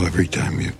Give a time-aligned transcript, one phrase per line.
[0.00, 0.72] know, every time you.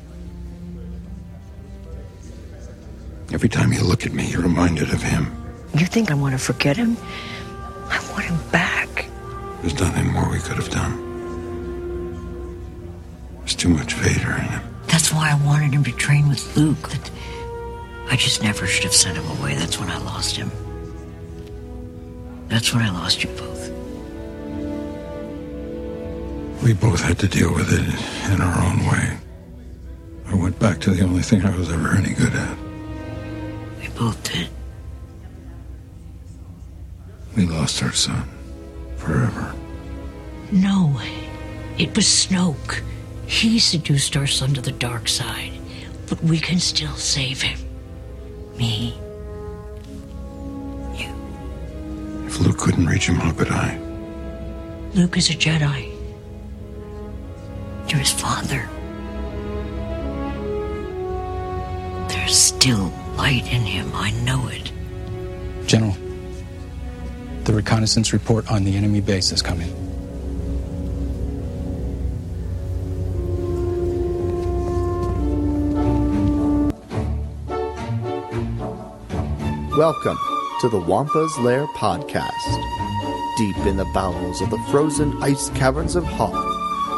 [3.33, 5.33] Every time you look at me, you're reminded of him.
[5.75, 6.97] You think I want to forget him?
[7.89, 9.07] I want him back.
[9.61, 11.09] There's nothing more we could have done.
[13.39, 14.63] There's too much Vader in him.
[14.87, 16.89] That's why I wanted him to train with Luke.
[16.89, 17.11] That
[18.09, 19.55] I just never should have sent him away.
[19.55, 20.51] That's when I lost him.
[22.49, 23.60] That's when I lost you both.
[26.63, 29.17] We both had to deal with it in our own way.
[30.27, 32.57] I went back to the only thing I was ever any good at.
[33.81, 34.49] We both did.
[37.37, 38.29] We lost our son.
[38.97, 39.55] Forever.
[40.53, 41.29] No, way.
[41.79, 42.83] it was Snoke.
[43.27, 45.53] He seduced our son to the dark side,
[46.09, 47.59] but we can still save him.
[48.59, 48.95] Me.
[50.95, 52.27] You.
[52.27, 53.79] If Luke couldn't reach him, how could I?
[54.93, 55.90] Luke is a Jedi.
[57.91, 58.69] You're his father.
[62.09, 63.91] There's still light in him.
[63.95, 64.71] I know it.
[65.67, 65.97] General,
[67.43, 69.69] the reconnaissance report on the enemy base is coming.
[79.77, 80.19] Welcome
[80.61, 82.31] to the Wampa's Lair podcast.
[83.37, 86.50] Deep in the bowels of the frozen ice caverns of Hoth,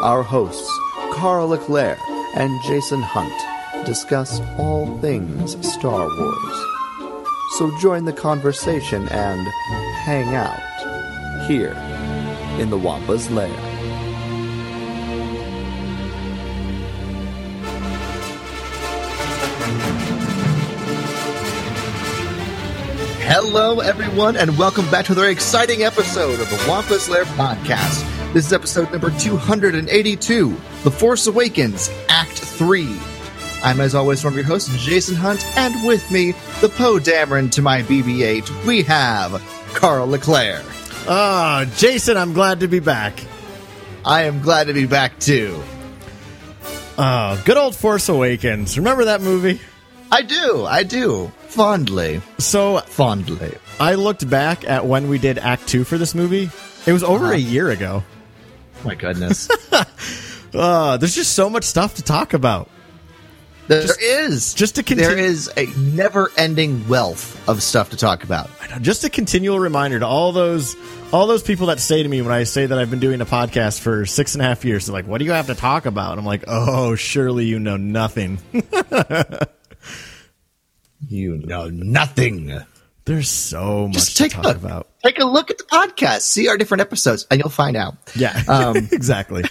[0.03, 0.69] our hosts,
[1.13, 1.99] Carl Leclerc
[2.35, 6.65] and Jason Hunt, discuss all things Star Wars.
[7.59, 9.47] So join the conversation and
[10.05, 10.59] hang out
[11.47, 11.77] here
[12.59, 13.49] in the Wampa's Lair.
[23.25, 28.12] Hello, everyone, and welcome back to another exciting episode of the Wampa's Lair podcast.
[28.33, 32.99] This is episode number 282 The Force Awakens, Act 3.
[33.63, 37.51] I'm, as always, one of your hosts, Jason Hunt, and with me, the Poe Dameron
[37.53, 39.41] to my BB 8, we have
[39.75, 40.63] Carl LeClaire.
[41.07, 43.13] Ah, Jason, I'm glad to be back.
[44.05, 45.63] I am glad to be back, too.
[46.99, 48.79] Oh, good old Force Awakens.
[48.79, 49.61] Remember that movie?
[50.11, 51.31] I do, I do.
[51.49, 52.21] Fondly.
[52.39, 53.55] So Fondly.
[53.79, 56.51] I looked back at when we did Act 2 for this movie.
[56.87, 57.35] It was over Uh-huh.
[57.35, 58.03] a year ago.
[58.85, 59.49] My goodness.
[60.55, 62.69] Uh, there's just so much stuff to talk about.
[63.69, 64.53] There Just- is.
[64.53, 68.51] just to continue- is a never ending wealth of stuff to talk about.
[68.83, 70.77] Just a continual reminder to all those
[71.11, 73.25] all those people that say to me when I say that I've been doing a
[73.25, 75.87] podcast for six and a half years, they're like, "What do you have to talk
[75.87, 78.39] about?" I'm like, "Oh, surely you know nothing."
[81.09, 82.61] You know nothing.
[83.05, 84.57] There's so much Just to take a talk look.
[84.57, 84.89] about.
[85.05, 86.21] Take a look at the podcast.
[86.21, 87.97] See our different episodes, and you'll find out.
[88.15, 89.45] Yeah, Um, exactly.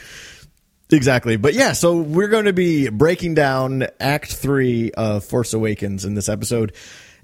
[0.90, 1.38] Exactly.
[1.38, 6.16] But yeah, so we're going to be breaking down Act 3 of Force Awakens in
[6.16, 6.74] this episode.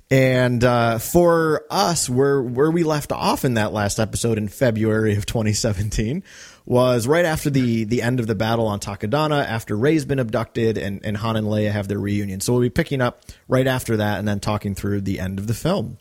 [0.09, 5.17] And uh, for us, where where we left off in that last episode in February
[5.17, 6.23] of 2017
[6.65, 10.77] was right after the the end of the battle on Takodana, after Rey's been abducted
[10.77, 12.39] and, and Han and Leia have their reunion.
[12.39, 15.47] So we'll be picking up right after that and then talking through the end of
[15.47, 15.97] the film.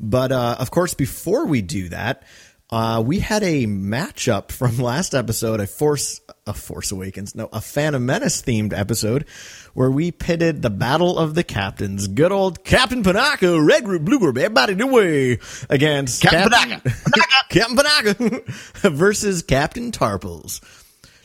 [0.00, 2.24] But uh, of course, before we do that,
[2.70, 7.60] uh, we had a matchup from last episode, a Force, a Force Awakens, no, a
[7.60, 9.26] Phantom Menace themed episode,
[9.74, 14.18] where we pitted the Battle of the Captains, good old Captain Panaka, Red Group, Blue
[14.18, 15.38] Group, everybody the way,
[15.68, 18.44] against Captain Panaka, Captain Panaka
[18.90, 20.60] versus Captain Tarpals.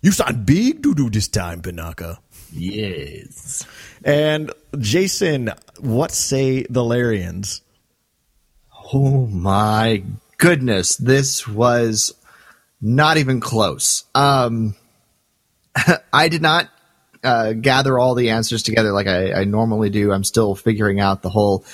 [0.02, 2.18] You sound big doo doo this time, Panaka.
[2.52, 3.66] Yes.
[4.04, 7.62] And Jason, what say the Larians?
[8.92, 10.04] Oh my
[10.38, 12.16] goodness, this was
[12.82, 14.04] not even close.
[14.16, 14.76] Um,
[16.14, 16.70] I did not
[17.24, 20.12] uh, gather all the answers together like I, I normally do.
[20.12, 21.66] I'm still figuring out the whole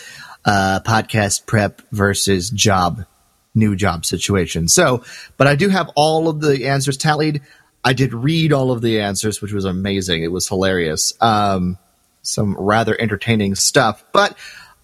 [0.43, 3.05] uh, podcast prep versus job,
[3.53, 4.67] new job situation.
[4.67, 5.05] So,
[5.37, 7.41] but I do have all of the answers tallied.
[7.81, 10.23] I did read all of the answers, which was amazing.
[10.23, 11.13] It was hilarious.
[11.21, 11.77] Um,
[12.23, 14.03] some rather entertaining stuff.
[14.11, 14.37] But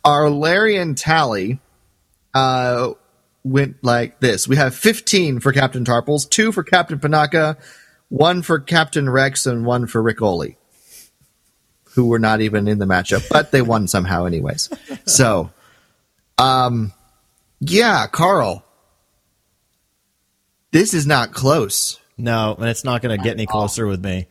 [0.05, 1.59] our Larian tally
[2.33, 2.91] uh,
[3.43, 4.47] went like this.
[4.47, 7.57] We have 15 for Captain Tarpals, two for Captain Panaka,
[8.09, 10.55] one for Captain Rex, and one for Ric Olié,
[11.95, 14.69] who were not even in the matchup, but they won somehow anyways.
[15.05, 15.51] So,
[16.37, 16.93] um,
[17.59, 18.63] yeah, Carl,
[20.71, 21.99] this is not close.
[22.17, 24.27] No, and it's not going to get any closer with me.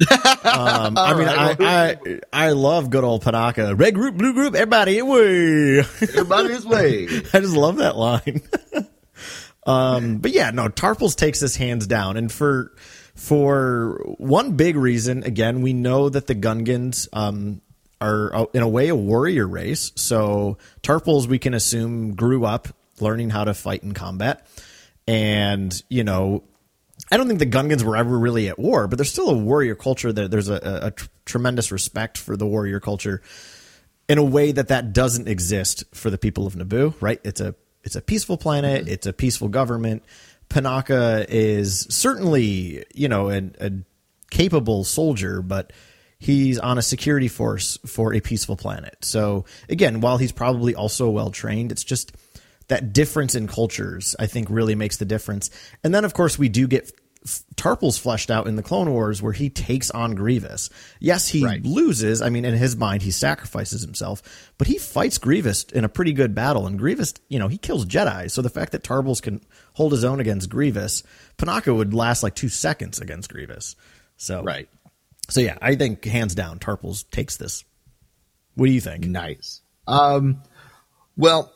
[0.00, 3.78] Um, I mean, I, I I love good old Panaka.
[3.78, 5.80] Red group, blue group, everybody away.
[5.80, 7.06] Everybody's way.
[7.34, 8.40] I just love that line.
[9.66, 12.72] um, but yeah, no, Tarpals takes this hands down, and for
[13.14, 15.24] for one big reason.
[15.24, 17.60] Again, we know that the Gungans um,
[18.00, 19.92] are, in a way, a warrior race.
[19.96, 22.68] So Tarpals, we can assume, grew up
[23.00, 24.46] learning how to fight in combat.
[25.06, 26.44] And, you know,
[27.10, 29.74] I don't think the Gungans were ever really at war, but there's still a warrior
[29.74, 30.12] culture.
[30.12, 33.20] That there's a, a, a tr- tremendous respect for the warrior culture
[34.08, 36.94] in a way that that doesn't exist for the people of Naboo.
[37.00, 37.20] Right?
[37.24, 38.82] It's a it's a peaceful planet.
[38.82, 38.92] Mm-hmm.
[38.92, 40.04] It's a peaceful government.
[40.48, 43.72] Panaka is certainly you know a, a
[44.30, 45.72] capable soldier, but
[46.18, 48.96] he's on a security force for a peaceful planet.
[49.00, 52.12] So again, while he's probably also well trained, it's just
[52.68, 55.50] that difference in cultures, I think, really makes the difference.
[55.82, 56.92] And then, of course, we do get
[57.54, 60.70] Tarpals fleshed out in the Clone Wars where he takes on Grievous.
[61.00, 61.62] Yes, he Right.
[61.62, 62.22] loses.
[62.22, 64.22] I mean, in his mind, he sacrifices himself,
[64.56, 66.66] but he fights Grievous in a pretty good battle.
[66.66, 68.30] And Grievous, you know, he kills Jedi.
[68.30, 69.42] So the fact that Tarpals can
[69.74, 71.02] hold his own against Grievous,
[71.36, 73.76] Panaka would last like two seconds against Grievous.
[74.16, 74.68] So Right.
[75.28, 77.64] So yeah, I think hands down, Tarpals takes this.
[78.54, 79.04] What do you think?
[79.06, 79.60] Nice.
[79.86, 80.42] Um,
[81.16, 81.52] well,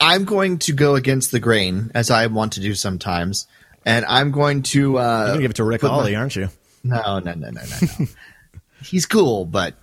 [0.00, 3.46] I'm going to go against the grain as I want to do sometimes,
[3.84, 6.48] and I'm going to uh, You're gonna give it to Rick put my- aren't you?
[6.84, 7.60] No, no, no, no, no,
[8.00, 8.06] no.
[8.82, 9.74] he's cool, but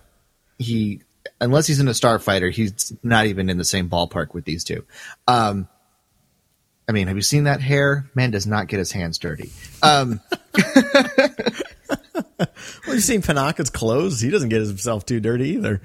[0.57, 1.01] he
[1.40, 4.86] unless he's in a starfighter, he's not even in the same ballpark with these two.
[5.28, 5.68] Um,
[6.88, 8.10] I mean, have you seen that hair?
[8.16, 9.51] Man does not get his hands dirty.
[9.81, 10.19] Um,
[12.86, 14.19] Well, you seen Panaka's clothes?
[14.22, 15.81] He doesn't get himself too dirty either.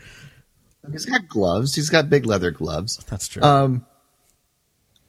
[0.90, 1.74] he's got gloves.
[1.74, 2.96] He's got big leather gloves.
[3.08, 3.42] That's true.
[3.42, 3.84] Um,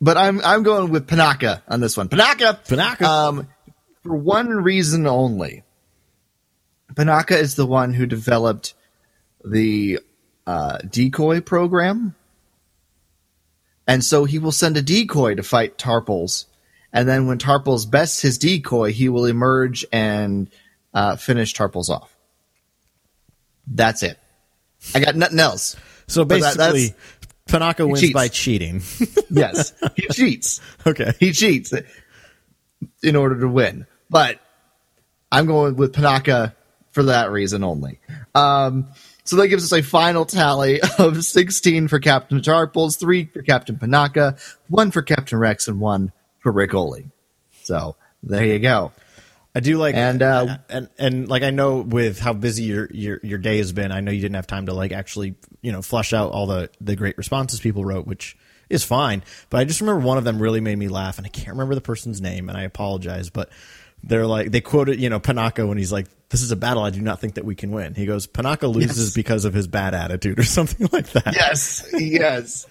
[0.02, 2.10] but I'm I'm going with Panaka on this one.
[2.10, 2.64] Panaka.
[2.66, 3.02] Panaka.
[3.02, 3.48] Um,
[4.04, 5.64] for one reason only.
[6.94, 8.74] Panaka is the one who developed
[9.44, 10.00] the
[10.48, 12.16] uh, decoy program,
[13.88, 16.46] and so he will send a decoy to fight Tarpals,
[16.94, 20.50] and then when Tarpals bests his decoy, he will emerge and
[20.94, 22.16] uh, finish Tarpals off.
[23.68, 24.18] That's it.
[24.94, 25.76] I got nothing else.
[26.08, 26.94] so but that-
[27.48, 28.14] Panaka wins cheats.
[28.14, 28.82] by cheating.
[29.30, 30.62] Yes, he cheats.
[30.88, 31.12] okay.
[31.20, 31.74] he cheats
[33.04, 33.86] in order to win.
[34.10, 34.40] But
[35.32, 36.54] I'm going with Panaka
[36.92, 38.00] for that reason only.
[38.34, 38.88] Um,
[39.26, 43.76] so that gives us a final tally of 16 for Captain Tarpals, 3 for Captain
[43.76, 44.40] Panaka,
[44.70, 47.10] 1 for Captain Rex, and 1 for Ric Olié.
[47.64, 48.94] So there you go.
[49.56, 53.20] I do like And, uh, and and like I know with how busy your your
[53.24, 55.82] your day has been, I know you didn't have time to like actually you know
[55.82, 58.38] flush out all the the great responses people wrote, which
[58.70, 59.24] is fine.
[59.50, 61.74] But I just remember one of them really made me laugh, and I can't remember
[61.74, 63.50] the person's name, and I apologize, but.
[64.08, 66.92] They're like they quoted, you know, Panaka when he's like, "This is a battle I
[66.92, 69.14] do not think that we can win." He goes, "Panaka loses Yes.
[69.16, 72.68] because of his bad attitude or something like that." Yes, yes.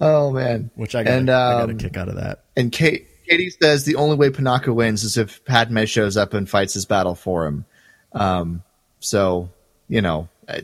[0.00, 2.44] Oh man, which I got, and I got a um, kick out of that.
[2.56, 6.48] And Kate, Katie says the only way Panaka wins is if Padme shows up and
[6.48, 7.64] fights his battle for him.
[8.12, 8.62] Um,
[9.00, 9.50] so
[9.88, 10.60] you know, uh,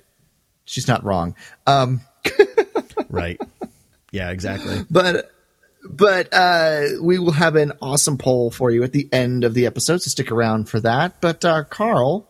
[0.65, 1.35] she's not wrong.
[1.67, 2.01] Um,
[3.09, 3.41] Right?
[4.13, 4.85] Yeah, exactly.
[4.91, 5.31] but
[5.89, 9.67] but uh, we will have an awesome poll for you at the end of the
[9.67, 11.21] episode, so stick around for that.
[11.21, 12.29] But uh, Carl,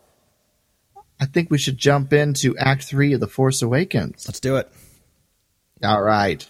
[1.20, 4.24] I think we should jump into Act Three of The Force Awakens.
[4.26, 4.70] Let's do it.
[5.84, 6.48] All right.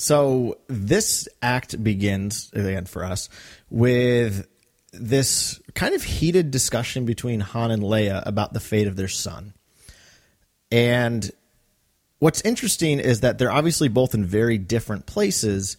[0.00, 3.28] So this act begins again for us
[3.68, 4.48] with
[4.94, 9.52] this kind of heated discussion between Han and Leia about the fate of their son.
[10.72, 11.30] And
[12.18, 15.76] what's interesting is that they're obviously both in very different places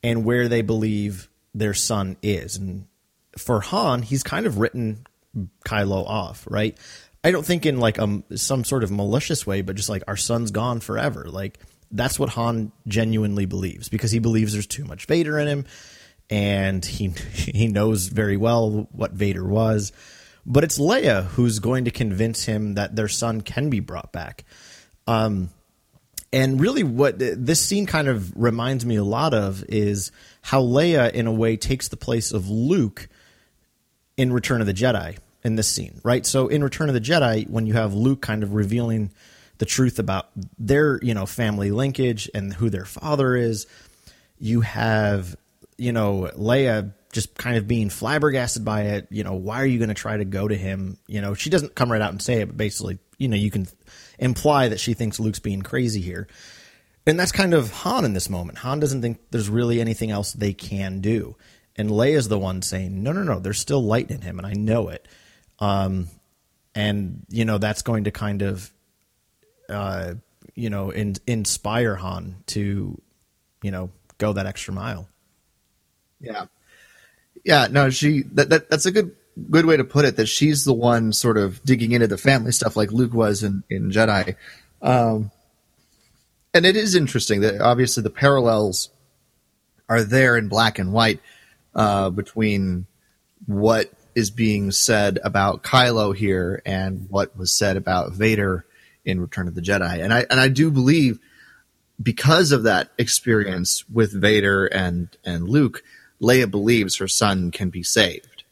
[0.00, 2.54] and where they believe their son is.
[2.54, 2.86] And
[3.36, 5.08] for Han, he's kind of written
[5.66, 6.78] Kylo off, right?
[7.24, 10.16] I don't think in like um some sort of malicious way, but just like our
[10.16, 11.24] son's gone forever.
[11.28, 11.58] Like
[11.90, 15.66] that's what Han genuinely believes because he believes there's too much Vader in him,
[16.30, 19.92] and he he knows very well what Vader was.
[20.44, 24.44] But it's Leia who's going to convince him that their son can be brought back.
[25.08, 25.50] Um,
[26.32, 30.12] and really, what this scene kind of reminds me a lot of is
[30.42, 33.08] how Leia, in a way, takes the place of Luke
[34.16, 36.26] in Return of the Jedi in this scene, right?
[36.26, 39.12] So in Return of the Jedi, when you have Luke kind of revealing
[39.58, 43.66] the truth about their, you know, family linkage and who their father is,
[44.38, 45.36] you have,
[45.78, 49.08] you know, Leia just kind of being flabbergasted by it.
[49.10, 50.98] You know, why are you going to try to go to him?
[51.06, 53.50] You know, she doesn't come right out and say it, but basically, you know, you
[53.50, 53.66] can
[54.18, 56.28] imply that she thinks Luke's being crazy here.
[57.06, 58.58] And that's kind of Han in this moment.
[58.58, 61.36] Han doesn't think there's really anything else they can do.
[61.76, 64.54] And Leia's the one saying, no, no, no, there's still light in him, and I
[64.54, 65.06] know it.
[65.58, 66.08] Um,
[66.74, 68.70] and, you know, that's going to kind of,
[69.68, 70.14] uh,
[70.54, 73.00] you know, in, inspire Han to,
[73.62, 75.08] you know, go that extra mile.
[76.20, 76.46] Yeah.
[77.44, 79.14] Yeah, no, she that, that that's a good
[79.50, 82.52] good way to put it that she's the one sort of digging into the family
[82.52, 84.34] stuff like Luke was in, in Jedi.
[84.80, 85.30] Um,
[86.54, 88.88] and it is interesting that obviously the parallels
[89.88, 91.20] are there in black and white
[91.74, 92.86] uh, between
[93.46, 98.64] what is being said about Kylo here and what was said about Vader
[99.06, 100.02] in Return of the Jedi.
[100.02, 101.18] And I and I do believe
[102.02, 105.82] because of that experience with Vader and and Luke,
[106.20, 108.44] Leia believes her son can be saved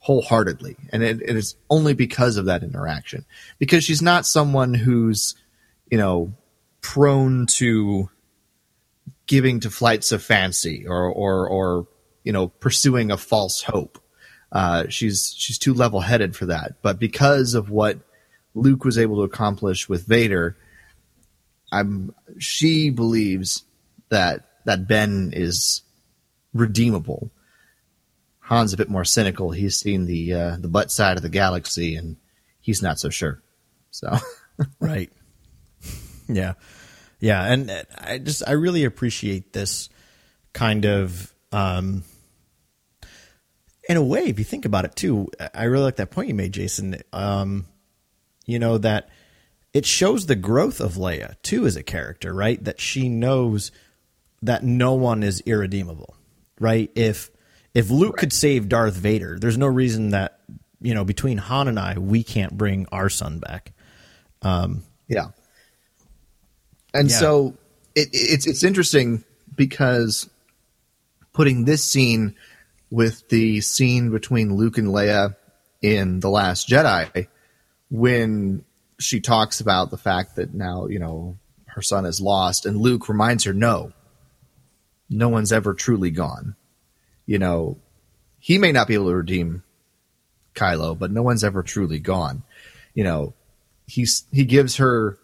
[0.00, 3.24] wholeheartedly, and it, it is only because of that interaction.
[3.58, 5.36] Because she's not someone who's,
[5.90, 6.32] you know,
[6.80, 8.10] prone to
[9.26, 11.86] giving to flights of fancy or or or
[12.24, 13.98] you know pursuing a false hope.
[14.50, 16.82] Uh, she's she's too level headed for that.
[16.82, 18.00] But because of what
[18.54, 20.56] Luke was able to accomplish with Vader,
[21.72, 23.64] I'm she believes
[24.08, 25.82] that that Ben is
[26.52, 27.30] redeemable.
[28.40, 29.50] Han's a bit more cynical.
[29.52, 32.16] He's seen the uh, the butt side of the galaxy, and
[32.60, 33.42] he's not so sure.
[33.90, 34.16] So,
[34.80, 35.10] right,
[36.28, 36.54] yeah,
[37.20, 39.88] yeah, and I just I really appreciate this
[40.52, 41.32] kind of.
[41.52, 42.04] Um,
[43.88, 46.34] in a way, if you think about it too, I really like that point you
[46.34, 47.00] made, Jason.
[47.12, 47.66] Um,
[48.46, 49.08] you know that
[49.72, 52.62] it shows the growth of Leia too as a character, right?
[52.62, 53.70] That she knows
[54.42, 56.16] that no one is irredeemable,
[56.58, 56.90] right?
[56.94, 57.30] If
[57.74, 58.20] if Luke right.
[58.20, 60.40] could save Darth Vader, there's no reason that
[60.80, 63.72] you know between Han and I we can't bring our son back.
[64.42, 65.28] Um, yeah,
[66.92, 67.16] and yeah.
[67.16, 67.54] so
[67.94, 70.28] it, it's it's interesting because
[71.32, 72.34] putting this scene
[72.90, 75.36] with the scene between Luke and Leia
[75.80, 77.28] in the Last Jedi,
[77.90, 78.64] when
[78.98, 83.08] she talks about the fact that now you know her son is lost, and Luke
[83.08, 83.92] reminds her, "No,
[85.08, 86.56] no one's ever truly gone."
[87.26, 87.78] You know,
[88.38, 89.62] he may not be able to redeem
[90.54, 92.42] Kylo, but no one's ever truly gone.
[92.94, 93.34] You know,
[93.86, 95.18] he's he gives her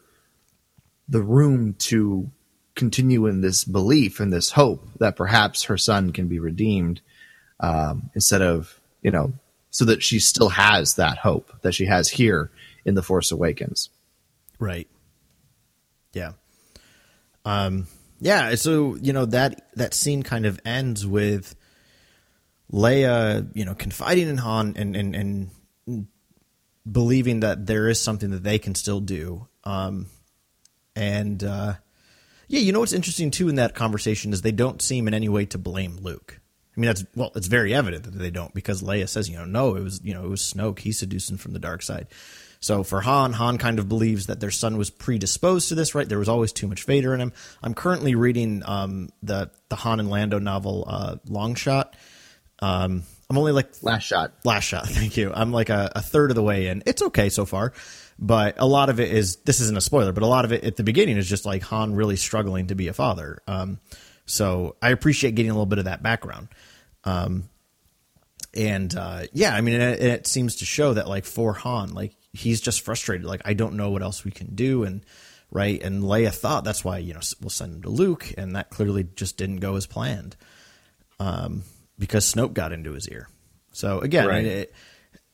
[1.08, 2.30] the room to
[2.74, 7.00] continue in this belief and this hope that perhaps her son can be redeemed
[7.60, 9.32] um, instead of you know
[9.76, 12.50] so that she still has that hope that she has here
[12.86, 13.90] in the Force Awakens.
[14.58, 14.88] Right.
[16.14, 16.32] Yeah.
[17.44, 17.86] Um.
[18.18, 18.54] Yeah.
[18.54, 21.54] So you know that that scene kind of ends with
[22.72, 26.06] Leia, you know, confiding in Han and and and
[26.90, 29.46] believing that there is something that they can still do.
[29.62, 30.06] Um.
[30.94, 31.74] And uh,
[32.48, 35.28] yeah, you know what's interesting too in that conversation is they don't seem in any
[35.28, 36.40] way to blame Luke.
[36.76, 39.46] I mean, that's well, it's very evident that they don't because Leia says, you know,
[39.46, 40.80] no, it was you know it was Snoke.
[40.80, 42.08] He seduced him from the dark side.
[42.60, 46.08] So for Han, Han kind of believes that their son was predisposed to this, right?
[46.08, 47.32] There was always too much Vader in him.
[47.62, 51.96] I'm currently reading um, the the Han and Lando novel, uh, Long Shot.
[52.60, 54.32] Um, I'm only like last shot.
[54.44, 54.86] Last shot.
[54.88, 55.32] Thank you.
[55.34, 56.82] I'm like a, a, third of the way in.
[56.86, 57.72] It's okay so far,
[58.18, 59.36] but a lot of it is.
[59.36, 61.62] This isn't a spoiler, but a lot of it at the beginning is just like
[61.64, 63.42] Han really struggling to be a father.
[63.46, 63.78] Um,
[64.26, 66.48] so I appreciate getting a little bit of that background.
[67.06, 67.48] Um,
[68.52, 72.14] and uh, yeah, I mean, it, it, seems to show that like for Han, like
[72.32, 73.26] he's just frustrated.
[73.26, 75.04] Like I don't know what else we can do, and
[75.50, 75.80] right.
[75.80, 79.06] And Leia thought that's why you know we'll send him to Luke, and that clearly
[79.14, 80.36] just didn't go as planned,
[81.20, 81.62] um,
[81.98, 83.28] because Snoke got into his ear.
[83.72, 84.44] So again, right.
[84.44, 84.74] It,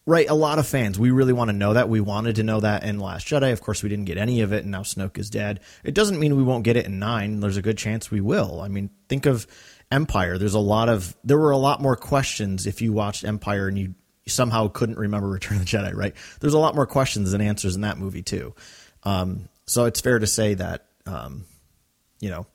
[0.04, 1.88] right, a lot of fans we really want to know that.
[1.88, 3.52] We wanted to know that in Last Jedi.
[3.52, 5.60] Of course, we didn't get any of it, and now Snoke is dead.
[5.84, 7.40] It doesn't mean we won't get it in nine.
[7.40, 8.60] There's a good chance we will.
[8.60, 9.46] I mean, think of
[9.92, 10.38] Empire.
[10.38, 13.78] There's a lot of there were a lot more questions if you watched Empire and
[13.78, 13.94] you
[14.26, 16.14] somehow couldn't remember Return of the Jedi, right?
[16.40, 18.54] There's a lot more questions than answers in that movie too.
[19.04, 21.44] Um, so it's fair to say that um,
[22.20, 22.46] you know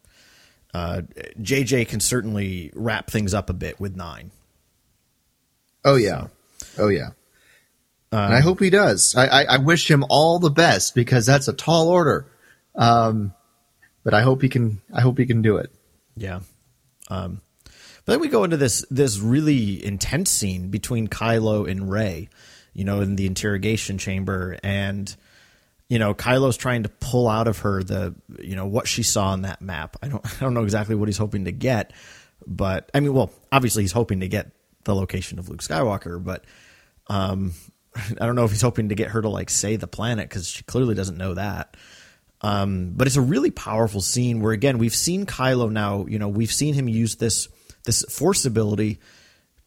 [0.73, 1.01] uh,
[1.39, 4.31] JJ can certainly wrap things up a bit with nine.
[5.85, 6.27] Oh yeah,
[6.57, 7.09] so, oh yeah.
[8.11, 9.15] Um, and I hope he does.
[9.15, 12.25] I, I, I, wish him all the best because that's a tall order.
[12.73, 13.33] Um,
[14.03, 14.81] but I hope he can.
[14.93, 15.71] I hope he can do it.
[16.15, 16.39] Yeah.
[17.07, 17.41] Um,
[18.05, 22.29] but then we go into this this really intense scene between Kylo and Rey,
[22.73, 25.13] you know, in the interrogation chamber, and
[25.89, 29.27] you know, Kylo's trying to pull out of her the you know what she saw
[29.27, 29.97] on that map.
[30.01, 31.91] I don't I don't know exactly what he's hoping to get,
[32.45, 34.51] but I mean, well, obviously he's hoping to get
[34.85, 36.45] the location of Luke Skywalker, but
[37.07, 37.53] um,
[37.95, 40.47] I don't know if he's hoping to get her to like say the planet because
[40.47, 41.75] she clearly doesn't know that.
[42.41, 46.05] Um, but it's a really powerful scene where again we've seen Kylo now.
[46.07, 47.49] You know, we've seen him use this
[47.83, 48.99] this force ability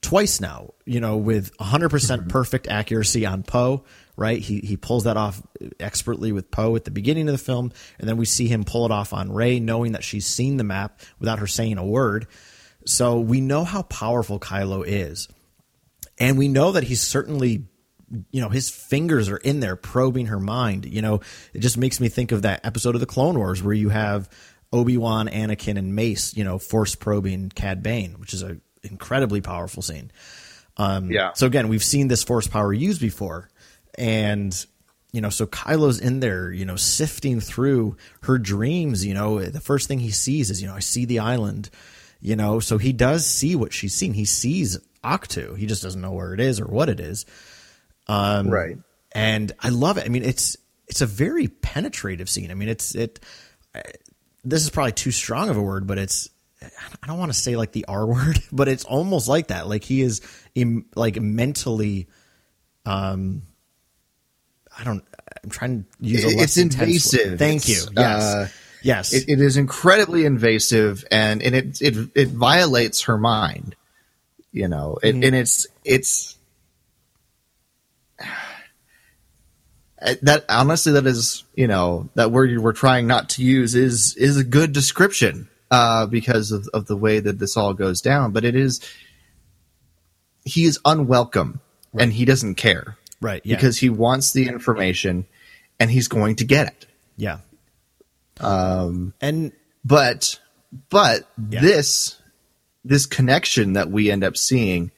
[0.01, 2.27] twice now, you know, with 100% mm-hmm.
[2.27, 3.83] perfect accuracy on Poe,
[4.17, 4.39] right?
[4.39, 5.41] He, he pulls that off
[5.79, 8.85] expertly with Poe at the beginning of the film, and then we see him pull
[8.85, 12.27] it off on Rey, knowing that she's seen the map without her saying a word.
[12.85, 15.27] So we know how powerful Kylo is.
[16.19, 17.65] and we know that he's certainly
[18.31, 21.21] you know his fingers are in there probing her mind you know
[21.53, 24.29] it just makes me think of that episode of the clone wars where you have
[24.73, 29.81] obi-wan anakin and mace you know force probing cad bane which is an incredibly powerful
[29.81, 30.11] scene
[30.77, 31.33] um, Yeah.
[31.33, 33.49] so again we've seen this force power used before
[33.97, 34.65] and
[35.11, 39.59] you know so kylo's in there you know sifting through her dreams you know the
[39.61, 41.69] first thing he sees is you know i see the island
[42.21, 45.55] you know so he does see what she's seen he sees Ahch-To.
[45.57, 47.25] he just doesn't know where it is or what it is
[48.49, 48.77] right.
[49.11, 50.05] and I love it.
[50.05, 52.51] I mean, it's it's a very penetrative scene.
[52.51, 53.19] I mean, it's it.
[54.43, 56.29] This is probably too strong of a word, but it's.
[56.61, 59.67] I don't want to say like the R word, but it's almost like that.
[59.67, 60.21] Like he is,
[60.55, 62.07] Im, like mentally.
[62.85, 63.43] Um,
[64.77, 65.03] I don't.
[65.43, 67.39] I'm trying to use a less it's invasive.
[67.39, 67.75] Thank you.
[67.75, 68.23] It's, Yes.
[68.23, 68.47] uh,
[68.83, 69.13] yes.
[69.13, 73.75] It, it is incredibly invasive, and and it it it violates her mind.
[74.51, 75.23] You know, it, Mm-hmm.
[75.23, 76.37] and it's it's
[80.21, 84.15] that honestly that is you know that word you were trying not to use is
[84.17, 88.31] is a good description uh, because of of the way that this all goes down.
[88.31, 88.81] But it is
[90.43, 91.61] he is unwelcome,
[91.97, 93.41] and he doesn't care right.
[93.45, 93.55] Yeah.
[93.55, 95.25] because he wants the information,
[95.79, 96.85] and he's going to get it.
[97.15, 97.39] yeah.
[98.39, 99.13] Um.
[99.21, 99.51] And
[99.85, 100.39] but
[100.89, 101.61] but Yeah.
[101.61, 102.19] this
[102.83, 104.89] this connection that we end up seeing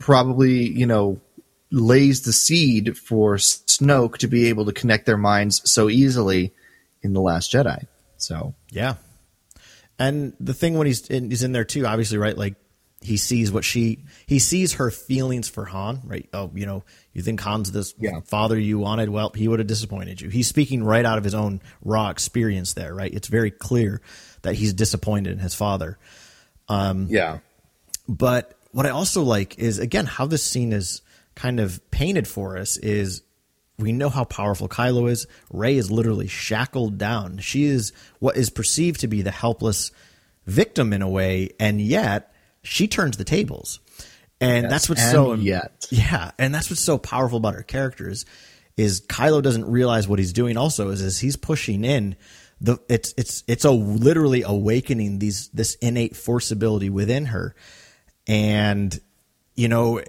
[0.00, 1.20] probably you know
[1.72, 6.52] lays the seed for Snoke to be able to connect their minds so easily
[7.02, 7.86] in the Last Jedi.
[8.18, 8.94] So Yeah.
[9.98, 12.36] And the thing when he's in, he's in there too, obviously, right?
[12.36, 12.54] Like
[13.00, 16.28] he sees what she he sees her feelings for Han, right?
[16.32, 18.20] Oh, you know, you think Han's this Yeah.
[18.24, 19.08] father you wanted?
[19.08, 20.28] Well, he would have disappointed you.
[20.28, 23.12] He's speaking right out of his own raw experience there, right?
[23.12, 24.00] It's very clear
[24.42, 25.98] that he's disappointed in his father.
[26.68, 27.38] Um, yeah,
[28.08, 31.02] But what I also like is again how this scene is
[31.34, 33.22] kind of painted for us is
[33.78, 35.26] we know how powerful Kylo is.
[35.50, 37.38] Rey is literally shackled down.
[37.38, 39.90] She is what is perceived to be the helpless
[40.46, 43.80] victim in a way, and yet she turns the tables.
[44.40, 45.86] And that's what's and so yet.
[45.90, 48.24] yeah, and that's what's so powerful about her characters
[48.76, 50.56] is Kylo doesn't realize what he's doing.
[50.56, 52.16] Also, is is he's pushing in
[52.60, 57.54] the it's it's it's a literally awakening these this innate force ability within her,
[58.26, 58.98] and
[59.54, 60.00] you know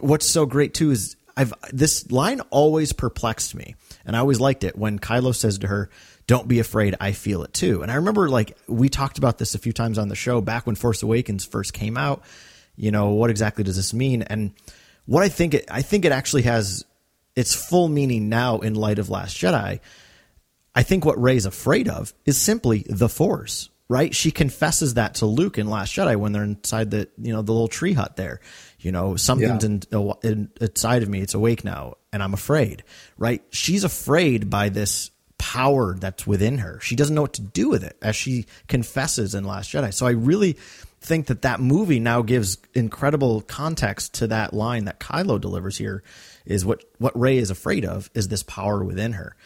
[0.00, 4.64] what's so great too is I've this line always perplexed me, and I always liked
[4.64, 5.90] it when Kylo says to her,
[6.26, 9.54] "Don't be afraid, I feel it too." And I remember like we talked about this
[9.54, 12.22] a few times on the show back when Force Awakens first came out.
[12.76, 14.22] You know what exactly does this mean?
[14.22, 14.52] And
[15.06, 16.84] what I think it I think it actually has
[17.36, 19.80] its full meaning now in light of Last Jedi.
[20.74, 24.14] I think what Rey's afraid of is simply the Force, right?
[24.14, 27.52] She confesses that to Luke in Last Jedi when they're inside the you know the
[27.52, 28.40] little tree hut there.
[28.80, 29.82] You know something's in,
[30.22, 31.20] in, inside of me.
[31.20, 32.82] It's awake now, and I'm afraid.
[33.18, 33.42] Right?
[33.50, 36.80] She's afraid by this power that's within her.
[36.80, 39.92] She doesn't know what to do with it, as she confesses in Last Jedi.
[39.92, 40.56] So I really
[41.00, 46.02] think that that movie now gives incredible context to that line that Kylo delivers here.
[46.46, 49.36] Is what what Rey is afraid of is this power within her.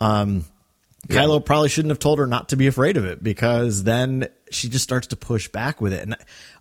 [0.00, 0.44] Um,
[1.06, 4.68] Kylo probably shouldn't have told her not to be afraid of it because then she
[4.68, 6.02] just starts to push back with it.
[6.02, 6.16] And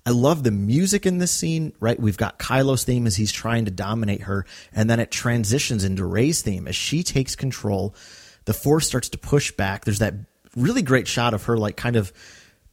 [0.06, 2.00] I love the music in this scene, right?
[2.00, 6.06] We've got Kylo's theme as he's trying to dominate her, and then it transitions into
[6.06, 7.96] Rey's theme as she takes control.
[8.46, 9.86] The force starts to push back.
[9.86, 10.14] There's that
[10.56, 12.14] really great shot of her, like, kind of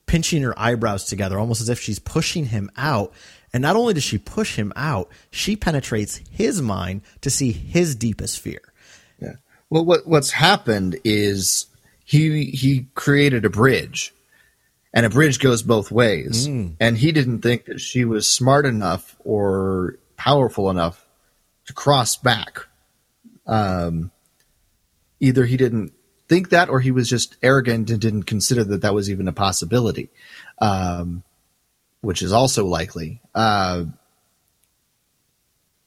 [0.07, 3.13] pinching her eyebrows together, almost as if she's pushing him out.
[3.53, 7.95] And not only does she push him out, she penetrates his mind to see his
[7.95, 8.61] deepest fear.
[9.21, 9.35] yeah.
[9.71, 11.67] Well, what what's happened is
[12.05, 14.15] he he created a bridge,
[14.93, 16.47] and a bridge goes both ways,
[16.81, 21.05] and he didn't think that she was smart enough or powerful enough
[21.67, 22.67] to cross back.
[23.47, 24.11] Um,
[25.19, 25.93] either he didn't
[26.29, 29.33] think that, or he was just arrogant and didn't consider that that was even a
[29.33, 30.11] possibility,
[30.59, 31.23] um,
[32.03, 33.21] which is also likely.
[33.35, 33.87] Uh,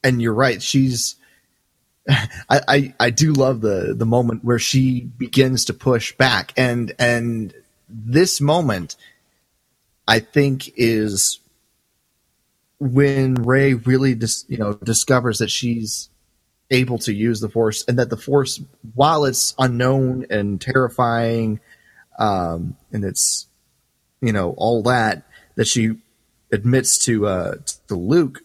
[0.04, 1.16] and you're right; she's.
[2.50, 6.94] I, I, I do love the the moment where she begins to push back, and
[6.98, 7.54] and
[7.90, 8.96] this moment,
[10.08, 11.40] I think, is
[12.80, 16.10] when Rey really dis, you know discovers that she's
[16.70, 18.62] able to use the force and that the force
[18.94, 21.62] while it's unknown and terrifying
[22.20, 23.48] um and it's
[24.20, 25.24] you know all that
[25.56, 25.96] that she
[26.52, 27.56] admits to uh
[27.88, 28.44] to Luke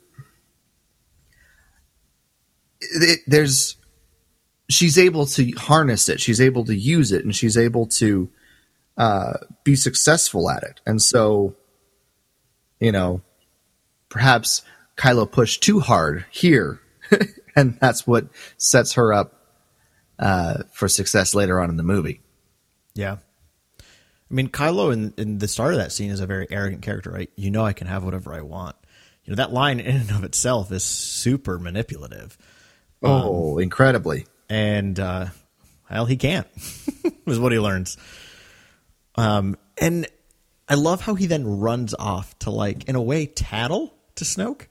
[2.95, 3.77] it, there's
[4.69, 8.31] she's able to harness it she's able to use it and she's able to
[8.97, 11.55] uh be successful at it and so
[12.81, 13.21] you know
[14.09, 14.63] perhaps
[14.97, 16.81] Kylo pushed too hard here,
[17.57, 19.35] and that's what sets her up
[20.19, 22.21] uh, for success later on in the movie.
[22.95, 23.17] Yeah.
[23.81, 27.11] I mean, Kylo in, in the start of that scene is a very arrogant character,
[27.11, 27.31] right?
[27.37, 28.77] You know, I can have whatever I want.
[29.25, 32.37] You know, that line in and of itself is super manipulative.
[33.03, 34.27] Oh, incredibly!
[34.49, 35.27] And, uh,
[35.91, 36.47] well, he can't,
[37.27, 37.97] is what he learns.
[39.15, 40.07] Um, and
[40.69, 44.67] I love how he then runs off to, like, in a way, tattle to Snoke.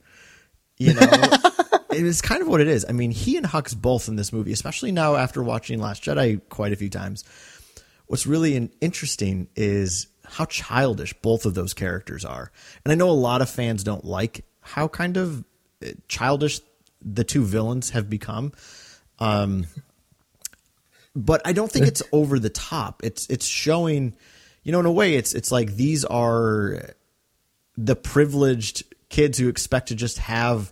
[0.77, 1.01] You know,
[1.91, 2.85] it is kind of what it is.
[2.87, 6.41] I mean, he and Hux both in this movie, especially now after watching Last Jedi
[6.49, 7.23] quite a few times.
[8.07, 12.51] What's really interesting is how childish both of those characters are.
[12.83, 15.43] And I know a lot of fans don't like how kind of
[15.85, 16.61] uh, childish
[17.01, 18.53] the two villains have become.
[19.19, 19.67] Um,
[21.15, 23.01] but I don't think it's over the top.
[23.03, 24.15] It's it's showing,
[24.63, 26.93] you know, in a way, it's it's like these are
[27.77, 30.71] the privileged kids who expect to just have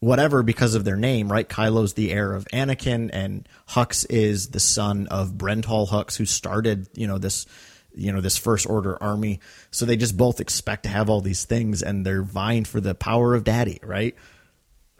[0.00, 1.48] whatever because of their name, right?
[1.48, 6.88] Kylo's the heir of Anakin, and Hux is the son of Brendol Hux, who started,
[6.94, 7.46] you know, this,
[7.94, 9.40] you know, this First Order army.
[9.72, 12.94] So they just both expect to have all these things, and they're vying for the
[12.94, 14.14] power of Daddy, right?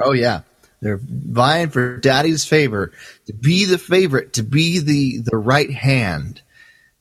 [0.01, 0.43] Oh yeah,
[0.81, 2.93] they're vying for Daddy's favor
[3.27, 6.43] to be the favorite, to be the the right hand.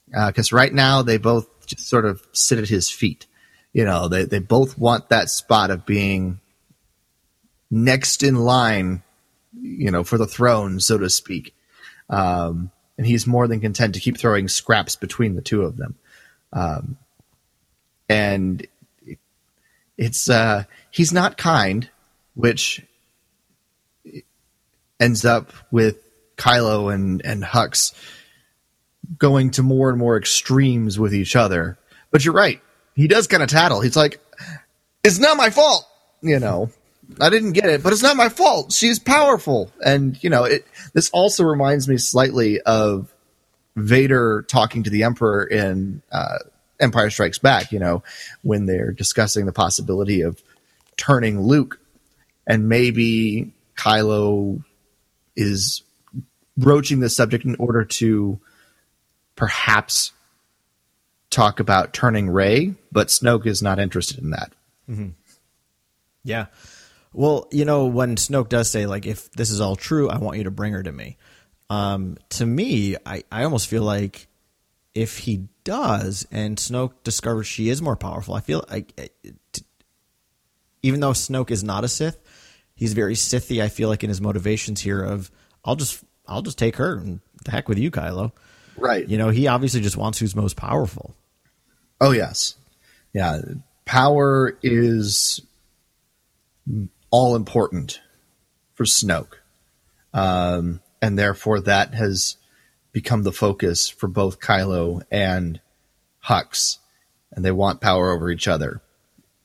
[0.07, 3.27] Because uh, right now they both just sort of sit at his feet.
[3.73, 6.39] You know, they they both want that spot of being
[7.69, 9.03] next in line,
[9.59, 11.53] you know, for the throne, so to speak.
[12.09, 15.95] Um, and he's more than content to keep throwing scraps between the two of them.
[16.53, 16.97] Um,
[18.09, 18.65] and
[19.97, 21.89] it's uh, he's not kind,
[22.37, 22.85] which
[24.99, 25.97] ends up with
[26.37, 27.93] Kylo and and Hux
[29.17, 31.77] going to more and more extremes with each other.
[32.11, 32.61] But you're right,
[32.95, 33.81] he does kind of tattle.
[33.81, 34.19] He's like,
[35.03, 35.85] "It's not my fault,"
[36.21, 36.69] you know.
[37.21, 38.71] I didn't get it, but it's not my fault.
[38.71, 40.67] She's powerful, and you know it.
[40.93, 43.11] This also reminds me slightly of
[43.75, 46.39] Vader talking to the Emperor in uh,
[46.79, 47.71] Empire Strikes Back.
[47.71, 48.03] You know,
[48.43, 50.43] when they're discussing the possibility of
[50.97, 51.79] turning Luke,
[52.47, 54.63] and maybe Kylo
[55.35, 55.83] is
[56.57, 58.39] broaching the subject in order to
[59.35, 60.13] perhaps
[61.29, 64.53] talk about turning Rey, but Snoke is not interested in that.
[64.89, 65.09] Mm-hmm.
[66.23, 66.47] Yeah.
[67.13, 70.37] Well, you know, when Snoke does say, like, if this is all true, I want
[70.37, 71.17] you to bring her to me.
[71.69, 74.27] Um, to me, I, I almost feel like
[74.95, 79.11] if he does and Snoke discovers she is more powerful, I feel like,
[80.81, 82.17] even though Snoke is not a Sith,
[82.77, 83.61] he's very Sithy.
[83.61, 85.29] I feel like in his motivations here of,
[85.65, 88.31] I'll just, I'll just take her and the heck with you, Kylo.
[88.77, 89.07] Right.
[89.07, 91.13] You know, he obviously just wants who's most powerful.
[91.99, 92.55] Oh, yes.
[93.13, 93.41] Yeah.
[93.85, 95.41] Power is
[97.09, 97.99] all important
[98.75, 99.33] for Snoke.
[100.13, 102.37] Um, and therefore, that has
[102.91, 105.59] become the focus for both Kylo and
[106.25, 106.77] Hux.
[107.31, 108.81] And they want power over each other.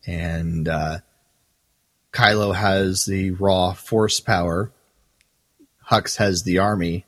[0.07, 0.99] And uh,
[2.13, 4.71] Kylo has the raw force power,
[5.91, 7.05] Hux has the army.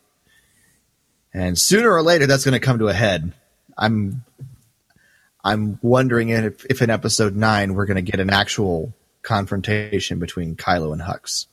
[1.33, 3.33] And sooner or later, that's going to come to a head.
[3.77, 4.25] I'm
[5.45, 10.57] I'm wondering if, if in episode nine we're going to get an actual confrontation between
[10.57, 11.47] Kylo and Hux.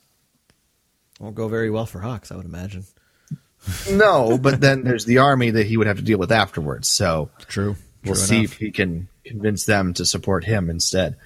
[1.20, 2.84] Won't go very well for Hux, I would imagine.
[3.90, 6.88] no, but then there's the army that he would have to deal with afterwards.
[6.88, 7.76] So true.
[8.04, 8.52] We'll true see enough.
[8.52, 11.16] if he can convince them to support him instead.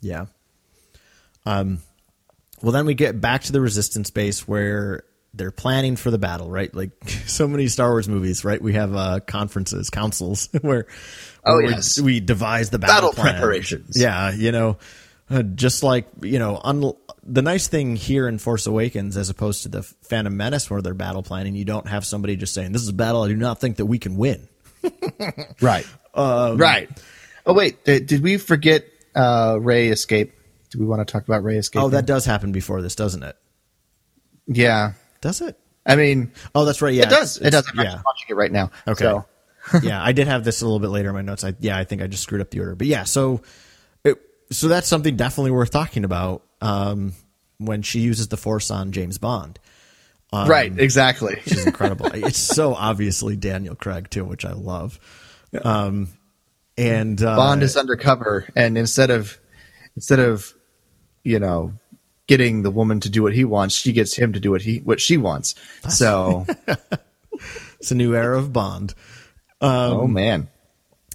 [0.00, 0.26] Yeah.
[1.46, 1.78] Um.
[2.62, 6.50] Well, then we get back to the resistance base where they're planning for the battle,
[6.50, 6.74] right?
[6.74, 6.90] Like
[7.26, 8.60] so many Star Wars movies, right?
[8.60, 10.86] We have uh, conferences, councils where,
[11.44, 12.00] Oh, where yes.
[12.00, 13.34] we, devise the battle, Battle plan.
[13.34, 13.96] preparations.
[14.00, 14.78] Yeah, you know,
[15.30, 19.62] uh, just like you know, un- the nice thing here in Force Awakens, as opposed
[19.62, 22.82] to the Phantom Menace, where they're battle planning, you don't have somebody just saying, "This
[22.82, 24.48] is a battle I do not think that we can win."
[25.60, 25.86] Right.
[26.16, 26.88] right.
[27.46, 30.32] Oh wait, did, did we forget uh, Rey escape?
[30.70, 31.82] Do we want to talk about Rey escape?
[31.82, 33.36] Oh, that does happen before this, doesn't it?
[34.46, 34.92] yeah.
[35.20, 35.58] Does it?
[35.84, 36.94] I mean, Oh, that's right.
[36.94, 37.36] Yeah, it does.
[37.38, 37.66] it's- It does.
[37.74, 38.00] I'm Yeah.
[38.04, 38.70] watching it right now.
[38.86, 39.04] Okay.
[39.04, 39.26] So,
[39.82, 41.44] yeah, I did have this a little bit later in my notes.
[41.44, 42.74] I yeah, I think I just screwed up the order.
[42.74, 43.42] But yeah, so
[44.04, 44.16] it,
[44.50, 47.12] so that's something definitely worth talking about um,
[47.58, 49.58] when she uses the force on James Bond.
[50.32, 50.72] Um, right.
[50.78, 51.34] Exactly.
[51.36, 52.06] Which is incredible.
[52.14, 54.98] it's so obviously Daniel Craig too, which I love.
[55.64, 56.08] Um,
[56.76, 59.36] and uh, Bond is undercover, and instead of
[59.96, 60.54] instead of
[61.28, 61.72] you know
[62.26, 64.78] getting the woman to do what he wants, she gets him to do what he
[64.78, 65.54] what she wants.
[65.88, 66.46] So,
[67.80, 68.94] it's a new era of Bond.
[69.60, 70.48] Um, oh man,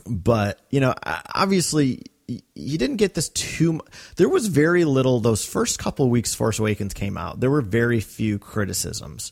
[0.06, 0.94] but you know,
[1.34, 3.80] obviously, you didn't get this too.
[4.18, 5.20] There was very little.
[5.20, 7.40] Those first couple weeks, Force Awakens came out.
[7.40, 9.32] There were very few criticisms.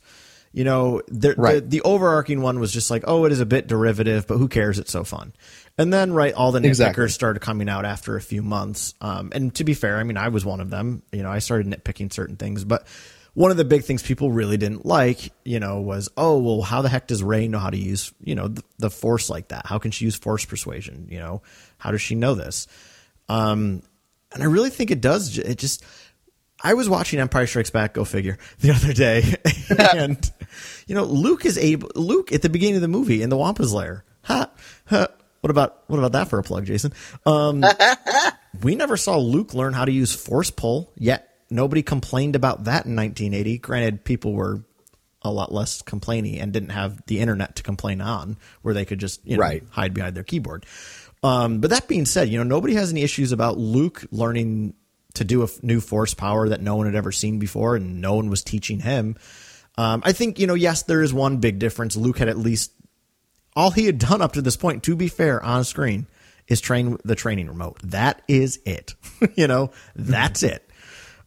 [0.53, 1.61] You know, the, Right.
[1.63, 4.49] the the overarching one was just like, oh, it is a bit derivative, but who
[4.49, 4.79] cares?
[4.79, 5.31] It's so fun.
[5.77, 7.09] And then, right, all the nitpickers Exactly.
[7.09, 8.93] started coming out after a few months.
[9.01, 11.01] Um, and to be fair, I mean, I was one of them.
[11.11, 12.85] You know, I started nitpicking certain things, but
[13.33, 16.81] one of the big things people really didn't like, you know, was, oh, well, how
[16.81, 19.65] the heck does Rey know how to use, you know, the, the force like that?
[19.65, 21.07] How can she use force persuasion?
[21.09, 21.41] You know,
[21.77, 22.67] how does she know this?
[23.29, 23.81] Um,
[24.33, 25.37] and I really think it does.
[25.37, 25.83] It just,
[26.61, 29.35] I was watching Empire Strikes Back, go figure, the other day,
[29.95, 30.31] and
[30.85, 31.89] you know, Luke is able.
[31.95, 34.03] Luke at the beginning of the movie in the Wampa's lair.
[34.25, 34.51] Ha,
[34.87, 35.07] ha.
[35.41, 36.93] What about what about that for a plug, Jason?
[37.25, 37.63] Um,
[38.63, 41.27] we never saw Luke learn how to use force pull yet.
[41.49, 43.57] Nobody complained about that in 1980.
[43.57, 44.63] Granted, people were
[45.23, 48.99] a lot less complaining and didn't have the internet to complain on, where they could
[48.99, 49.63] just you know, Right.
[49.69, 50.65] hide behind their keyboard.
[51.23, 54.73] Um, but that being said, you know nobody has any issues about Luke learning
[55.15, 57.99] to do a f- new force power that no one had ever seen before, and
[58.01, 59.17] no one was teaching him.
[59.77, 61.95] Um, I think you know, yes, there is one big difference.
[61.95, 62.71] Luke had at least
[63.55, 64.83] all he had done up to this point.
[64.83, 66.07] To be fair, on screen
[66.47, 67.79] is train the training remote.
[67.83, 68.95] That is it.
[69.35, 70.67] you know, that's it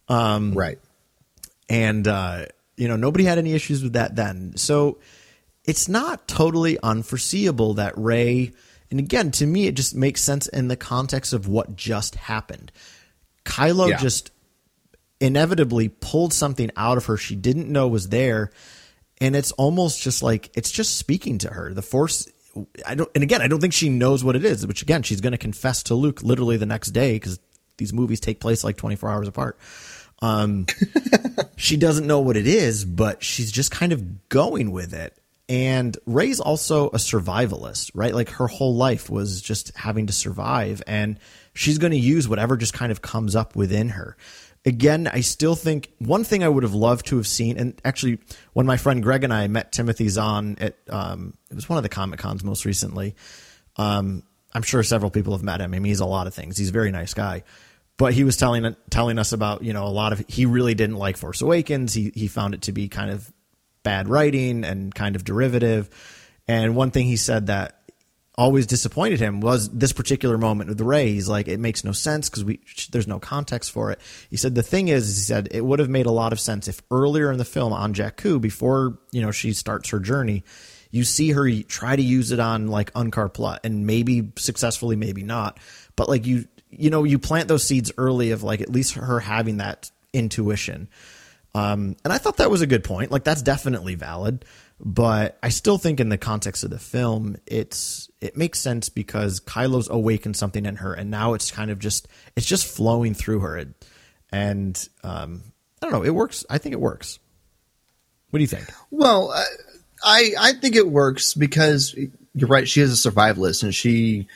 [0.09, 0.77] right.
[1.69, 2.45] and uh,
[2.77, 4.53] you know nobody had any issues with that then.
[4.57, 4.99] So
[5.63, 8.51] it's not totally unforeseeable that Rey,
[8.91, 12.71] and again, to me, it just makes sense in the context of what just happened.
[13.45, 13.97] Kylo Yeah.
[13.97, 14.31] just
[15.19, 18.51] inevitably pulled something out of her she didn't know was there,
[19.21, 21.73] and it's almost just like it's just speaking to her.
[21.73, 22.27] The Force.
[22.85, 24.65] I don't, and again, I don't think she knows what it is.
[24.65, 27.39] Which again, she's going to confess to Luke literally the next day because
[27.77, 29.57] these movies take place like twenty four hours apart
[30.21, 30.65] Um,
[31.57, 35.17] she doesn't know what it is, but she's just kind of going with it.
[35.47, 38.15] And Rey's also a survivalist, right?
[38.15, 41.19] Like her whole life was just having to survive, and
[41.53, 44.17] she's going to use whatever just kind of comes up within her.
[44.65, 48.19] Again, I still think one thing I would have loved to have seen, and actually,
[48.53, 51.83] when my friend Greg and I met Timothy Zahn at, um, it was one of
[51.83, 53.15] the Comic Cons most recently.
[53.77, 54.23] Um,
[54.53, 55.73] I'm sure several people have met him.
[55.73, 56.57] I mean, he's a lot of things.
[56.57, 57.43] He's a very nice guy
[57.97, 60.97] but he was telling telling us about you know a lot of he really didn't
[60.97, 61.93] like Force Awakens.
[61.93, 63.31] He he found it to be kind of
[63.83, 65.89] bad writing and kind of derivative.
[66.47, 67.79] And one thing he said that
[68.37, 71.11] always disappointed him was this particular moment with the Rey.
[71.11, 72.59] He's like, it makes no sense because we
[72.91, 73.99] there's no context for it.
[74.29, 76.67] He said the thing is, he said it would have made a lot of sense
[76.67, 80.43] if earlier in the film on Jakku, before you know she starts her journey,
[80.91, 85.23] you see her try to use it on like Unkar Plut and maybe successfully, maybe
[85.23, 85.59] not.
[85.95, 89.19] But like you, you know, you plant those seeds early of like at least her
[89.19, 90.87] having that intuition.
[91.53, 93.11] Um, and I thought that was a good point.
[93.11, 94.43] Like that's definitely valid,
[94.79, 99.39] but I still think in the context of the film, it's it makes sense because
[99.39, 103.39] Kylo's awakened something in her, and now it's kind of just it's just flowing through
[103.39, 103.73] her, and,
[104.31, 105.43] and um,
[105.81, 106.45] I don't know, it works.
[106.49, 107.19] I think it works.
[108.31, 108.65] What do you think?
[108.91, 109.43] Well, uh,
[110.03, 111.95] I I think it works because
[112.33, 112.67] you're right.
[112.67, 114.27] She is a survivalist, and she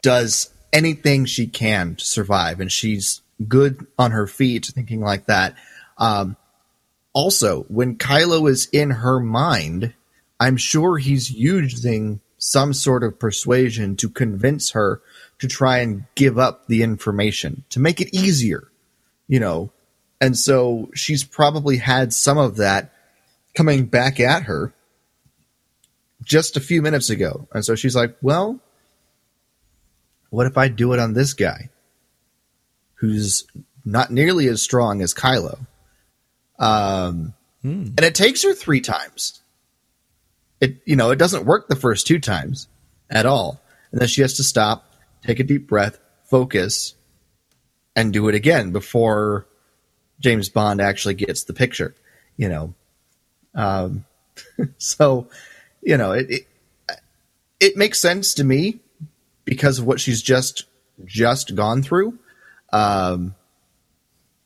[0.00, 5.54] does anything she can to survive, and she's good on her feet, thinking like that.
[5.98, 6.36] Um,
[7.12, 9.94] also, when Kylo is in her mind,
[10.38, 15.02] I'm sure he's using some sort of persuasion to convince her
[15.38, 18.68] to try and give up the information to make it easier,
[19.28, 19.72] you know.
[20.20, 22.92] And so she's probably had some of that
[23.54, 24.72] coming back at her
[26.22, 27.48] just a few minutes ago.
[27.52, 28.60] And so she's like, well,
[30.30, 31.70] what if I do it on this guy
[32.94, 33.46] who's
[33.84, 35.66] not nearly as strong as Kylo?
[36.60, 37.34] Um,
[37.96, 39.40] and it takes her three times.
[40.60, 42.68] It, you know, it doesn't work the first two times
[43.08, 43.60] at all.
[43.90, 44.94] And then she has to stop,
[45.26, 46.94] take a deep breath, focus,
[47.96, 49.46] and do it again before
[50.20, 51.94] James Bond actually gets the picture,
[52.36, 52.74] you know.
[53.54, 54.04] Um,
[54.78, 55.28] so,
[55.82, 56.46] you know, it, it
[57.58, 58.80] it makes sense to me
[59.44, 60.64] because of what she's just
[61.04, 62.18] just gone through.
[62.72, 63.34] Um,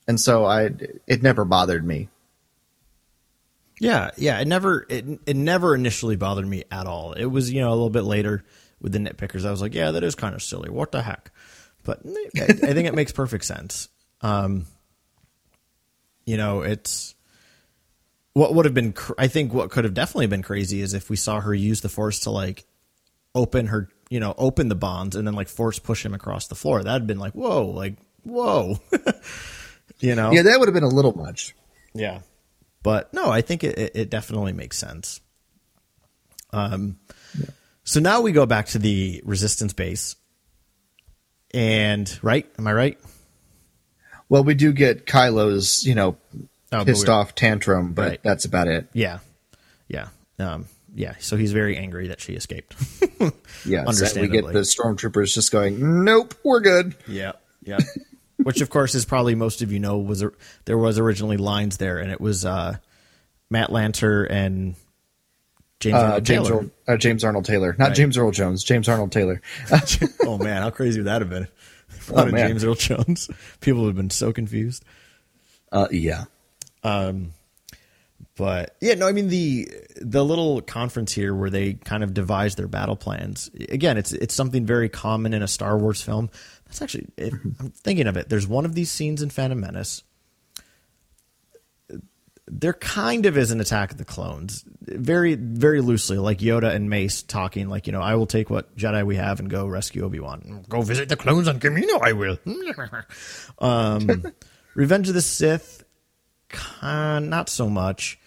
[0.07, 0.71] and so I
[1.07, 2.09] it never bothered me.
[3.81, 4.38] Yeah, yeah.
[4.40, 7.12] It never it it never initially bothered me at all.
[7.12, 8.45] It was you know a little bit later
[8.81, 9.45] with the nitpickers.
[9.45, 10.71] I was like, yeah, that is kind of silly.
[10.71, 11.31] What the heck?
[11.85, 13.88] But I, I think it makes perfect sense.
[14.21, 14.67] Um,
[16.25, 17.14] you know, it's
[18.33, 18.93] what would have been.
[18.93, 21.81] Cr- I think what could have definitely been crazy is if we saw her use
[21.81, 22.64] the force to like
[23.35, 26.55] open her, you know, open the bonds and then like force push him across the
[26.55, 26.83] floor.
[26.83, 28.79] That'd been like, whoa, like whoa.
[30.05, 31.55] you know, Yeah, that would have been a little much.
[31.95, 32.21] yeah.
[32.83, 35.21] But no, I think it, it- it definitely makes sense.
[36.53, 36.99] Um,
[37.85, 40.17] so now we go back to the resistance base,
[41.53, 42.99] and right, am I right?
[44.29, 46.17] Well, we do get Kylo's, you know,
[46.73, 48.21] Oh, pissed off tantrum, but Right.
[48.23, 48.88] that's about it.
[48.93, 49.19] Yeah,
[49.88, 50.09] yeah,
[50.40, 51.14] um, yeah.
[51.21, 52.75] So he's very angry that she escaped.
[53.67, 57.79] Yeah, so we get the stormtroopers just going, "Nope, we're good." Yeah, yeah.
[58.42, 60.25] Which, of course, is probably most of you know was
[60.64, 62.77] there was originally lines there, and it was uh,
[63.51, 64.75] Matt Lanter and
[65.81, 66.61] James Uh, Arnold James, Taylor.
[66.62, 67.97] Earl, uh, James Arnold Taylor, not Right.
[67.97, 68.64] James Earl Jones.
[68.64, 69.40] James Arnold Taylor.
[70.23, 71.49] oh man, how crazy would that have been?
[72.09, 72.49] What man.
[72.49, 73.31] James Earl Jones.
[73.61, 74.85] People would have been so confused.
[75.73, 76.25] uh, yeah,
[78.37, 79.68] But yeah, no, I mean the
[80.01, 83.49] the little conference here where they kind of devise their battle plans.
[83.68, 86.31] Again, it's it's something very common in a Star Wars film.
[86.75, 88.29] That's actually if, I'm thinking of it.
[88.29, 90.03] There's one of these scenes in Phantom Menace.
[92.49, 96.91] There kind of is an attack of the clones, very very loosely, like Yoda and
[96.91, 100.05] Mace talking, like you know, I will take what Jedi we have and go rescue
[100.05, 100.65] Obi Wan.
[100.69, 102.03] Go visit the clones on Kamino.
[102.03, 102.39] I will.
[103.61, 104.25] um,
[104.75, 105.85] Revenge of the Sith,
[106.83, 108.19] not so much.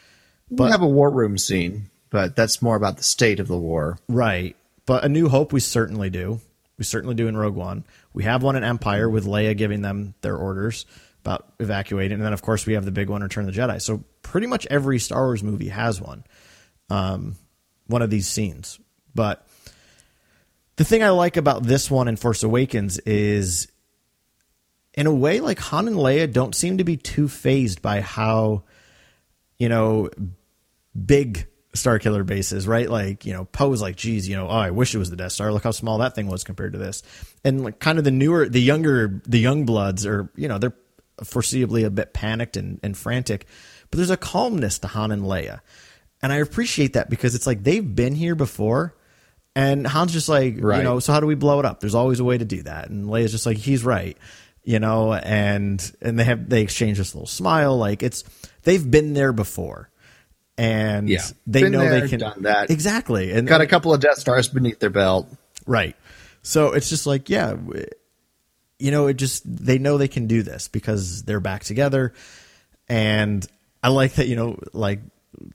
[0.50, 4.00] we have a war room scene, but that's more about the state of the war.
[4.08, 4.56] Right.
[4.86, 6.40] But A New Hope, we certainly do.
[6.78, 7.86] We certainly do in Rogue One.
[8.14, 10.86] We have one in Empire with Leia giving them their orders
[11.22, 12.16] about evacuating.
[12.16, 13.82] And then, of course, we have the big one, Return of the Jedi.
[13.82, 16.24] So pretty much every Star Wars movie has one,
[16.90, 17.36] um,
[17.88, 18.80] one of these scenes.
[19.16, 19.46] But
[20.76, 23.68] the thing I like about this one in Force Awakens is,
[24.94, 28.64] in a way, like Han and Leia don't seem to be too phased by how,
[29.58, 30.10] you know,
[31.06, 32.90] big Starkiller bases, right?
[32.90, 35.32] Like, you know, Poe's like, geez, you know, oh, I wish it was the Death
[35.32, 35.52] Star.
[35.54, 37.04] Look how small that thing was compared to this.
[37.44, 40.76] And like kind of the newer, the younger, the young bloods are, you know, they're
[41.24, 43.48] foreseeably a bit panicked and, and frantic,
[43.90, 45.62] but there's a calmness to Han and Leia.
[46.22, 48.96] And I appreciate that because it's like they've been here before.
[49.56, 50.84] And Han's just like, you Right.
[50.84, 51.80] know, so how do we blow it up?
[51.80, 52.90] There's always a way to do that.
[52.90, 54.16] And Leia's just like, he's right,
[54.64, 58.24] you know, and and they have they exchange this little smile, like it's
[58.64, 59.90] they've been there before,
[60.58, 61.22] and Yeah.
[61.46, 62.70] they Been know there, they can done that.
[62.72, 65.28] exactly, and Got a couple of Death Stars beneath their belt.
[65.66, 65.96] right.
[66.44, 67.56] So it's just like, yeah,
[68.80, 72.14] you know, it just they know they can do this because they're back together,
[72.88, 73.46] and
[73.84, 75.02] I like that, you know, like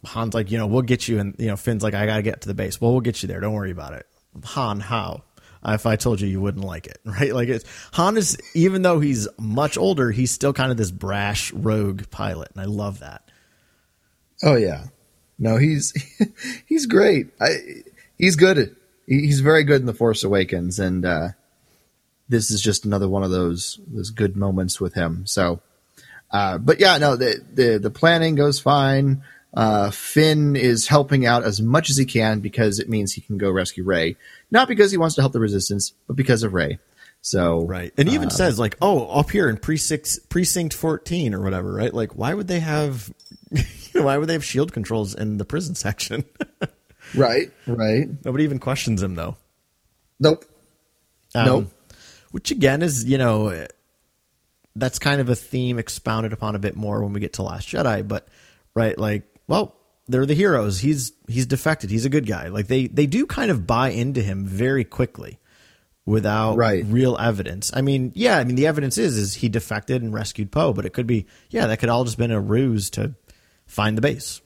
[0.05, 2.43] Han's like, you know, we'll get you, and you know, Finn's like, I gotta get
[2.43, 2.81] to the base.
[2.81, 3.41] Well, we'll get you there.
[3.41, 4.07] Don't worry about it.
[4.45, 5.23] Han, how?
[5.65, 7.33] If I told you, you wouldn't like it, right?
[7.35, 11.53] Like it's Han is, even though he's much older, he's still kind of this brash
[11.53, 13.31] rogue pilot, and I love that.
[14.43, 14.87] Oh yeah,
[15.39, 15.93] no, he's
[16.67, 17.29] he's great.
[17.41, 17.57] I,
[18.19, 18.77] he's good.
[19.07, 21.29] He's very good in the Force Awakens, and uh,
[22.29, 25.27] this is just another one of those those good moments with him.
[25.27, 25.61] So,
[26.31, 29.23] uh, but yeah, no, the the the planning goes fine.
[29.55, 33.37] Uh, Finn is helping out as much as he can because it means he can
[33.37, 34.17] go rescue Rey,
[34.51, 36.79] not because he wants to help the Resistance, but because of Rey.
[37.21, 37.93] So Right.
[37.99, 41.93] And he even says like, "Oh, up here in precinct precinct 14 or whatever, right?
[41.93, 43.13] Like why would they have
[43.95, 46.25] you know, why would they have shield controls in the prison section?"
[47.15, 49.37] right, right, Nobody even questions him though.
[50.21, 50.45] nope,
[51.35, 51.67] Um, Nope.
[52.31, 53.67] Which again is, you know,
[54.75, 57.69] that's kind of a theme expounded upon a bit more when we get to Last
[57.69, 58.27] Jedi, but
[58.75, 59.77] right, like, well,
[60.09, 60.79] they're the heroes.
[60.81, 61.91] He's he's defected.
[61.91, 62.49] He's a good guy.
[62.49, 65.39] Like they they do kind of buy into him very quickly
[66.07, 66.85] without Right.
[66.87, 67.71] real evidence.
[67.75, 70.87] I mean, yeah, I mean the evidence is is he defected and rescued Poe, but
[70.87, 73.15] it could be yeah, that could all just been a ruse to
[73.73, 74.43] find the base.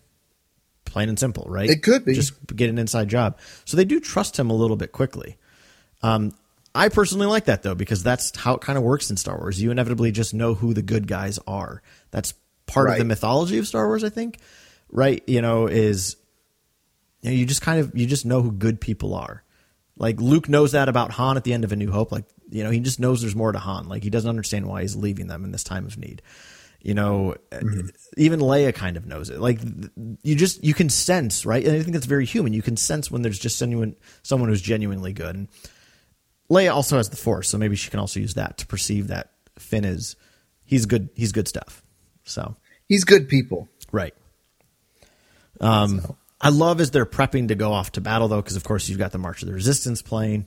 [0.85, 1.69] Plain and simple, right?
[1.69, 2.15] It could be.
[2.15, 3.39] Just get an inside job.
[3.65, 5.37] So they do trust him a little bit quickly.
[6.03, 6.33] Um,
[6.75, 9.61] I personally like that though because that's how it kind of works in Star Wars.
[9.61, 11.83] You inevitably just know who the good guys are.
[12.13, 12.35] That's
[12.67, 14.39] part of the mythology of Star Wars, I think.
[14.91, 15.25] Right?
[15.27, 16.17] You know, is
[17.23, 19.43] you, know, you just kind of you just know who good people are.
[19.97, 22.13] Like Luke knows that about Han at the end of A New Hope.
[22.13, 23.89] Like you know, he just knows there's more to Han.
[23.89, 26.23] Like he doesn't understand why he's leaving them in this time of need.
[26.87, 27.35] You know,
[28.17, 29.41] even Leia kind of knows it.
[29.41, 29.59] Like
[30.23, 31.65] you just you can sense, right?
[31.67, 32.53] And I think that's very human.
[32.53, 35.35] You can sense when there's just genuine someone who's genuinely good.
[35.35, 35.49] And
[36.49, 39.33] Leia also has the Force, so maybe she can also use that to perceive that
[39.59, 40.15] Finn is
[40.65, 41.09] he's good.
[41.17, 41.83] He's good stuff.
[42.23, 42.55] So
[42.89, 43.69] he's good people.
[43.91, 44.15] Right.
[45.61, 48.89] Um, I love as they're prepping to go off to battle, though, because of course
[48.89, 50.47] you've got the March of the Resistance playing,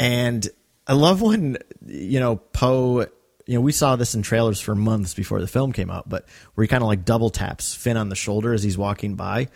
[0.00, 0.48] and
[0.84, 3.06] I love when you know Poe.
[3.46, 6.26] You know, we saw this in trailers for months before the film came out, but
[6.54, 9.48] where he kind of like double taps Finn on the shoulder as he's walking by.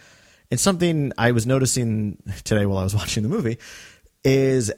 [0.50, 3.58] And something I was noticing today while I was watching the movie
[4.24, 4.72] is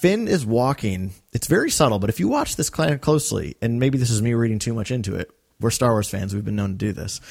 [0.00, 1.12] Finn is walking.
[1.32, 4.22] It's very subtle, but if you watch this kind of closely, and maybe this is
[4.22, 5.30] me reading too much into it,
[5.60, 6.34] we're Star Wars fans.
[6.34, 7.20] We've been known to do this.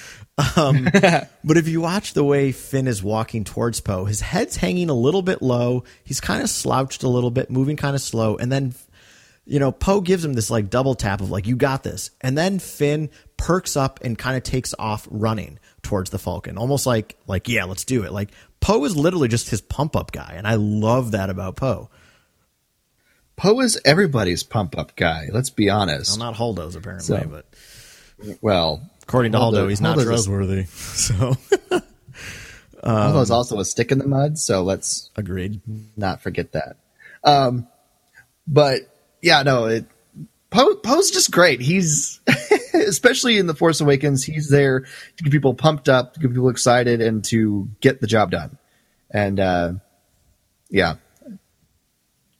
[0.55, 0.88] Um,
[1.43, 4.93] but if you watch the way Finn is walking towards Poe, his head's hanging a
[4.93, 5.84] little bit low.
[6.03, 8.75] He's kind of slouched a little bit, moving kind of slow, and then
[9.50, 12.12] you know, Poe gives him this like double tap of like, you got this.
[12.22, 16.58] And then Finn perks up and kind of takes off running towards the Falcon.
[16.58, 18.12] Almost like, like, yeah, let's do it.
[18.12, 20.34] Like Poe is literally just his pump up guy.
[20.36, 21.89] And I love that about Poe.
[23.38, 25.28] Poe is everybody's pump up guy.
[25.32, 26.12] Let's be honest.
[26.20, 27.45] Well, not Holdo's apparently, So- but
[28.41, 30.66] Well, according to Holdo, he's not trustworthy.
[30.76, 31.38] So
[32.84, 35.62] Holdo's also a stick in the mud, so let's agreed.
[35.95, 36.78] not forget that.
[37.24, 37.68] Um,
[38.48, 38.82] but
[39.22, 39.86] yeah, no, it
[40.49, 41.61] Poe Poe's just great.
[41.61, 42.20] He's
[42.74, 46.49] especially in the Force Awakens, he's there to get people pumped up, to get people
[46.49, 48.57] excited, and to get the job done.
[49.11, 49.74] And uh,
[50.70, 50.95] yeah,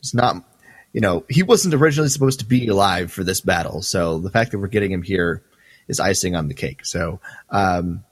[0.00, 0.44] it's not.
[0.92, 4.52] You know, he wasn't originally supposed to be alive for this battle, so the fact
[4.52, 5.42] that we're getting him here
[5.86, 6.84] is icing on the cake.
[6.86, 7.20] So
[7.50, 8.04] um,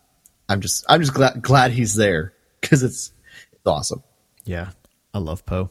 [0.48, 3.12] I'm just I'm just glad glad he's there because it's
[3.52, 4.02] it's awesome.
[4.44, 4.70] Yeah,
[5.14, 5.70] I love Poe.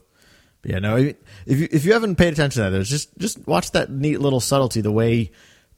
[0.65, 1.15] Yeah, no, if
[1.59, 4.39] you if you haven't paid attention to that, there's just just watch that neat little
[4.39, 5.31] subtlety, the way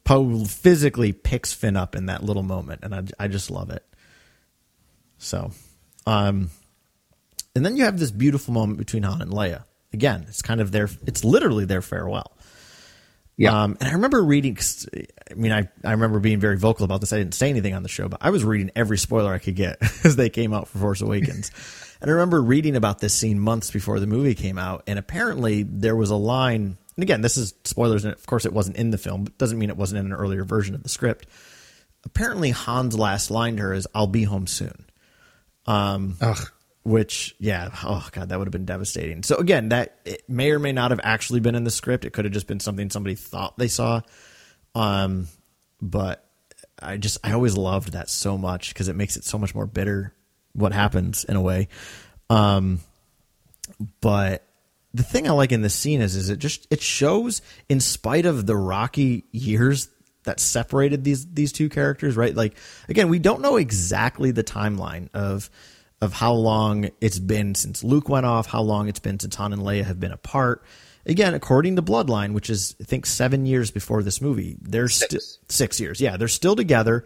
[0.06, 3.84] Poe physically picks Finn up in that little moment, and I I just love it.
[5.18, 5.52] So,
[6.06, 6.52] um,
[7.54, 9.66] and then you have this beautiful moment between Han and Leia.
[9.92, 12.38] Again, it's kind of their it's literally their farewell.
[13.36, 13.64] Yeah.
[13.64, 14.58] Um, and I remember reading.
[15.30, 17.12] I mean, I, I remember being very vocal about this.
[17.12, 19.56] I didn't say anything on the show, but I was reading every spoiler I could
[19.56, 21.52] get as they came out for Force Awakens.
[22.02, 24.84] and I remember reading about this scene months before the movie came out.
[24.88, 28.54] And apparently there was a line, and again, this is spoilers, and of course it
[28.54, 30.90] wasn't in the film, but doesn't mean it wasn't in an earlier version of the
[30.90, 31.28] script.
[32.06, 34.86] Apparently Han's last line to her is, I'll be home soon
[35.68, 36.52] Ugh.
[36.84, 40.60] which yeah oh god that would have been devastating so again that it may or
[40.60, 43.16] may not have actually been in the script it could have just been something somebody
[43.16, 44.00] thought they saw
[44.76, 45.28] um
[45.82, 46.26] but
[46.82, 49.66] i just i always loved that so much because it makes it so much more
[49.68, 50.14] bitter
[50.58, 51.68] what happens in a way
[52.30, 52.80] um
[54.02, 54.44] but
[54.94, 58.26] the thing i like in this scene is is it just it shows in spite
[58.26, 59.90] of the rocky years
[60.24, 62.58] that separated these these two characters right like
[62.90, 65.50] again we don't know exactly the timeline of
[66.02, 69.54] of how long it's been since Luke went off, how long it's been since Han
[69.54, 70.64] and Leia have been apart.
[71.06, 75.20] Again, according to Bloodline, which is I think seven years before this movie, they're still
[75.50, 76.02] six years.
[76.02, 77.06] Yeah, they're still together.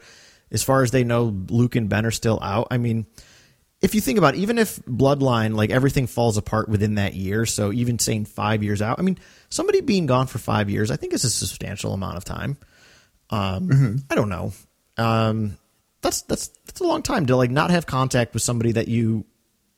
[0.52, 2.68] As far as they know, Luke and Ben are still out.
[2.72, 3.06] I mean,
[3.82, 7.46] if you think about it, even if Bloodline, like everything falls apart within that year,
[7.46, 9.18] so even saying five years out, I mean,
[9.50, 12.58] somebody being gone for five years, I think is a substantial amount of time.
[13.30, 14.54] Um, I don't know.
[14.98, 15.58] Um,
[16.02, 19.26] that's that's that's a long time to like not have contact with somebody that you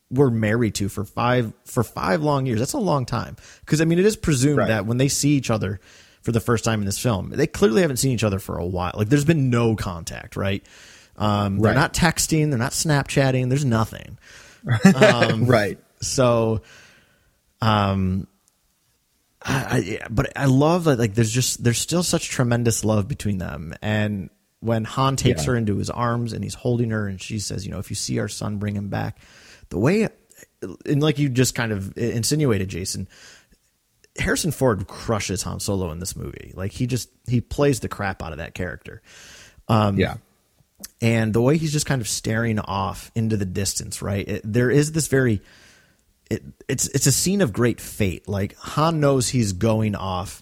[0.09, 2.59] were married to for five for five long years.
[2.59, 4.67] That's a long time because I mean it is presumed Right.
[4.69, 5.79] that when they see each other
[6.21, 8.65] for the first time in this film, they clearly haven't seen each other for a
[8.65, 8.93] while.
[8.95, 10.63] Like there's been no contact, right?
[11.17, 13.49] Um, They're not texting, they're not Snapchatting.
[13.49, 14.17] There's nothing.
[15.45, 15.77] right.
[16.01, 16.61] So,
[17.61, 18.27] um,
[19.41, 23.37] I, I but I love that like there's just there's still such tremendous love between
[23.37, 24.29] them, and
[24.61, 25.51] when Han takes Yeah.
[25.51, 27.95] her into his arms and he's holding her, and she says, you know, if you
[27.95, 29.19] see our son, bring him back.
[29.69, 30.07] The way,
[30.85, 33.07] and like you just kind of insinuated, Jason.
[34.17, 36.53] Harrison Ford crushes Han Solo in this movie.
[36.55, 39.01] Like he just he plays the crap out of that character
[39.69, 40.15] yeah.
[41.01, 44.71] And the way he's just kind of staring off into the distance right it, there
[44.71, 45.41] is this very
[46.29, 50.41] it, it's it's a scene of great fate like han knows he's going off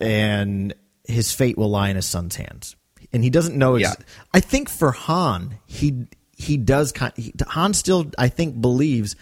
[0.00, 0.74] and
[1.06, 2.76] his fate will lie in his son's hands
[3.12, 4.04] and he doesn't know ex- Yeah.
[4.32, 9.16] i think for han he he does kind he, han still i think believes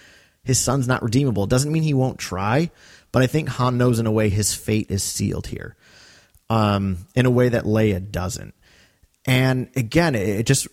[0.45, 2.71] his son's not redeemable it doesn't mean he won't try
[3.13, 5.77] but i think han knows in a way his fate is sealed here
[6.51, 8.55] um, in a way that Leia doesn't.
[9.29, 10.67] And again, it, just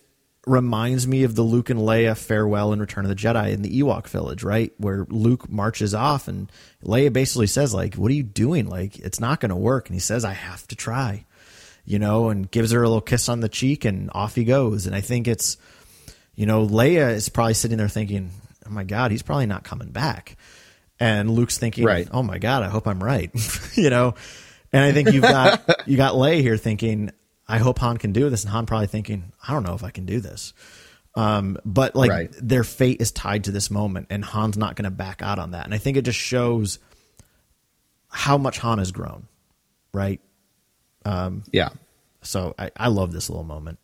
[0.46, 3.80] reminds me of the Luke and Leia farewell in Return of the Jedi in the
[3.82, 4.72] Ewok village, right?
[4.78, 6.50] Where Luke marches off and
[6.82, 8.68] Leia basically says, like, what are you doing?
[8.68, 9.88] Like, it's not going to work.
[9.88, 11.26] And he says, I have to try,
[11.84, 14.86] you know, and gives her a little kiss on the cheek and off he goes.
[14.86, 15.58] And I think it's,
[16.34, 18.30] you know, Leia is probably sitting there thinking,
[18.66, 20.36] oh my God, he's probably not coming back.
[20.98, 22.08] And Luke's thinking, Right.
[22.10, 23.30] oh my God, I hope I'm right,
[23.74, 24.14] you know?
[24.72, 27.10] And I think you've got, you got Leia here thinking,
[27.48, 28.42] I hope Han can do this.
[28.42, 30.52] And Han probably thinking, I don't know if I can do this.
[31.14, 32.30] Um, but like Right.
[32.40, 35.52] their fate is tied to this moment and Han's not going to back out on
[35.52, 35.64] that.
[35.64, 36.78] And I think it just shows
[38.08, 39.26] how much Han has grown.
[39.94, 40.20] Right.
[41.52, 41.70] Yeah.
[42.22, 43.78] So I, I love this little moment.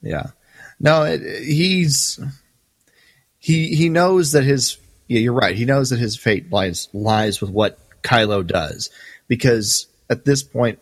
[0.00, 0.26] Yeah.
[0.78, 2.20] No, it, he's
[3.38, 5.56] he he knows that his yeah, you're right.
[5.56, 8.90] He knows that his fate lies lies with what Kylo does
[9.28, 10.78] because at this point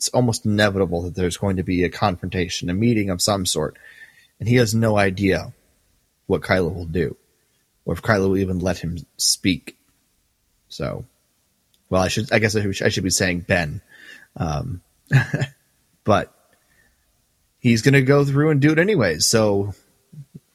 [0.00, 3.76] it's almost inevitable that there's going to be a confrontation, a meeting of some sort,
[4.38, 5.52] and he has no idea
[6.26, 7.18] what Kylo will do,
[7.84, 9.76] or if Kylo will even let him speak.
[10.70, 11.04] So,
[11.90, 13.82] well, I should, I guess I should, I should be saying Ben,
[14.38, 14.80] um,
[16.04, 16.32] but
[17.58, 19.26] he's going to go through and do it anyways.
[19.26, 19.74] So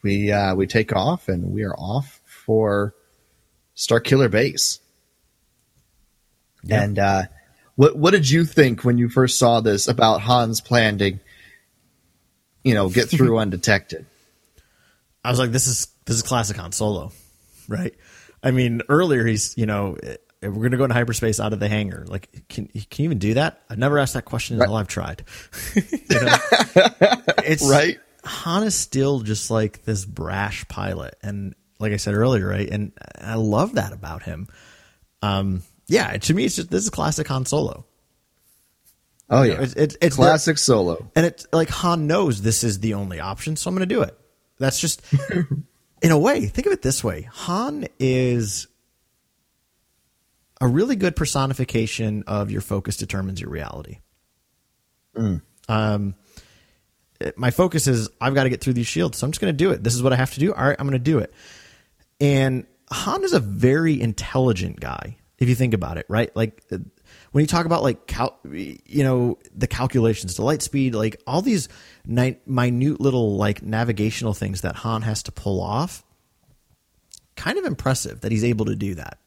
[0.02, 2.96] we uh, we take off and we are off for
[3.78, 4.80] Starkiller Base.
[6.68, 7.26] And uh,
[7.76, 11.18] what what did you think when you first saw this about Han's plan to,
[12.64, 14.06] you know, get through undetected?
[15.24, 17.12] I was like, this is this is classic Han Solo,
[17.68, 17.94] right?
[18.44, 19.98] I mean, earlier he's you know
[20.42, 22.06] we're going to go into hyperspace out of the hangar.
[22.08, 23.62] Like, can can you even do that?
[23.70, 24.80] I've never asked that question until right.
[24.82, 25.24] I've tried.
[27.44, 27.98] it's right.
[28.24, 32.70] Han is still just like this brash pilot, and like I said earlier, right?
[32.70, 34.48] And I love that about him.
[35.22, 37.86] Um, yeah, to me, it's just this is classic Han Solo.
[39.30, 42.94] Oh yeah, it's, it's, it's classic Solo, and it's like Han knows this is the
[42.94, 44.18] only option, so I'm going to do it.
[44.60, 45.02] That's just,
[46.02, 48.68] in a way, think of it this way: Han is
[50.62, 54.00] a really good personification of your focus determines your reality.
[55.16, 55.42] Mm.
[55.68, 56.16] Um,
[57.36, 59.58] my focus is I've got to get through these shields, so I'm just going to
[59.58, 59.84] do it.
[59.84, 60.54] This is what I have to do.
[60.54, 61.34] All right, I'm going to do it.
[62.20, 66.34] And Han is a very intelligent guy if you think about it, right?
[66.36, 66.78] Like uh,
[67.32, 71.42] when you talk about like cal- you know the calculations, the light speed, like all
[71.42, 71.68] these
[72.06, 76.04] ni- minute little like navigational things that Han has to pull off.
[77.36, 79.20] Kind of impressive that he's able to do that.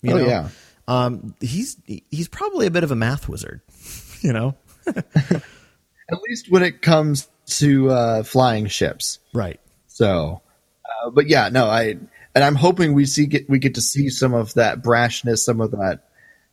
[0.00, 0.26] You oh know?
[0.26, 0.48] yeah.
[0.88, 3.60] Um, he's he's probably a bit of a math wizard,
[4.20, 4.56] you know.
[4.86, 9.60] At least when it comes to uh, flying ships, right?
[9.86, 10.42] So,
[10.84, 11.96] uh, but yeah, no, I
[12.34, 15.60] and I'm hoping we see get we get to see some of that brashness, some
[15.60, 16.08] of that,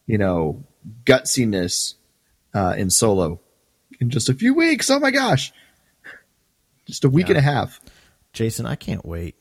[0.06, 0.64] you know,
[1.06, 1.96] gutsiness
[2.54, 3.40] uh, in Solo
[4.00, 4.90] in just a few weeks.
[4.90, 5.52] Oh my gosh,
[6.86, 7.36] just a week yeah.
[7.36, 7.80] and a half.
[8.34, 9.36] Jason, I can't wait.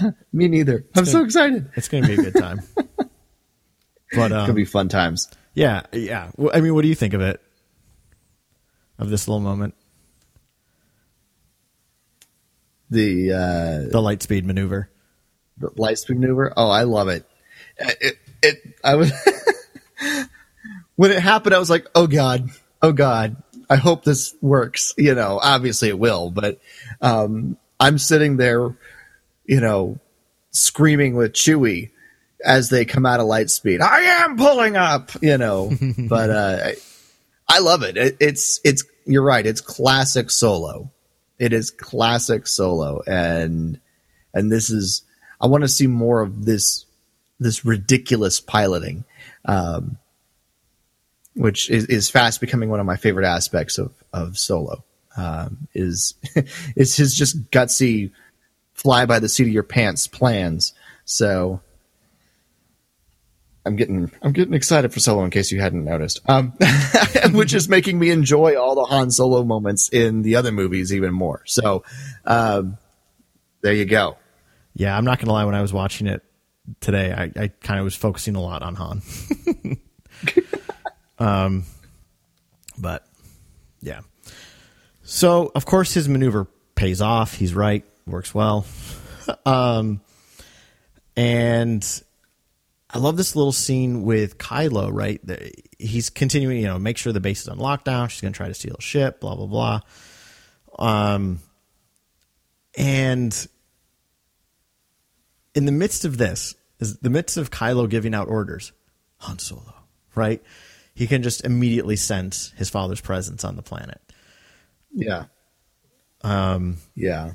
[0.32, 0.78] Me neither.
[0.78, 1.70] It's I'm gonna, so excited.
[1.76, 2.60] It's going to be a good time.
[2.76, 5.30] but um, it's going to be fun times.
[5.54, 6.30] Yeah, yeah.
[6.52, 7.40] I mean, what do you think of it?
[8.98, 9.74] Of this little moment?
[12.90, 14.90] The uh, the light speed maneuver.
[15.58, 16.52] The light speed maneuver.
[16.56, 17.24] Oh, I love it.
[17.78, 19.12] It, it I was
[20.96, 21.54] when it happened.
[21.54, 22.50] I was like, oh god,
[22.82, 23.36] oh god.
[23.70, 24.94] I hope this works.
[24.96, 26.58] You know, obviously it will, but
[27.02, 28.76] um, I'm sitting there,
[29.44, 29.98] you know,
[30.50, 31.90] screaming with Chewie
[32.44, 33.80] as they come out of light speed.
[33.80, 36.74] I am pulling up, you know, but uh, I,
[37.48, 37.96] I love it.
[37.96, 38.16] it.
[38.20, 39.44] It's it's you're right.
[39.44, 40.90] It's classic solo.
[41.38, 43.80] It is classic solo, and
[44.34, 45.02] and this is
[45.40, 46.86] I want to see more of this
[47.40, 49.04] this ridiculous piloting,
[49.44, 49.98] um,
[51.34, 54.84] which is, is fast becoming one of my favorite aspects of of solo.
[55.16, 56.14] Um, is
[56.76, 58.10] is his just gutsy
[58.74, 60.72] fly by the seat of your pants plans.
[61.04, 61.60] So
[63.68, 66.54] I'm getting I'm getting excited for Solo in case you hadn't noticed, um,
[67.32, 71.12] which is making me enjoy all the Han Solo moments in the other movies even
[71.12, 71.42] more.
[71.44, 71.84] So
[72.24, 72.78] um,
[73.60, 74.16] there you go.
[74.72, 75.44] Yeah, I'm not gonna lie.
[75.44, 76.24] When I was watching it
[76.80, 79.02] today, I, I kind of was focusing a lot on Han.
[81.18, 81.64] um,
[82.78, 83.06] but
[83.82, 84.00] yeah.
[85.02, 87.34] So of course his maneuver pays off.
[87.34, 88.64] He's right, works well.
[89.44, 90.00] um,
[91.18, 92.02] and
[92.90, 95.20] I love this little scene with Kylo, right?
[95.78, 98.08] He's continuing, you know, make sure the base is on lockdown.
[98.08, 99.80] She's going to try to steal a ship, blah, blah, blah.
[100.78, 101.40] Um,
[102.76, 103.48] and
[105.54, 108.72] in the midst of this, is the midst of Kylo giving out orders,
[109.18, 109.74] Han Solo,
[110.14, 110.42] right?
[110.94, 114.00] He can just immediately sense his father's presence on the planet.
[114.94, 115.24] Yeah.
[116.22, 117.32] Um, yeah.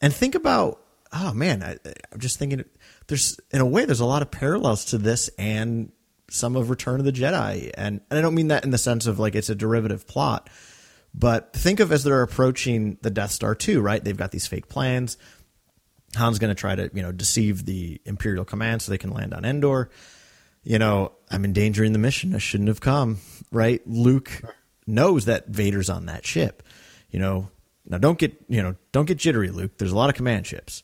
[0.00, 0.80] And think about,
[1.12, 1.76] oh man, I,
[2.12, 2.64] I'm just thinking
[3.06, 5.92] there's in a way there's a lot of parallels to this and
[6.30, 9.06] some of Return of the Jedi, and, and I don't mean that in the sense
[9.06, 10.50] of like it's a derivative plot,
[11.14, 14.02] but think of as they're approaching the Death Star too, right?
[14.02, 15.16] They've got these fake plans.
[16.16, 19.34] Han's going to try to you know deceive the Imperial command so they can land
[19.34, 19.90] on Endor.
[20.62, 22.34] You know, I'm endangering the mission.
[22.34, 23.18] I shouldn't have come.
[23.52, 23.82] Right?
[23.86, 24.42] Luke
[24.86, 26.62] knows that Vader's on that ship.
[27.10, 27.50] You know,
[27.86, 29.76] now don't get you know don't get jittery, Luke.
[29.78, 30.82] There's a lot of command ships.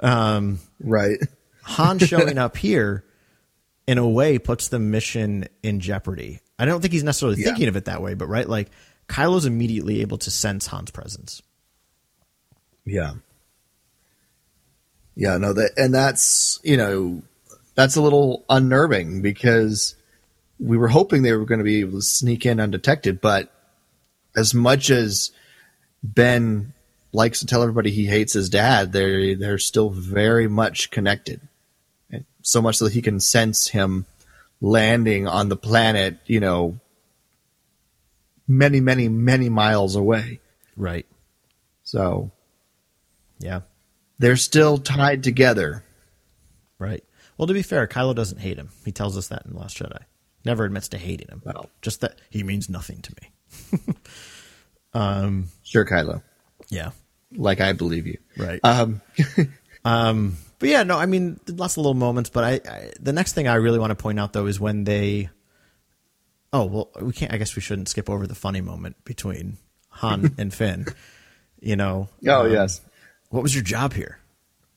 [0.00, 1.18] Um, right.
[1.62, 3.04] Han showing up here
[3.86, 6.40] in a way puts the mission in jeopardy.
[6.58, 7.46] I don't think he's necessarily yeah.
[7.46, 8.68] thinking of it that way, but right, like
[9.08, 11.42] Kylo's immediately able to sense Han's presence.
[12.84, 13.14] Yeah.
[15.16, 17.22] Yeah, no, that and that's you know
[17.74, 19.96] that's a little unnerving because
[20.58, 23.52] we were hoping they were going to be able to sneak in undetected, but
[24.36, 25.30] as much as
[26.02, 26.72] Ben
[27.12, 31.40] likes to tell everybody he hates his dad, they're they're still very much connected.
[32.50, 34.06] So much so that he can sense him
[34.60, 36.80] landing on the planet, you know,
[38.48, 40.40] many, many, many miles away.
[40.76, 41.06] Right.
[41.84, 42.32] So
[43.38, 43.60] Yeah.
[44.18, 45.84] they're still tied together.
[46.80, 47.04] Right.
[47.38, 48.70] Well, to be fair, Kylo doesn't hate him.
[48.84, 50.02] He tells us that in The Last Jedi.
[50.44, 51.42] Never admits to hating him.
[51.44, 51.70] Well.
[51.82, 53.94] Just that he means nothing to me.
[55.62, 56.22] Sure, Kylo.
[56.68, 56.90] Yeah.
[57.32, 58.18] Like I believe you.
[58.36, 58.58] Right.
[58.64, 59.00] Um,
[59.84, 62.28] Um, but yeah, no, I mean, lots of little moments.
[62.30, 64.84] But I, I, the next thing I really want to point out though is when
[64.84, 65.30] they.
[66.52, 67.32] Oh well, we can't.
[67.32, 69.56] I guess we shouldn't skip over the funny moment between
[69.88, 70.86] Han and Finn.
[71.60, 72.08] You know.
[72.28, 72.82] oh um, yes.
[73.30, 74.18] What was your job here?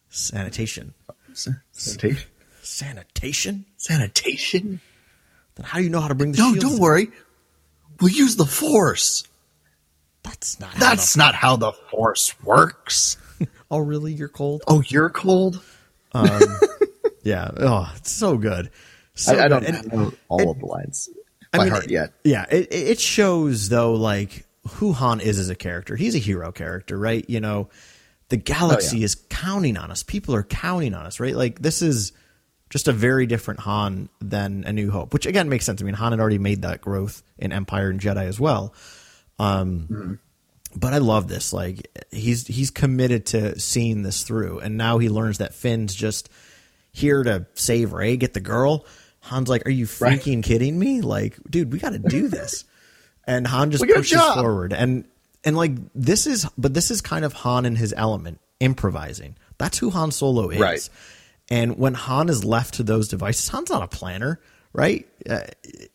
[0.09, 0.93] Sanitation.
[1.33, 2.17] Sanitation.
[2.61, 3.65] Sanitation.
[3.75, 4.79] Sanitation.
[5.55, 7.09] Then how do you know how to bring the No, don't worry.
[7.99, 9.27] We'll use the force.
[10.23, 10.69] That's not.
[10.71, 13.17] How That's not how the force works.
[13.73, 14.13] The- oh, really?
[14.13, 14.63] You're cold.
[14.67, 15.61] Oh, you're cold.
[17.23, 17.49] Yeah.
[17.55, 18.69] Oh, it's so good.
[19.15, 19.75] So I, I don't good.
[19.75, 21.09] And- know all and- of the lines
[21.53, 22.11] I mean, heart yet.
[22.23, 25.95] Yeah, it, it shows though, like who Han is as a character.
[25.95, 27.23] He's a hero character, right?
[27.29, 27.69] You know,
[28.29, 29.05] the galaxy Oh, yeah.
[29.05, 30.01] is counting on us.
[30.03, 31.35] People are counting on us, right?
[31.35, 32.11] Like this is
[32.71, 35.81] just a very different Han than A New Hope, which again makes sense.
[35.81, 38.73] I mean, Han had already made that growth in Empire and Jedi as well.
[39.39, 40.19] Um,
[40.75, 41.53] but I love this.
[41.53, 46.29] Like he's he's committed to seeing this through, and now he learns that Finn's just
[46.91, 48.85] here to save Rey, get the girl.
[49.21, 50.19] Han's like, "Are you Right.
[50.19, 51.01] freaking kidding me?
[51.01, 52.65] Like, dude, we got to do this."
[53.27, 55.05] and Han just We got a pushes forward, and
[55.43, 59.35] and like this is, but this is kind of Han in his element, improvising.
[59.57, 60.59] That's who Han Solo is.
[60.59, 60.89] Right.
[61.49, 64.39] And when Han is left to those devices, Han's not a planner,
[64.73, 65.07] right?
[65.29, 65.41] Uh,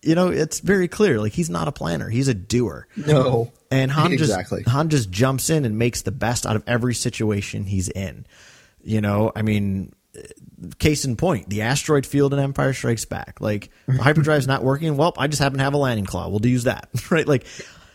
[0.03, 1.20] you know, it's very clear.
[1.20, 2.87] Like he's not a planner; he's a doer.
[2.97, 3.53] No.
[3.71, 4.62] And Han Exactly.
[4.62, 8.25] just Han just jumps in and makes the best out of every situation he's in.
[8.83, 9.93] You know, I mean,
[10.79, 13.41] case in point, the asteroid field in Empire Strikes Back.
[13.41, 14.97] Like the hyperdrive's not working.
[14.97, 16.29] Well, I just happen to have a landing claw.
[16.29, 17.27] We'll use that, right?
[17.29, 17.45] Like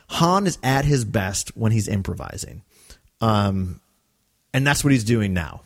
[0.10, 2.62] Han is at his best when he's improvising,
[3.22, 3.82] um,
[4.54, 5.62] and that's what he's doing now.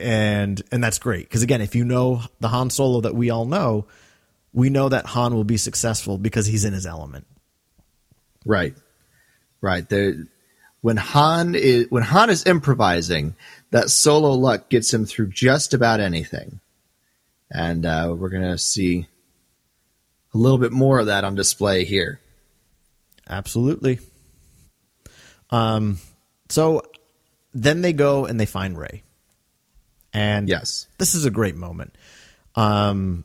[0.00, 3.44] And and that's great because again, if you know the Han Solo that we all
[3.44, 3.86] know,
[4.52, 7.26] we know that Han will be successful because he's in his element.
[8.44, 8.74] Right.
[9.62, 9.88] Right.
[9.88, 10.26] There
[10.82, 13.34] when Han is when Han is improvising,
[13.70, 16.60] that solo luck gets him through just about anything.
[17.50, 19.06] And uh, we're gonna see
[20.34, 22.20] a little bit more of that on display here.
[23.28, 24.00] Absolutely.
[25.50, 25.98] Um,
[26.48, 26.82] so
[27.54, 29.02] then they go and they find Rey.
[30.12, 30.86] And Yes.
[30.98, 31.94] this is a great moment.
[32.54, 33.24] Um,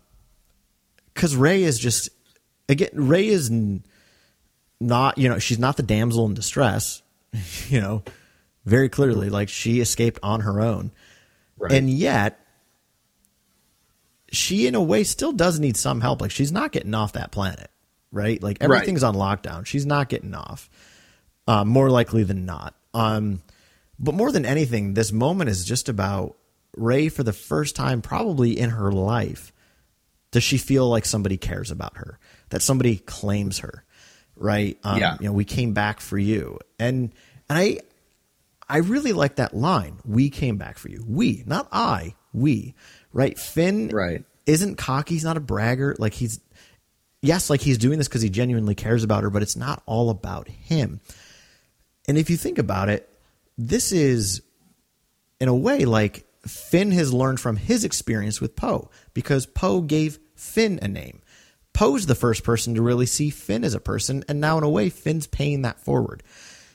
[1.16, 2.10] cause Rey is just,
[2.70, 3.84] again, Rey is n-
[4.80, 7.02] not, you know, she's not the damsel in distress,
[7.70, 8.04] you know,
[8.66, 10.92] very clearly, like she escaped on her own.
[11.58, 11.72] Right.
[11.72, 12.40] And yet,
[14.32, 16.22] she in a way still does need some help.
[16.22, 17.70] Like she's not getting off that planet,
[18.12, 18.42] right?
[18.42, 18.66] Like Right.
[18.76, 19.66] everything's on lockdown.
[19.66, 20.70] She's not getting off.
[21.48, 22.76] Uh, more likely than not.
[22.94, 23.42] Um,
[24.00, 26.38] but more than anything, this moment is just about
[26.76, 29.54] Rey for the first time, probably in her life.
[30.32, 32.20] Does she feel like somebody cares about her?
[32.50, 33.86] That somebody claims her,
[34.40, 34.78] right?
[34.84, 35.18] Um, Yeah.
[35.20, 37.12] You know, we came back for you, and
[37.50, 37.80] and I,
[38.68, 40.00] I really like that line.
[40.06, 41.04] We came back for you.
[41.08, 42.16] We, not I.
[42.34, 42.76] We,
[43.14, 43.38] right?
[43.38, 44.24] Finn, Right.
[44.46, 45.16] Isn't cocky.
[45.16, 45.96] He's not a bragger.
[46.00, 46.40] Like he's,
[47.22, 50.10] yes, like he's doing this because he genuinely cares about her, but it's not all
[50.10, 51.02] about him.
[52.08, 53.10] And if you think about it,
[53.58, 54.42] this is,
[55.42, 60.20] in a way, like Finn has learned from his experience with Poe because Poe gave
[60.36, 61.22] Finn a name.
[61.78, 64.70] Poe's the first person to really see Finn as a person, and now in a
[64.70, 66.24] way, Finn's paying that forward.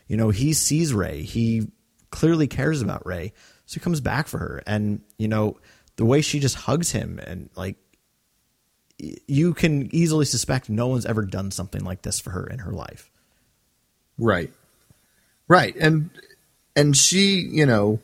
[0.06, 1.22] You know, he sees Rey.
[1.22, 1.72] He
[2.10, 3.32] clearly cares about Rey,
[3.66, 4.62] so he comes back for her.
[4.64, 5.58] And you know,
[5.96, 7.74] the way she just hugs him and like,
[8.96, 12.70] you can easily suspect no one's ever done something like this for her in her
[12.70, 13.10] life.
[14.18, 14.52] Right.
[15.48, 15.74] Right.
[15.74, 16.10] And
[16.76, 17.98] and she, you know,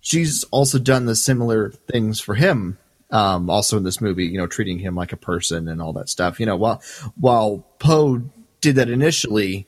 [0.00, 2.76] she's also done the similar things for him.
[3.10, 6.08] Um, also in this movie, you know, treating him like a person and all that
[6.08, 6.40] stuff.
[6.40, 6.82] You know, while
[7.16, 8.22] while Poe
[8.60, 9.66] did that initially,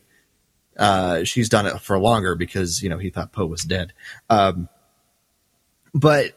[0.79, 3.93] uh, she's done it for longer because you know he thought Poe was dead.
[4.31, 4.69] Um,
[5.95, 6.35] but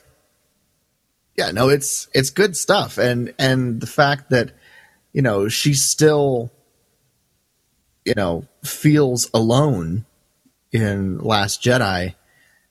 [1.38, 4.52] yeah, no, it's it's good stuff, and and the fact that
[5.14, 6.52] you know she still
[8.06, 10.06] you know feels alone
[10.72, 12.16] in Last Jedi,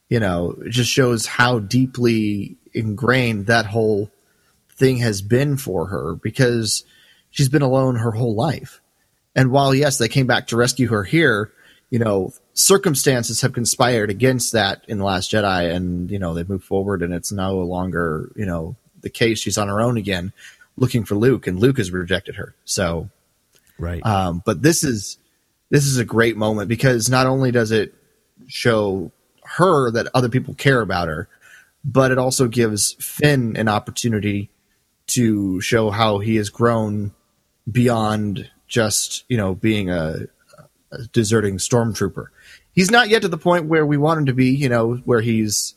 [0.09, 4.11] you know, just shows how deeply ingrained that whole
[4.79, 6.83] thing has been for her because
[7.29, 8.81] she's been alone her whole life.
[9.35, 11.51] And while yes, they came back to rescue her here,
[11.91, 16.43] you know, circumstances have conspired against that in the Last Jedi, and you know they
[16.43, 19.39] move forward, and it's no longer you know the case.
[19.39, 20.33] She's on her own again,
[20.77, 22.55] looking for Luke, and Luke has rejected her.
[22.65, 23.09] So,
[23.77, 24.05] Right.
[24.05, 25.17] um, but this is
[25.69, 27.93] this is a great moment because not only does it
[28.47, 29.11] show
[29.43, 31.27] her that other people care about her,
[31.83, 34.49] but it also gives Finn an opportunity
[35.09, 37.11] to show how he has grown
[37.69, 40.27] beyond just you know being a,
[40.91, 42.27] a deserting stormtrooper.
[42.71, 45.21] He's not yet to the point where we want him to be, you know, where
[45.21, 45.75] he's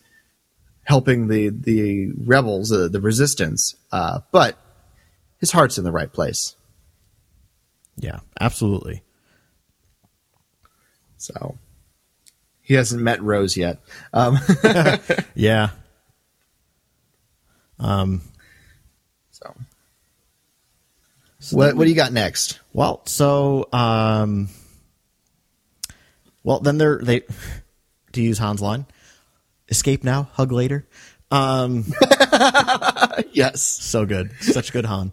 [0.84, 3.74] helping the the rebels, uh, the resistance.
[3.90, 4.56] Uh, but
[5.38, 6.54] his heart's in the right place.
[7.96, 9.02] yeah, absolutely.
[11.16, 11.56] So
[12.60, 13.78] he hasn't met Rose yet.
[14.12, 14.38] Um,
[15.34, 15.70] Yeah.
[17.80, 18.20] so
[21.50, 22.60] what what do you got next?
[22.72, 24.48] Well, so um
[26.44, 27.22] well then they're they
[28.12, 28.86] to use Han's line.
[29.68, 30.86] Escape now, hug later.
[31.30, 31.84] Um
[33.32, 33.62] Yes.
[33.62, 34.32] so good.
[34.40, 35.12] Such good Han.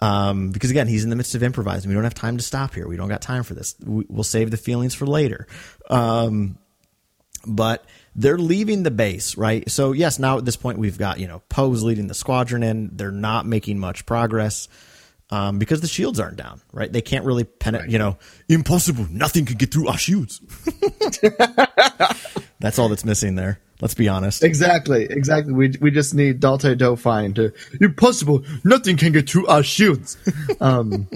[0.00, 1.88] Um, because again, he's in the midst of improvising.
[1.88, 2.86] We don't have time to stop here.
[2.86, 3.74] We don't got time for this.
[3.84, 5.48] We, we'll save the feelings for later.
[5.90, 6.56] Um,
[7.46, 7.84] but
[8.14, 9.68] they're leaving the base, right?
[9.70, 12.90] So yes, now at this point we've got you know Poe's leading the squadron in.
[12.96, 14.68] They're not making much progress
[15.30, 16.92] um, because the shields aren't down, right?
[16.92, 17.90] They can't really penetrate.
[17.90, 18.18] You know,
[18.48, 19.06] impossible.
[19.10, 20.40] Nothing can get through our shields.
[22.60, 23.60] that's all that's missing there.
[23.80, 24.42] Let's be honest.
[24.42, 25.52] Exactly, exactly.
[25.52, 28.44] We we just need Daultay Dofine to impossible.
[28.64, 30.16] Nothing can get through our shields.
[30.60, 31.08] Um,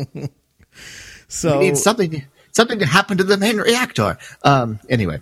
[1.33, 4.19] So we need something something to happen to the main reactor.
[4.45, 5.21] Um, anyway,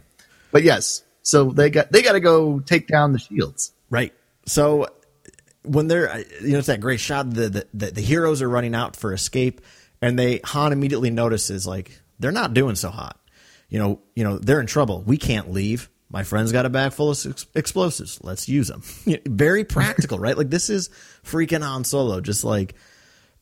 [0.50, 3.72] but yes, so they got they got to go take down the shields.
[3.88, 4.12] Right.
[4.46, 4.88] So
[5.62, 7.30] when they're, you know, it's that great shot.
[7.30, 9.60] The, the the heroes are running out for escape,
[10.00, 13.18] and they Han immediately notices like they're not doing so hot.
[13.68, 15.02] You know, you know they're in trouble.
[15.02, 15.88] We can't leave.
[16.08, 18.18] My friend's got a bag full of ex- explosives.
[18.22, 18.82] Let's use them.
[19.26, 20.36] Very practical, right?
[20.36, 20.88] Like this is
[21.24, 22.20] freaking Han Solo.
[22.20, 22.74] Just like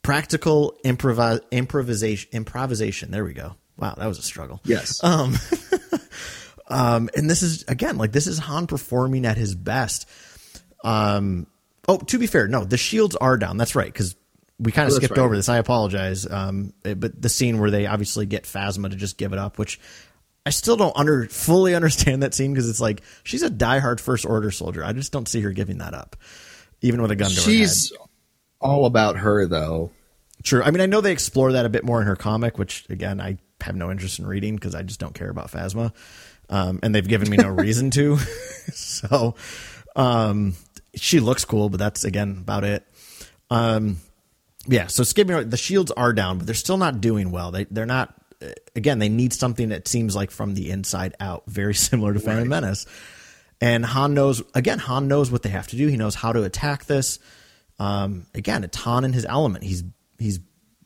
[0.03, 2.29] practical improvi- improvisation.
[2.33, 3.11] Improvisation.
[3.11, 3.55] There we go.
[3.79, 4.61] Wow, that was a struggle.
[4.65, 5.03] Yes.
[5.03, 5.37] Um,
[6.69, 10.09] Um, and this is again like this is Han performing at his best.
[10.85, 11.47] Um,
[11.89, 13.57] oh, to be fair, no, the shields are down.
[13.57, 14.15] That's right because
[14.59, 15.25] we kind of That's skipped right.
[15.25, 15.49] over this.
[15.49, 16.31] I apologize.
[16.31, 19.59] Um, eh, but the scene where they obviously get Phasma to just give it up,
[19.59, 19.81] which
[20.45, 24.27] I still don't under fully understand that scene because it's like she's a diehard First
[24.27, 24.85] Order soldier.
[24.85, 26.17] I just don't see her giving that up,
[26.83, 27.47] even with a gun to her head.
[27.47, 27.93] She's
[28.61, 29.91] all about her though.
[30.43, 30.63] True.
[30.63, 33.21] I mean, I know they explore that a bit more in her comic, which again,
[33.21, 35.93] I have no interest in reading because I just don't care about Phasma.
[36.49, 38.17] Um, and they've given me no reason to.
[38.73, 39.35] so,
[39.97, 40.55] um,
[40.95, 42.85] she looks cool, but that's again about it.
[43.51, 43.99] Um,
[44.67, 44.87] yeah.
[44.89, 47.51] So skipping, the shields are down, but they're still not doing well.
[47.51, 48.15] They, they're not,
[48.77, 52.49] again, they need something that seems like from the inside out, very similar to Phantom
[52.49, 52.87] Menace.
[53.61, 55.87] And Han knows, again, Han knows what they have to do.
[55.89, 57.19] He knows how to attack this.
[57.79, 59.65] Um, again, it's Han in his element.
[59.65, 59.85] He's,
[60.19, 60.41] he's,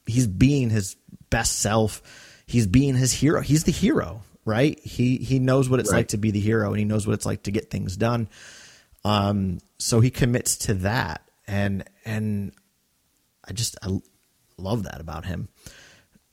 [0.06, 0.96] he's being his
[1.30, 2.02] best self.
[2.46, 3.40] He's being his hero.
[3.40, 4.78] He's the hero, right?
[4.80, 5.98] He, he knows what it's Right.
[5.98, 8.28] like to be the hero and he knows what it's like to get things done.
[9.04, 11.22] Um, so he commits to that.
[11.46, 12.52] And, and
[13.46, 13.98] I just, I
[14.56, 15.48] love that about him.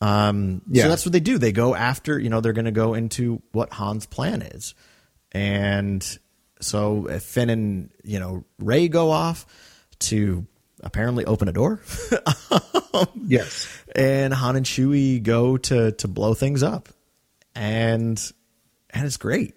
[0.01, 0.83] Um, Yeah.
[0.83, 1.37] So that's what they do.
[1.37, 4.75] They go after, you know, they're going to go into what Han's plan is.
[5.31, 6.05] And
[6.61, 9.45] so if Finn and, you know, Rey go off
[9.99, 10.45] to
[10.81, 11.81] apparently open a door.
[13.15, 13.67] Yes.
[13.95, 16.89] and Han and Chewie go to, to blow things up.
[17.55, 18.21] And,
[18.89, 19.55] and it's great.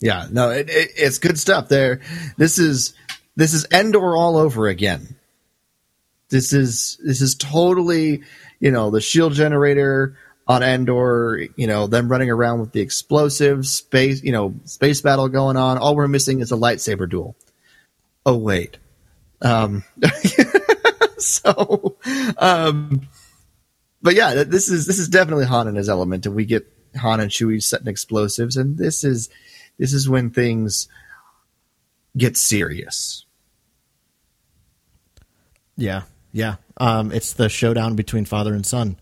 [0.00, 0.26] Yeah.
[0.30, 2.00] No, it, it, it's good stuff there.
[2.36, 2.94] This is
[3.36, 5.16] this is Endor all over again.
[6.28, 8.22] This is this is totally,
[8.60, 13.72] you know, the shield generator on Endor, you know, them running around with the explosives,
[13.72, 15.78] space, you know, space battle going on.
[15.78, 17.36] All we're missing is a lightsaber duel.
[18.24, 18.78] Oh wait.
[19.40, 19.84] Um
[21.18, 21.96] so
[22.38, 23.08] um
[24.02, 27.20] but yeah, this is this is definitely Han and his element, and we get Han
[27.20, 29.28] and Chewie setting explosives, and this is
[29.78, 30.88] this is when things
[32.16, 33.24] get serious.
[35.76, 36.02] Yeah.
[36.32, 36.56] Yeah.
[36.76, 38.96] Um, it's the showdown between father and son.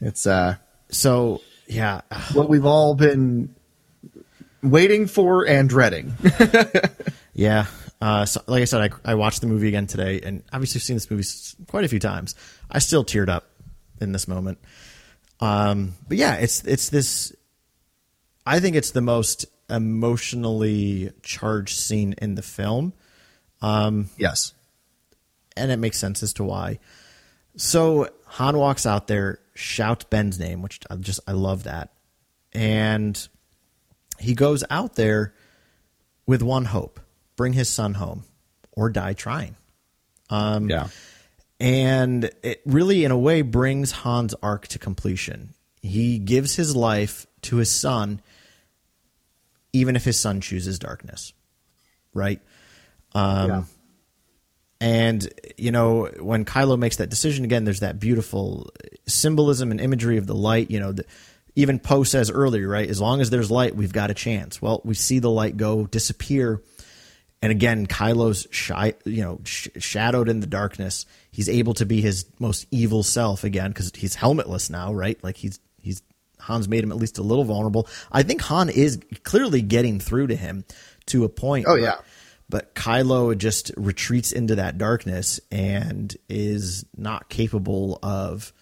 [0.00, 0.56] It's uh
[0.90, 2.02] So yeah,
[2.32, 3.54] what we've all been
[4.62, 6.14] waiting for and dreading.
[7.36, 7.66] Yeah.
[8.00, 10.84] Uh, so, like I said, I, I watched the movie again today, and obviously I've
[10.84, 11.24] seen this movie
[11.66, 12.34] quite a few times.
[12.70, 13.50] I still teared up
[14.00, 14.58] in this moment.
[15.40, 17.35] Um, but yeah, it's it's this.
[18.46, 22.92] I think it's the most emotionally charged scene in the film.
[24.16, 24.54] yes.
[25.56, 26.78] and it makes sense as to why.
[27.56, 31.90] So Han walks out there, shouts Ben's name, which I just I love that,
[32.52, 33.26] and
[34.18, 35.34] he goes out there
[36.26, 37.00] with one hope:
[37.36, 38.24] bring his son home,
[38.72, 39.56] or die trying.
[40.28, 40.88] Um, yeah.
[41.58, 45.54] And it really, in a way, brings Han's arc to completion.
[45.80, 48.20] He gives his life to his son,
[49.76, 51.32] even if his son chooses darkness,
[52.14, 52.40] right?
[53.14, 53.62] Um, yeah.
[54.80, 58.70] And, you know, when Kylo makes that decision again, there's that beautiful
[59.06, 60.70] symbolism and imagery of the light.
[60.70, 61.04] You know, the,
[61.54, 62.88] even Poe says earlier, right?
[62.88, 64.60] As long as there's light, we've got a chance.
[64.60, 66.62] Well, we see the light go disappear.
[67.40, 71.06] And again, Kylo's shy, you know, sh- shadowed in the darkness.
[71.30, 75.22] He's able to be his most evil self again because he's helmetless now, right?
[75.22, 76.02] Like he's he's
[76.40, 77.88] Han's made him at least a little vulnerable.
[78.12, 80.64] I think Han is clearly getting through to him
[81.06, 81.66] to a point.
[81.68, 81.96] Oh yeah.
[82.48, 88.52] But Kylo just retreats into that darkness and is not capable of,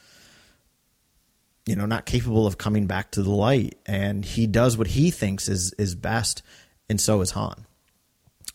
[1.67, 3.79] you know, not capable of coming back to the light.
[3.85, 6.43] And he does what he thinks is is best,
[6.89, 7.67] and so is Han.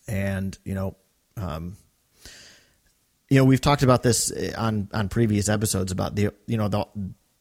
[0.07, 0.95] And you know,
[1.37, 1.77] um,
[3.29, 6.87] you know, we've talked about this on on previous episodes about the you know the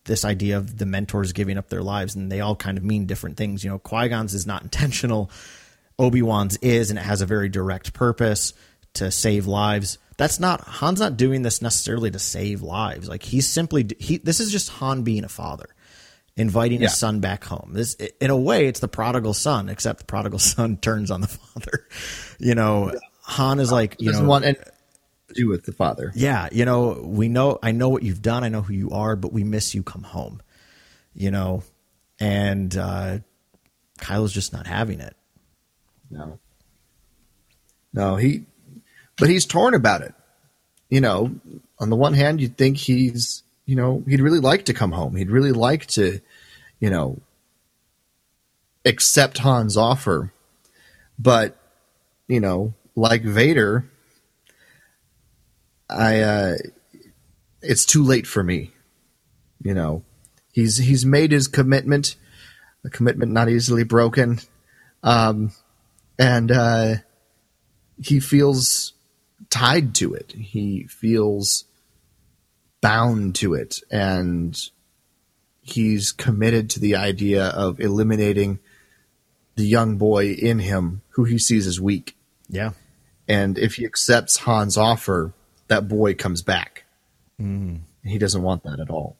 [0.09, 3.07] this idea of the mentors giving up their lives, and they all kind of mean
[3.07, 3.63] different things.
[3.63, 5.31] You know, Qui Gon's is not intentional.
[6.01, 8.53] Obi Wan's is, and it has a very direct purpose
[8.95, 9.99] to save lives.
[10.17, 13.09] That's not Han's not doing this necessarily to save lives.
[13.09, 14.17] Like he's simply he.
[14.19, 15.67] This is just Han being a father,
[16.37, 16.89] inviting Yeah.
[16.89, 17.71] his son back home.
[17.73, 21.29] This, in a way, it's the prodigal son, except the prodigal son turns on the
[21.29, 21.87] father.
[22.39, 22.93] You know,
[23.23, 24.45] Han is like you Doesn't know want
[25.29, 26.13] to do with the father.
[26.15, 28.45] yeah, you know, we know, I know what you've done.
[28.45, 29.83] I know who you are, but we miss you.
[29.83, 30.41] Come home,
[31.15, 31.63] you know,
[32.19, 33.19] and uh,
[33.99, 35.17] Kylo's just not having it.
[36.11, 36.39] No.
[37.93, 38.45] No, he,
[39.19, 40.15] but he's torn about it.
[40.89, 41.35] You know,
[41.79, 45.15] on the one hand, you'd think he's, you know, he'd really like to come home.
[45.17, 46.21] He'd really like to,
[46.81, 47.21] you know,
[48.85, 50.33] accept Han's offer.
[51.19, 51.57] But,
[52.27, 53.85] you know, like Vader,
[55.89, 56.57] I, uh,
[57.63, 58.73] it's too late for me.
[59.63, 60.05] You know,
[60.53, 62.17] he's, he's made his commitment,
[62.85, 64.39] a commitment not easily broken.
[65.03, 65.53] Um,
[66.19, 66.95] and uh,
[68.01, 68.93] he feels
[69.51, 70.33] tied to it.
[70.33, 71.65] He feels
[72.81, 74.57] bound to it, and
[75.63, 78.59] he's committed to the idea of eliminating
[79.57, 82.17] the young boy in him who he sees as weak.
[82.49, 82.71] Yeah.
[83.27, 85.35] And if he accepts Han's offer,
[85.69, 86.85] that boy comes back.
[87.41, 87.81] Mm.
[88.05, 89.17] He doesn't want that at all.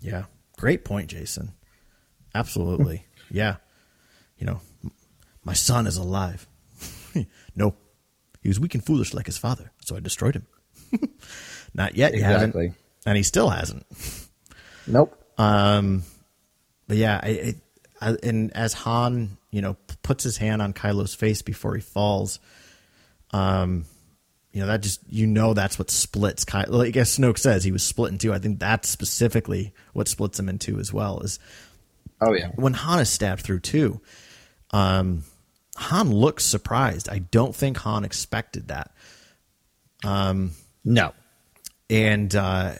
[0.00, 0.24] Yeah.
[0.58, 1.52] Great point, Jason.
[2.34, 3.06] Absolutely.
[3.30, 3.56] yeah.
[4.38, 4.60] You know,
[5.44, 6.46] my son is alive.
[7.56, 7.74] no.
[8.42, 10.46] He was weak and foolish like his father, so I destroyed him.
[11.74, 12.54] Not yet, he hasn't.
[12.54, 12.74] Exactly.
[13.06, 13.86] And he still hasn't.
[14.86, 15.18] Nope.
[15.38, 16.02] Um,
[16.86, 17.54] but yeah, I,
[18.00, 21.80] I, I, and as Han, you know, puts his hand on Kylo's face before he
[21.80, 22.38] falls,
[23.32, 23.86] um,
[24.54, 26.68] you know, that just you know that's what splits Kylo.
[26.68, 28.32] Like as Snoke says, he was split in two.
[28.32, 31.20] I think that's specifically what splits him in two as well.
[31.20, 31.38] Is
[32.20, 32.50] Oh yeah.
[32.54, 34.00] when Han is stabbed through too.
[34.70, 35.24] Um,
[35.76, 37.08] Han looks surprised.
[37.08, 38.92] I don't think Han expected that.
[40.04, 41.12] No.
[41.90, 42.74] and uh,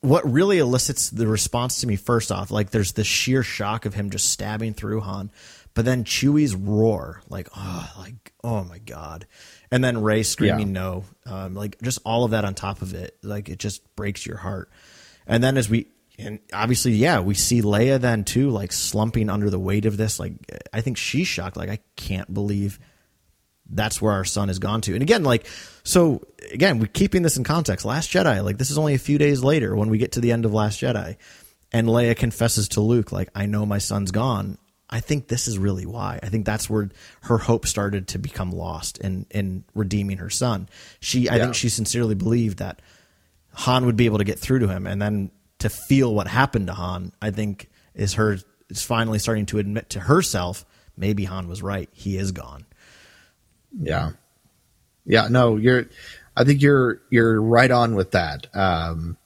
[0.00, 3.94] what really elicits the response to me first off like there's the sheer shock of
[3.94, 5.30] him just stabbing through han
[5.76, 9.26] but then chewie's roar like oh like oh my god
[9.70, 10.80] and then rey screaming Yeah.
[10.82, 14.26] no um, like just all of that on top of it like it just breaks
[14.26, 14.70] your heart
[15.28, 15.86] and then as we
[16.18, 20.18] and obviously yeah we see leia then too like slumping under the weight of this
[20.18, 20.32] like
[20.72, 22.80] i think she's shocked like i can't believe
[23.68, 24.92] that's where our son has gone to.
[24.92, 25.44] And again, like,
[25.82, 26.22] so
[26.52, 27.84] again, we're keeping this in context.
[27.84, 30.30] Last Jedi, like, this is only a few days later when we get to the
[30.30, 31.16] end of Last Jedi,
[31.72, 34.56] and Leia confesses to Luke, like, I know my son's gone.
[34.88, 36.20] I think this is really why.
[36.22, 36.90] I think that's where
[37.22, 40.68] her hope started to become lost in in redeeming her son.
[41.00, 42.80] She, I think, she sincerely believed that
[43.52, 46.68] Han would be able to get through to him, and then to feel what happened
[46.68, 50.64] to Han, I think, is her is finally starting to admit to herself,
[50.96, 51.88] maybe Han was right.
[51.92, 52.66] He is gone.
[53.78, 54.10] Yeah.
[55.04, 55.86] Yeah, no, you're
[56.36, 58.46] I think you're you're right on with that.
[58.54, 59.16] Um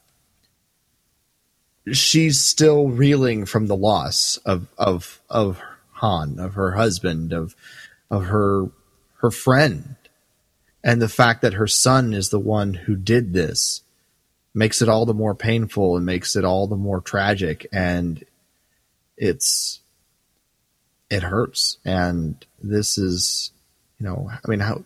[1.92, 5.60] she's still reeling from the loss of of of
[5.92, 7.54] Han, of her husband, of
[8.10, 8.70] of her
[9.18, 9.96] her friend.
[10.82, 13.82] And the fact that her son is the one who did this
[14.54, 17.66] makes it all the more painful and makes it all the more tragic.
[17.72, 18.24] And
[19.16, 19.80] it's
[21.10, 21.78] it hurts.
[21.84, 23.52] And this is
[23.98, 24.82] you know i mean how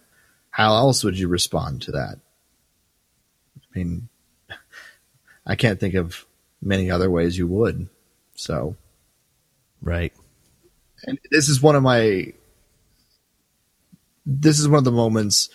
[0.55, 2.15] how else would you respond to that?
[3.57, 4.09] I mean,
[5.47, 6.25] I can't think of
[6.65, 7.89] many other ways you would.
[8.37, 8.77] So,
[9.83, 10.13] Right.
[11.07, 12.33] and this is one of my
[14.27, 15.51] this is one of the moments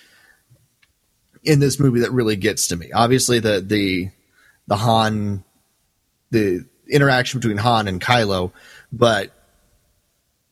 [1.44, 2.92] in this movie that really gets to me.
[2.92, 4.10] Obviously the the
[4.68, 5.44] the Han
[6.32, 8.52] the interaction between Han and Kylo,
[8.92, 9.32] but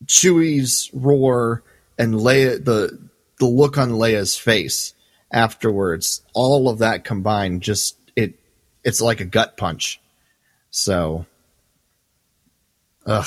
[0.06, 1.62] Chewie's roar
[1.98, 2.98] and Leia the
[3.38, 4.94] the look on Leia's face
[5.30, 8.34] afterwards, all of that combined just it
[8.82, 10.00] it's like a gut punch.
[10.70, 11.26] So
[13.06, 13.26] ugh.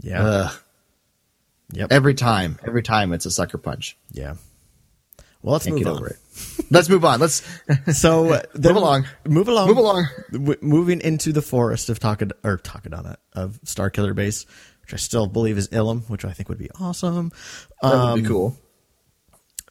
[0.00, 0.22] Yeah.
[0.24, 0.54] Ugh.
[1.72, 1.92] yep.
[1.92, 3.96] Every time, every time it's a sucker punch.
[4.12, 4.34] yeah.
[5.42, 5.96] Well, let's Can't move get on.
[5.98, 6.16] over it.
[6.70, 7.20] Let's move on.
[7.20, 7.46] Let's
[7.96, 9.06] So uh, move along.
[9.24, 9.68] Move along.
[9.68, 10.06] Move along.
[10.32, 14.44] W- moving into the forest of Takad or Takodana of Starkiller Base,
[14.82, 17.30] which I still believe is Ilum, which I think would be awesome.
[17.80, 18.56] That would Um, be cool.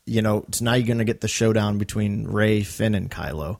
[0.05, 3.57] you know, so now you're going to get the showdown between Rey, Finn, and Kylo.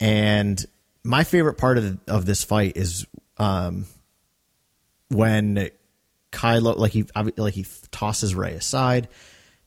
[0.00, 0.62] And
[1.04, 3.06] my favorite part of the, of this fight is
[3.38, 3.86] um,
[5.08, 5.70] when
[6.32, 7.04] Kylo, like he
[7.36, 9.08] like he tosses Rey aside,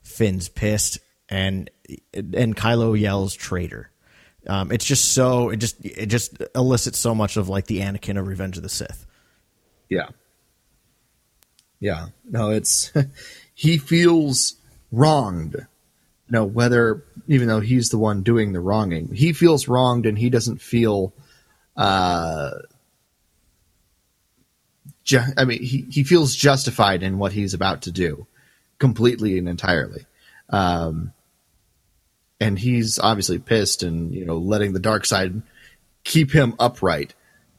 [0.02, 1.70] Finn's pissed, and
[2.14, 3.90] and Kylo yells "traitor."
[4.48, 8.20] Um, it's just so it just it just elicits so much of like the Anakin
[8.20, 9.06] of Revenge of the Sith.
[9.90, 10.10] Yeah.
[11.80, 12.08] Yeah.
[12.26, 12.92] No, it's
[13.54, 14.56] he feels
[14.92, 15.68] wronged.
[16.30, 20.30] No, whether even though he's the one doing the wronging, he feels wronged and he
[20.30, 21.14] doesn't feel
[21.76, 22.52] uh
[25.04, 28.28] ju- I mean he, he feels justified in what he's about to do
[28.80, 30.06] completely and entirely.
[30.50, 31.14] Um
[32.40, 35.42] and he's obviously pissed and you know letting the dark side
[36.04, 37.14] keep him upright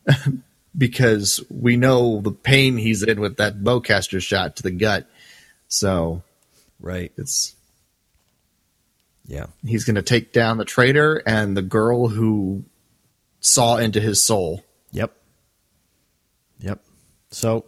[0.77, 5.07] because we know the pain he's in with that bowcaster shot to the gut.
[5.69, 6.23] So
[6.81, 7.13] Right.
[7.17, 7.55] it's
[9.27, 9.47] Yeah.
[9.65, 12.65] he's going to take down the traitor and the girl who
[13.45, 14.65] saw into his soul.
[14.93, 15.15] Yep.
[16.61, 16.83] Yep.
[17.31, 17.67] So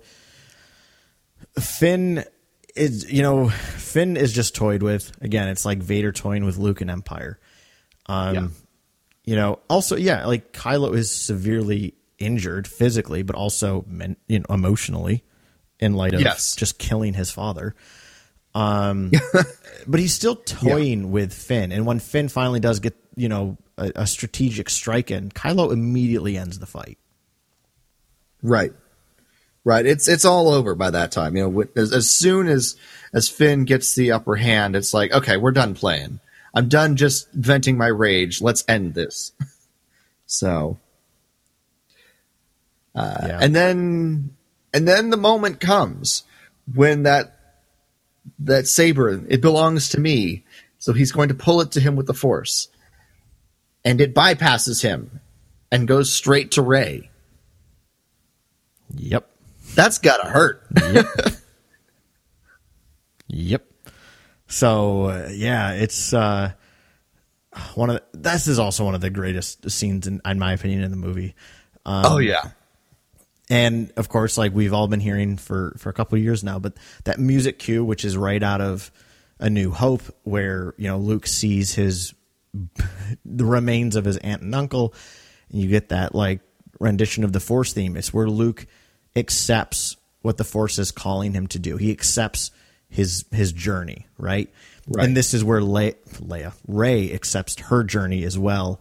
[1.58, 2.24] Finn
[2.74, 5.12] is you know Finn is just toyed with.
[5.20, 7.38] Again, it's like Vader toying with Luke and Empire.
[8.06, 8.48] Um Yeah.
[9.24, 14.46] you know, also yeah, like Kylo is severely injured physically, but also men, you know,
[14.48, 15.24] emotionally
[15.78, 16.56] in light of Yes.
[16.56, 17.74] just killing his father.
[18.54, 19.10] Um
[19.86, 21.70] but he's still toying with Finn.
[21.72, 26.36] And when Finn finally does get, you know, a, a strategic strike in, Kylo immediately
[26.36, 26.98] ends the fight.
[28.42, 28.72] Right.
[29.64, 29.84] Right.
[29.84, 31.36] It's it's all over by that time.
[31.36, 32.76] You know, as, as soon as
[33.12, 36.20] as Finn gets the upper hand, it's like, okay, we're done playing.
[36.54, 38.40] I'm done just venting my rage.
[38.40, 39.32] Let's end this.
[40.26, 40.78] so,
[42.94, 43.38] uh, yeah.
[43.42, 44.36] and then
[44.72, 46.22] and then the moment comes
[46.72, 47.36] when that
[48.38, 50.44] that saber it belongs to me.
[50.78, 52.68] So he's going to pull it to him with the force,
[53.86, 55.20] and it bypasses him
[55.72, 57.08] and goes straight to Rey.
[58.94, 59.30] Yep.
[59.74, 60.66] That's gotta hurt.
[63.28, 63.66] Yep.
[64.48, 66.52] So uh, yeah, it's uh,
[67.74, 70.82] one of the, this is also one of the greatest scenes in, in my opinion
[70.82, 71.34] in the movie.
[71.84, 72.50] Um, oh yeah.
[73.50, 76.58] and of course, like we've all been hearing for for a couple of years now,
[76.58, 76.74] but
[77.04, 78.90] that music cue, which is right out of
[79.38, 82.14] A New Hope, where you know Luke sees his
[83.24, 84.94] the remains of his aunt and uncle,
[85.50, 86.40] and you get that like
[86.80, 87.96] rendition of the Force theme.
[87.96, 88.66] It's where Luke
[89.14, 91.76] accepts what the Force is calling him to do.
[91.76, 92.50] He accepts
[92.88, 94.52] his his journey, right?
[94.88, 95.04] Right.
[95.04, 98.80] And this is where Le- Leia Rey accepts her journey as well,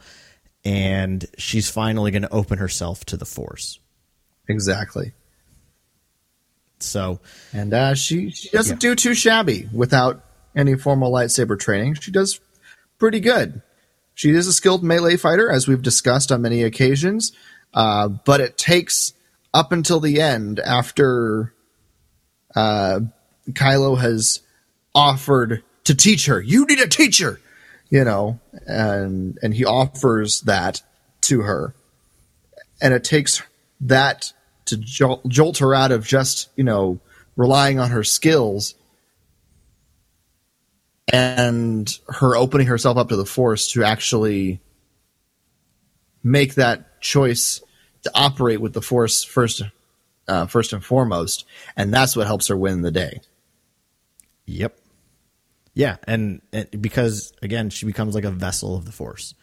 [0.64, 3.80] and she's finally going to open herself to the Force.
[4.48, 5.14] Exactly.
[6.80, 7.20] So
[7.54, 10.24] And uh, she she doesn't do too shabby without
[10.56, 11.96] any formal lightsaber training.
[11.96, 12.40] She does
[12.98, 13.62] pretty good.
[14.14, 17.34] She is a skilled melee fighter, as we've discussed on many occasions.
[17.74, 19.14] Uh, but it takes
[19.54, 21.54] up until the end, after
[22.56, 23.02] uh,
[23.52, 24.42] Kylo has
[24.94, 26.42] offered to teach her.
[26.42, 27.40] You need a teacher,
[27.90, 30.82] you know, and and he offers that
[31.22, 31.74] to her,
[32.82, 33.42] and it takes
[33.82, 34.32] that
[34.66, 37.00] to jolt, jolt her out of just you know
[37.36, 38.76] relying on her skills
[41.12, 44.60] and her opening herself up to the force to actually
[46.24, 47.62] make that choice
[48.04, 49.62] to operate with the force first
[50.28, 51.46] uh, first and foremost
[51.78, 53.20] and that's what helps her win the day
[54.46, 54.78] Yep.
[55.74, 59.34] Yeah, and, and because again, she becomes like a vessel of the force.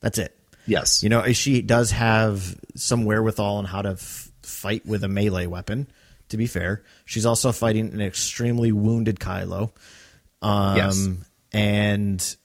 [0.00, 0.36] That's it.
[0.66, 5.08] yes You know, she does have some wherewithal on how to f- fight with a
[5.08, 5.88] melee weapon.
[6.30, 9.72] To be fair, she's also fighting an extremely wounded Kylo.
[10.42, 11.08] Um, Yes.
[11.52, 12.36] and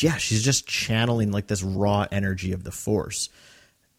[0.00, 3.28] yeah, she's just channeling like this raw energy of the force.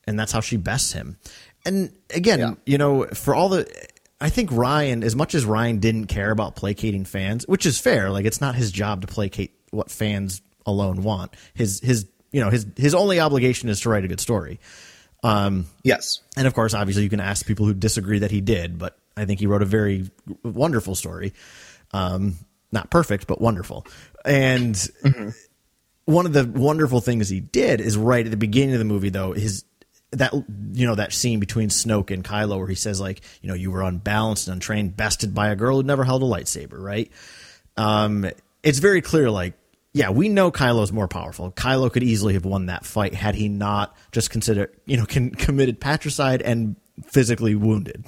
[0.05, 1.17] And that's how she bests him.
[1.65, 2.53] And again, Yeah.
[2.65, 3.67] you know, for all the
[4.21, 8.09] I think Rian, as much as Rian didn't care about placating fans, which is fair,
[8.09, 11.33] like it's not his job to placate what fans alone want.
[11.53, 14.59] His his you know, his his only obligation is to write a good story.
[15.83, 16.19] Yes.
[16.37, 19.25] And of course, obviously, you can ask people who disagree that he did, but I
[19.25, 20.09] think he wrote a very
[20.43, 21.33] wonderful story.
[21.91, 22.35] Um,
[22.71, 23.85] not perfect, but wonderful.
[24.25, 24.77] And
[26.05, 29.09] one of the wonderful things he did is right at the beginning of the movie,
[29.09, 29.63] though, his
[30.11, 33.53] that you know that scene between Snoke and Kylo where he says like you know
[33.53, 37.11] you were unbalanced and untrained, bested by a girl who never held a lightsaber, right?
[37.77, 38.25] Um,
[38.63, 39.53] it's very clear like
[39.93, 41.51] yeah, we know Kylo's more powerful.
[41.51, 45.31] Kylo could easily have won that fight had he not just considered, you know, con-
[45.31, 48.05] committed patricide and physically wounded.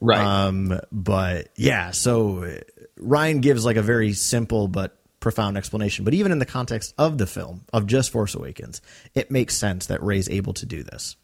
[0.00, 0.18] Right.
[0.18, 2.58] Um, but yeah, so
[3.04, 6.04] Rian gives like a very simple but profound explanation.
[6.04, 8.82] But even in the context of the film, of just Force Awakens,
[9.14, 11.16] it makes sense that Rey's able to do this.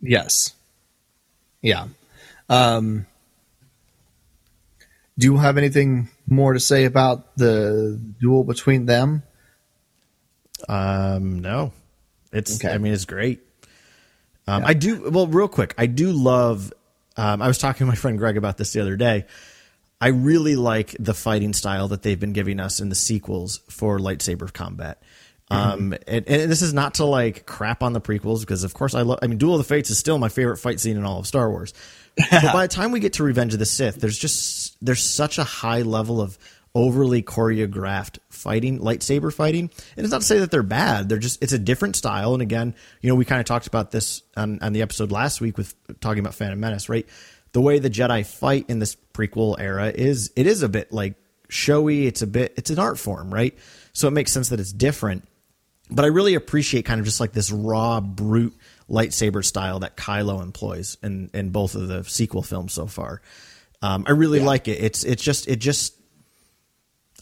[0.00, 0.54] Yes.
[1.62, 1.86] Yeah.
[2.48, 3.06] Um,
[5.18, 9.22] do you have anything more to say about the duel between them?
[10.68, 11.72] Um, no,
[12.32, 12.62] it's.
[12.62, 12.72] Okay.
[12.72, 13.40] I mean, it's great.
[14.46, 15.10] Um, I do.
[15.10, 16.72] Well, real quick, I do love.
[17.16, 19.26] Um, I was talking to my friend Greg about this the other day.
[20.02, 24.00] I really like the fighting style that they've been giving us in the sequels for
[24.00, 25.00] lightsaber combat.
[25.48, 28.96] Um, and, and this is not to like crap on the prequels because, of course,
[28.96, 29.20] I love.
[29.22, 31.26] I mean, Duel of the Fates is still my favorite fight scene in all of
[31.28, 31.72] Star Wars.
[32.30, 35.38] but by the time we get to Revenge of the Sith, there's just there's such
[35.38, 36.36] a high level of
[36.74, 39.70] overly choreographed fighting, lightsaber fighting.
[39.96, 41.08] And it's not to say that they're bad.
[41.08, 42.32] They're just it's a different style.
[42.32, 45.40] And again, you know, we kind of talked about this on, on the episode last
[45.40, 47.06] week with talking about Phantom Menace, right?
[47.52, 51.14] The way the Jedi fight in this prequel era is it is a bit like
[51.48, 52.06] showy.
[52.06, 53.56] It's a bit it's an art form, right?
[53.92, 55.28] So it makes sense that it's different.
[55.90, 58.56] But I really appreciate kind of just like this raw, brute
[58.88, 63.20] lightsaber style that Kylo employs in, in both of the sequel films so far.
[63.82, 64.82] Um, I really like it.
[64.82, 65.94] It's it's just it just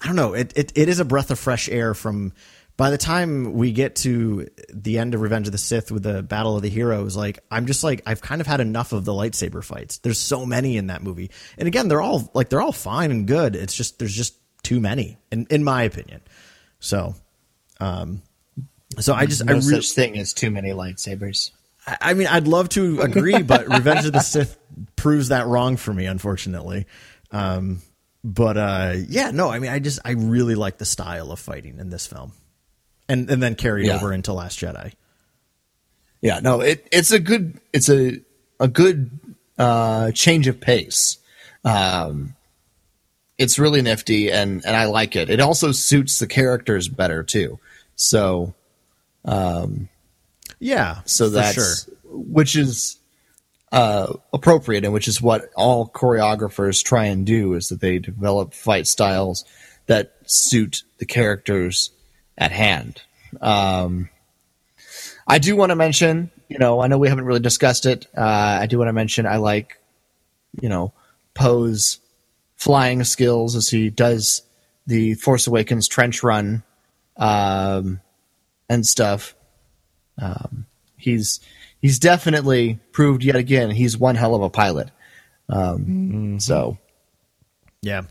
[0.03, 0.35] I don't know.
[0.35, 2.33] It, it it is a breath of fresh air from
[2.81, 6.23] by the time we get to the end of Revenge of the Sith with the
[6.23, 9.13] Battle of the Heroes, like I'm just like I've kind of had enough of the
[9.13, 9.99] lightsaber fights.
[9.99, 11.31] There's so many in that movie.
[11.59, 13.55] And again, they're all like they're all fine and good.
[13.55, 16.23] It's just there's just too many in in my opinion.
[16.79, 17.17] So
[17.81, 18.23] um
[18.99, 21.51] so I just No I really such thing as too many lightsabers.
[21.87, 24.57] I I mean, I'd love to agree, but Revenge of the Sith
[24.97, 26.87] proves that wrong for me, unfortunately.
[27.31, 27.83] Um,
[28.25, 31.79] but uh, yeah, no, I mean, I just I really like the style of fighting
[31.79, 32.33] in this film,
[33.11, 33.97] and and then carried Yeah.
[33.97, 34.93] over into Last Jedi.
[36.23, 38.21] Yeah, no, it it's a good it's a
[38.59, 39.11] a good
[39.59, 41.19] uh, change of pace.
[41.65, 42.35] Um,
[43.39, 45.31] it's really nifty, and and I like it.
[45.31, 47.59] It also suits the characters better too.
[47.97, 48.55] So
[49.25, 49.89] um,
[50.59, 51.95] Yeah, so that's sure.
[52.05, 52.99] which is
[53.73, 58.53] uh, appropriate, and which is what all choreographers try and do is that they develop
[58.53, 59.45] fight styles
[59.87, 61.91] that suit the characters
[62.41, 63.01] at hand.
[63.41, 64.09] Um,
[65.27, 68.07] I do want to mention, you know, I know we haven't really discussed it.
[68.17, 69.79] Uh, I do want to mention I like,
[70.61, 70.93] you know,
[71.35, 72.01] Poe's
[72.57, 74.43] flying skills as he does
[74.87, 76.65] the Force Awakens trench run
[77.17, 78.01] um,
[78.69, 79.37] and stuff.
[80.21, 80.67] Um,
[80.97, 81.41] he's
[81.81, 84.91] he's definitely proved yet again he's one hell of a pilot.
[85.49, 86.79] Um, So,
[87.83, 88.03] Yeah,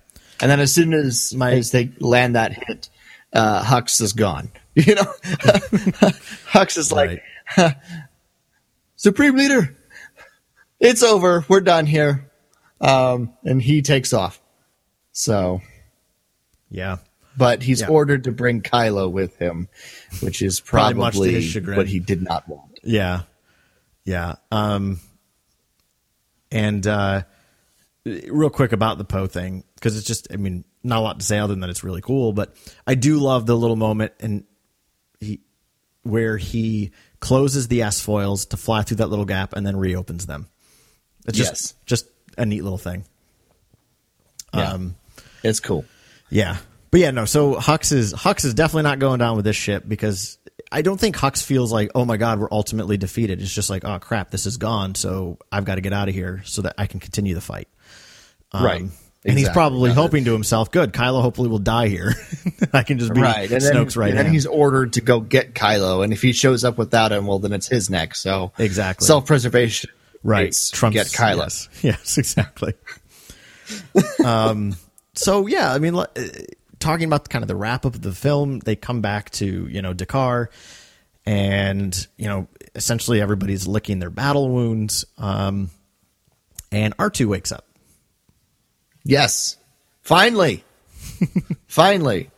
[0.42, 2.90] and then as soon as My- as they land that hit,
[3.34, 4.52] uh, Hux is gone.
[4.76, 5.02] You know,
[6.54, 7.22] Hux is like,
[8.96, 9.76] Supreme Leader,
[10.80, 11.44] it's over.
[11.50, 12.32] We're done here.
[12.80, 14.40] Um, and he takes off.
[15.12, 15.60] So,
[16.70, 16.98] yeah,
[17.38, 17.88] but he's Yeah.
[17.90, 19.68] ordered to bring Kylo with him,
[20.22, 21.76] which is Probably probably, much to his chagrin.
[21.76, 22.80] what he did not want.
[22.82, 23.24] yeah,
[24.06, 24.36] yeah.
[24.50, 25.02] Um,
[26.52, 27.24] and uh,
[28.06, 31.26] real quick about the Poe thing because it's just, I mean, not a lot to
[31.26, 32.34] say other than that it's really cool.
[32.34, 32.56] But
[32.88, 34.44] I do love the little moment and
[35.20, 35.42] he
[36.04, 40.26] where he closes the S foils to fly through that little gap and then reopens
[40.26, 40.48] them.
[41.28, 41.74] It's just Yes.
[41.86, 42.06] just
[42.38, 43.04] a neat little thing.
[44.54, 44.72] Yeah.
[44.74, 44.96] Um,
[45.44, 45.86] It's cool.
[46.30, 46.58] yeah,
[46.92, 47.26] but yeah, no.
[47.26, 50.38] So Hux is Hux is definitely not going down with this ship because
[50.72, 53.42] I don't think Hux feels like, oh my god, we're ultimately defeated.
[53.42, 54.96] It's just like, oh crap, this is gone.
[54.96, 57.68] So I've got to get out of here so that I can continue the fight.
[58.52, 58.84] Um, Right.
[59.26, 62.14] And he's probably hoping to himself, good, Kylo hopefully will die here.
[62.74, 63.52] I can just be right.
[63.52, 64.34] And then, Snoke's right and then hand.
[64.34, 66.04] he's ordered to go get Kylo.
[66.06, 68.16] And if he shows up without him, well, then it's his neck.
[68.16, 69.06] So Exactly.
[69.06, 69.90] self preservation.
[70.24, 70.56] right.
[70.72, 71.40] Trump get Kylo.
[71.40, 72.74] Yes, yes exactly.
[74.24, 74.76] um,
[75.16, 76.06] so yeah, I mean, uh,
[76.80, 79.82] talking about kind of the wrap up of the film, they come back to you
[79.82, 80.48] know D'Qar,
[81.26, 85.04] and you know essentially everybody's licking their battle wounds.
[85.18, 85.72] Um,
[86.72, 87.66] and R two wakes up.
[89.04, 89.58] Yes,
[90.02, 90.64] finally,
[91.68, 92.30] finally,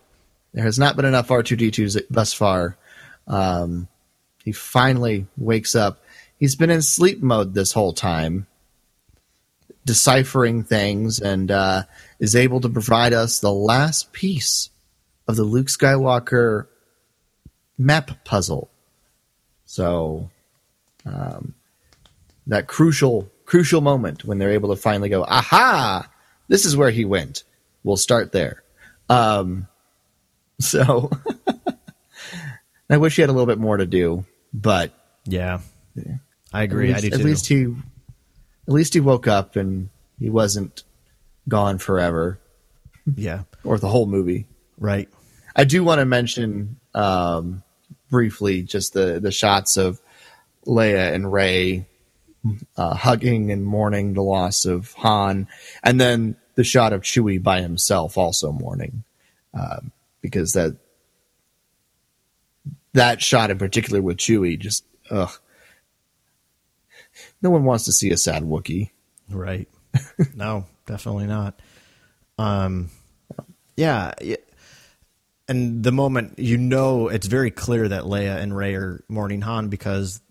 [0.54, 2.78] there has not been enough R two D twos thus far.
[3.28, 3.88] Um,
[4.44, 6.04] he finally wakes up.
[6.38, 8.48] He's been in sleep mode this whole time,
[9.86, 11.84] deciphering things, and uh,
[12.20, 14.70] is able to provide us the last piece
[15.28, 16.68] of the Luke Skywalker
[17.78, 18.70] map puzzle.
[19.66, 20.30] So,
[21.06, 21.54] um,
[22.48, 26.10] that crucial crucial moment when they're able to finally go, aha,
[26.52, 27.44] this is where he went.
[27.84, 28.62] We'll start there.
[29.10, 29.68] Um,
[30.60, 31.10] so,
[32.90, 34.92] I wish he had a little bit more to do, but
[35.26, 35.62] Yeah,
[36.52, 36.92] I agree.
[36.92, 37.28] at I least, do at too.
[37.28, 37.64] least he,
[38.68, 40.84] at least he woke up and he wasn't
[41.48, 42.38] gone forever,
[43.16, 44.46] yeah, or the whole movie.
[44.78, 45.08] right.
[45.56, 47.64] I do want to mention um,
[48.10, 50.00] briefly just the the shots of
[50.66, 51.86] Leia and Rey
[52.78, 55.48] uh, hugging and mourning the loss of Han,
[55.84, 59.04] and then the shot of Chewie by himself also mourning,
[59.54, 59.92] um,
[60.22, 60.76] because that
[62.94, 65.32] that shot in particular with Chewie just ugh.
[67.42, 68.92] No one wants to see a sad Wookiee.
[69.30, 69.68] Right.
[70.36, 71.60] no, definitely not.
[72.38, 72.90] Um,
[73.76, 74.14] yeah.
[75.48, 79.70] And the moment you know, it's very clear that Leia and Rey are mourning Han
[79.70, 80.22] because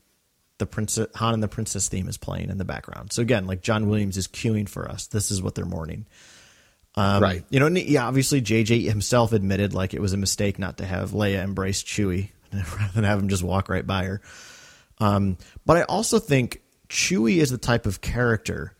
[0.61, 3.13] the princess Han and the princess theme is playing in the background.
[3.13, 5.09] So again, like John Williams is cueing for us.
[5.09, 6.07] This is what they're mourning.
[6.95, 7.45] Um, Right.
[7.51, 11.11] You know, yeah, obviously JJ himself admitted like it was a mistake not to have
[11.11, 14.21] Leia embrace Chewie rather than have him just walk right by her.
[14.99, 18.77] Um, but I also think Chewie is the type of character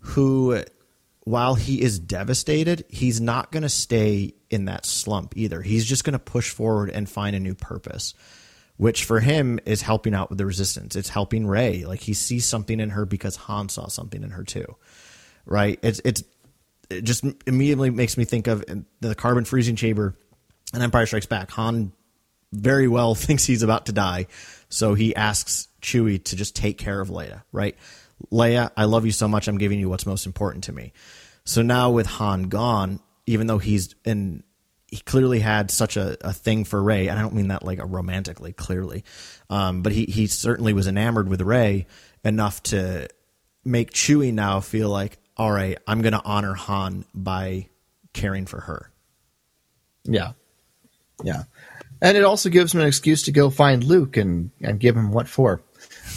[0.00, 0.62] who,
[1.24, 5.60] while he is devastated, he's not going to stay in that slump either.
[5.60, 8.14] He's just going to push forward and find a new purpose,
[8.78, 10.96] which for him is helping out with the resistance.
[10.96, 11.84] It's helping Rey.
[11.84, 14.76] Like he sees something in her because Han saw something in her too,
[15.44, 15.78] right?
[15.82, 16.22] It's it's
[16.88, 18.64] it just immediately makes me think of
[19.00, 20.14] the carbon freezing chamber
[20.72, 21.50] and Empire Strikes Back.
[21.50, 21.92] Han
[22.52, 24.26] very well thinks he's about to die,
[24.68, 27.76] so he asks Chewie to just take care of Leia, right?
[28.32, 29.48] Leia, I love you so much.
[29.48, 30.92] I'm giving you what's most important to me.
[31.44, 34.42] So now with Han gone, even though he's in,
[34.88, 37.78] he clearly had such a, a thing for Rey, and I don't mean that like
[37.78, 39.04] a romantically, clearly,
[39.50, 41.86] um, but he he certainly was enamored with Rey
[42.24, 43.08] enough to
[43.64, 47.68] make Chewie now feel like, all right, I'm going to honor Han by
[48.12, 48.90] caring for her.
[50.04, 50.32] Yeah.
[51.22, 51.44] Yeah.
[52.00, 55.10] And it also gives him an excuse to go find Luke and, and give him
[55.12, 55.60] what for.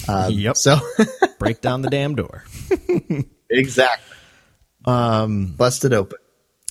[0.08, 0.56] Um, Yep.
[0.58, 0.78] So,
[1.40, 2.44] Break down the damn door.
[3.50, 4.16] exactly.
[4.86, 6.20] Um, Busted open.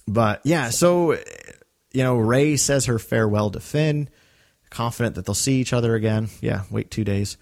[0.09, 1.19] But yeah, so
[1.93, 4.09] you know, Rey says her farewell to Finn,
[4.71, 6.29] confident that they'll see each other again.
[6.41, 7.37] Yeah, wait two days.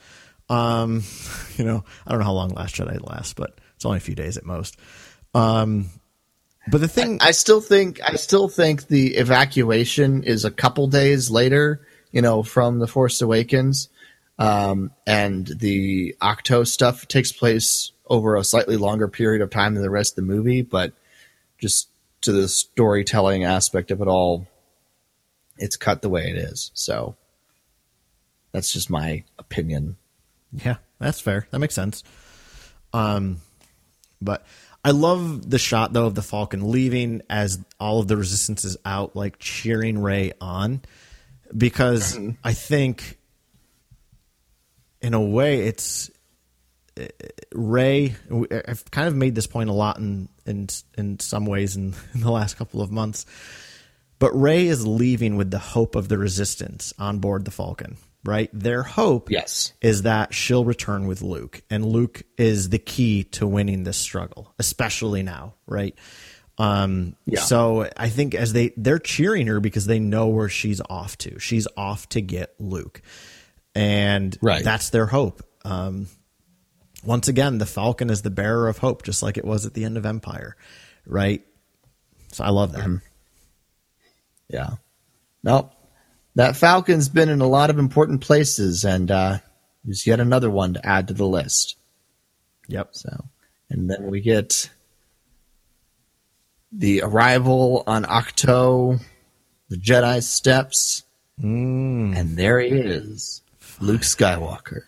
[0.48, 1.02] Um,
[1.56, 4.14] you know, I don't know how long Last Jedi lasts, but it's only a few
[4.14, 4.76] days at most.
[5.34, 5.86] Um,
[6.70, 11.30] but the thing, I still think I still think the evacuation is a couple days
[11.30, 13.88] later, you know, from the Force Awakens,
[14.38, 19.82] um, and the Ahch-To stuff takes place over a slightly longer period of time than
[19.82, 20.62] the rest of the movie.
[20.62, 20.92] But
[21.58, 21.88] just
[22.22, 24.46] to the storytelling aspect of it all,
[25.56, 26.70] it's cut the way it is.
[26.74, 27.16] So
[28.52, 29.96] that's just my opinion.
[30.52, 31.46] yeah, that's fair.
[31.50, 32.02] That makes sense.
[32.92, 33.40] Um,
[34.20, 34.46] but
[34.84, 38.76] I love the shot though of the Falcon leaving as all of the resistance is
[38.84, 40.82] out, like cheering Rey on,
[41.56, 43.18] because I think,
[45.00, 46.10] in a way, it's
[46.98, 47.06] uh,
[47.52, 48.16] Rey.
[48.66, 52.20] I've kind of made this point a lot in in in some ways in, in
[52.20, 53.26] the last couple of months,
[54.18, 57.96] but Rey is leaving with the hope of the resistance on board the Falcon.
[58.24, 59.72] Right, their hope Yes.
[59.80, 64.52] is that she'll return with Luke, and Luke is the key to winning this struggle,
[64.58, 65.96] especially now, right?
[66.58, 67.40] Um, Yeah.
[67.42, 71.38] So I think as they they're cheering her because they know where she's off to.
[71.38, 73.00] She's off to get Luke,
[73.74, 74.64] and Right.
[74.64, 75.42] that's their hope.
[75.64, 76.08] Um,
[77.04, 79.84] once again, the Falcon is the bearer of hope, just like it was at the
[79.84, 80.56] end of Empire,
[81.06, 81.44] right?
[82.32, 83.00] So I love that.
[84.48, 84.70] Yeah.
[85.42, 85.72] Nope.
[86.34, 89.38] That Falcon's been in a lot of important places, and uh,
[89.86, 91.76] is yet another one to add to the list.
[92.68, 92.88] Yep.
[92.92, 93.24] So,
[93.70, 94.70] and then we get
[96.70, 99.00] the arrival on Ahch-To,
[99.68, 101.02] the Jedi steps,
[101.40, 103.42] and there he is,
[103.80, 104.82] Luke Skywalker.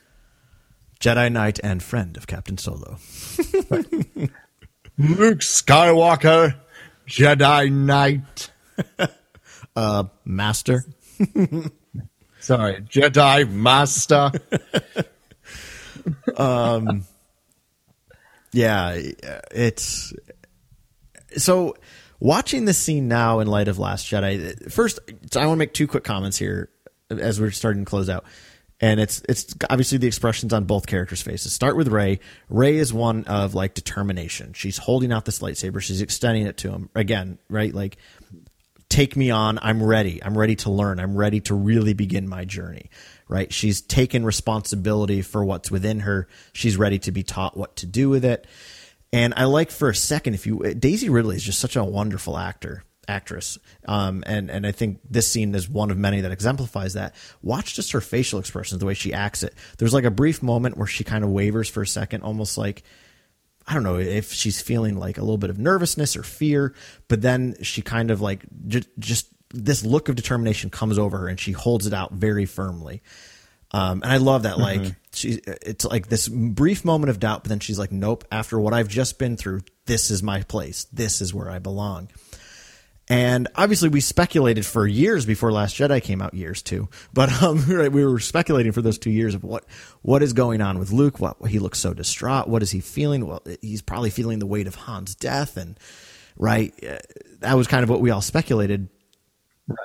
[1.01, 2.99] Jedi Knight and friend of Captain Solo.
[4.99, 6.55] Luke Skywalker,
[7.09, 8.51] Jedi Knight.
[9.77, 10.85] Uh, master.
[12.41, 14.33] Sorry, Jedi Master.
[16.37, 17.05] um,
[18.53, 18.99] Yeah,
[19.53, 20.13] it's
[21.37, 21.77] so
[22.19, 24.71] watching this scene now in light of Last Jedi.
[24.73, 24.99] First,
[25.37, 26.69] I want to make two quick comments here
[27.09, 28.25] as we're starting to close out.
[28.81, 31.53] And it's it's obviously the expressions on both characters' faces.
[31.53, 32.19] Start with Rey.
[32.49, 34.55] Rey is one of like determination.
[34.55, 35.83] She's holding out this lightsaber.
[35.83, 37.75] She's extending it to him again, right?
[37.75, 37.99] Like
[38.89, 39.59] take me on.
[39.63, 40.23] I'm ready.
[40.23, 40.99] I'm ready to learn.
[40.99, 42.91] I'm ready to really begin my journey.
[43.29, 43.53] Right?
[43.53, 46.27] She's taken responsibility for what's within her.
[46.53, 48.47] She's ready to be taught what to do with it.
[49.13, 52.37] And I like for a second, if you Daisy Ridley is just such a wonderful
[52.37, 56.95] actor, actress, um, and and I think this scene is one of many that exemplifies
[56.95, 57.15] that.
[57.43, 59.55] Watch just her facial expressions, the way she acts it.
[59.79, 62.83] There's like a brief moment where she kind of wavers for a second, almost like
[63.67, 66.75] I don't know if she's feeling like a little bit of nervousness or fear,
[67.09, 71.29] but then she kind of like just, just this look of determination comes over her
[71.29, 73.03] and she holds it out very firmly.
[73.73, 74.59] Um, and I love that.
[74.59, 78.59] Like she, it's like this brief moment of doubt, but then she's like, "Nope." After
[78.59, 80.85] what I've just been through, this is my place.
[80.93, 82.09] This is where I belong.
[83.11, 86.33] And obviously, we speculated for years before Last Jedi came out.
[86.33, 89.65] Years too, but um, right, we were speculating for those two years of what
[90.01, 91.19] what is going on with Luke.
[91.19, 92.49] What he looks so distraught.
[92.49, 93.27] What is he feeling?
[93.27, 95.77] Well, he's probably feeling the weight of Han's death, and
[96.37, 96.99] right, uh,
[97.41, 98.89] that was kind of what we all speculated.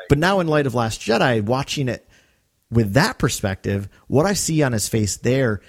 [0.07, 2.07] But now, in light of Last Jedi, watching it
[2.69, 5.61] with that perspective, what I see on his face there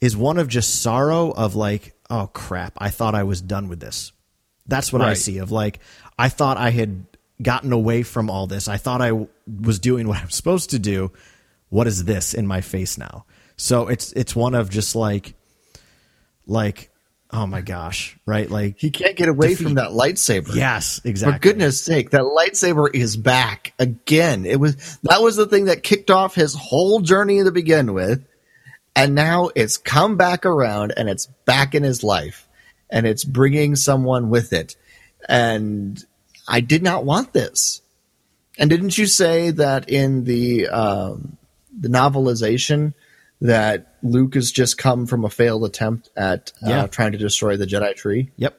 [0.00, 3.80] is one of just sorrow of like, oh crap, I thought I was done with
[3.80, 4.12] this.
[4.66, 5.80] That's what I see of like,
[6.20, 7.04] I thought I had
[7.42, 8.68] gotten away from all this.
[8.68, 9.28] I thought I w-
[9.62, 11.12] was doing what I'm supposed to do.
[11.70, 13.24] What is this in my face now?
[13.56, 15.34] So it's it's one of just like,
[16.46, 16.90] like,
[17.30, 18.50] oh my gosh, right?
[18.50, 19.64] Like, He can't get away Defeat.
[19.64, 20.54] from that lightsaber.
[20.54, 21.34] yes, exactly.
[21.36, 24.44] For goodness sake, that lightsaber is back again.
[24.44, 28.24] It was that was the thing that kicked off his whole journey to begin with,
[28.96, 32.48] and now it's come back around and it's back in his life,
[32.90, 34.76] and it's bringing someone with it.
[35.28, 36.02] And
[36.50, 37.80] I did not want this.
[38.58, 41.38] And didn't you say that in the um,
[41.78, 42.92] the novelization
[43.40, 46.86] that Luke has just come from a failed attempt at uh, Yeah.
[46.88, 48.30] trying to destroy the Jedi tree?
[48.36, 48.58] Yep.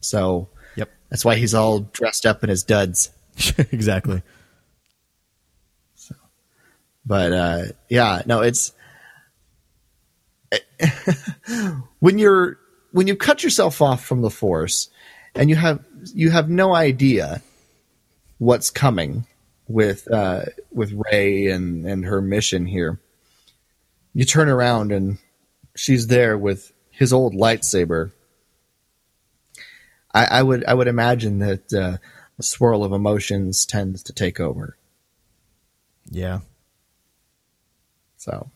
[0.00, 0.90] So Yep.
[1.08, 3.10] that's why he's all dressed up in his duds.
[3.72, 4.22] exactly.
[5.94, 6.14] So,
[7.06, 8.72] But uh, yeah, no, it's
[12.00, 12.58] when you're
[12.92, 14.90] when you cut yourself off from the force
[15.34, 15.84] and you have
[16.14, 17.42] you have no idea
[18.38, 19.26] what's coming
[19.68, 23.00] with uh, with Rey and and her mission here.
[24.14, 25.18] You turn around and
[25.74, 28.12] she's there with his old lightsaber.
[30.14, 31.96] I, I would I would imagine that uh,
[32.38, 34.76] a swirl of emotions tends to take over.
[36.10, 36.40] Yeah.
[38.18, 38.50] So,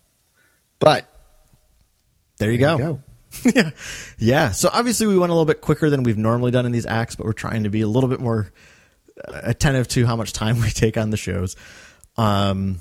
[0.78, 1.10] but
[2.38, 2.84] There you there go.
[2.84, 3.02] you go.
[3.54, 3.70] yeah.
[4.18, 4.50] Yeah.
[4.50, 7.16] So obviously we went a little bit quicker than we've normally done in these acts,
[7.16, 8.50] but we're trying to be a little bit more
[9.26, 11.56] uh, attentive to how much time we take on the shows.
[12.16, 12.78] Um,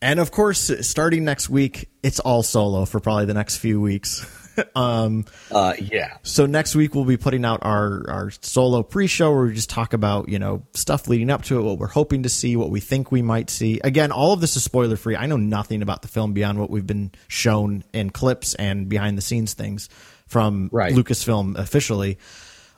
[0.00, 4.26] and of course, starting next week, it's all solo for probably the next few weeks.
[4.74, 6.16] um, Uh, yeah.
[6.22, 9.92] so next week we'll be putting out our our solo pre-show where we just talk
[9.92, 12.80] about you know stuff leading up to it, what we're hoping to see, what we
[12.80, 13.80] think we might see.
[13.84, 15.16] Again, all of this is spoiler free.
[15.16, 19.18] I know nothing about the film beyond what we've been shown in clips and behind
[19.18, 19.88] the scenes things
[20.26, 20.94] from Right.
[20.94, 22.18] Lucasfilm officially.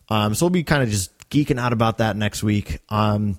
[0.09, 2.78] Um, so we'll be kind of just geeking out about that next week.
[2.89, 3.39] Um,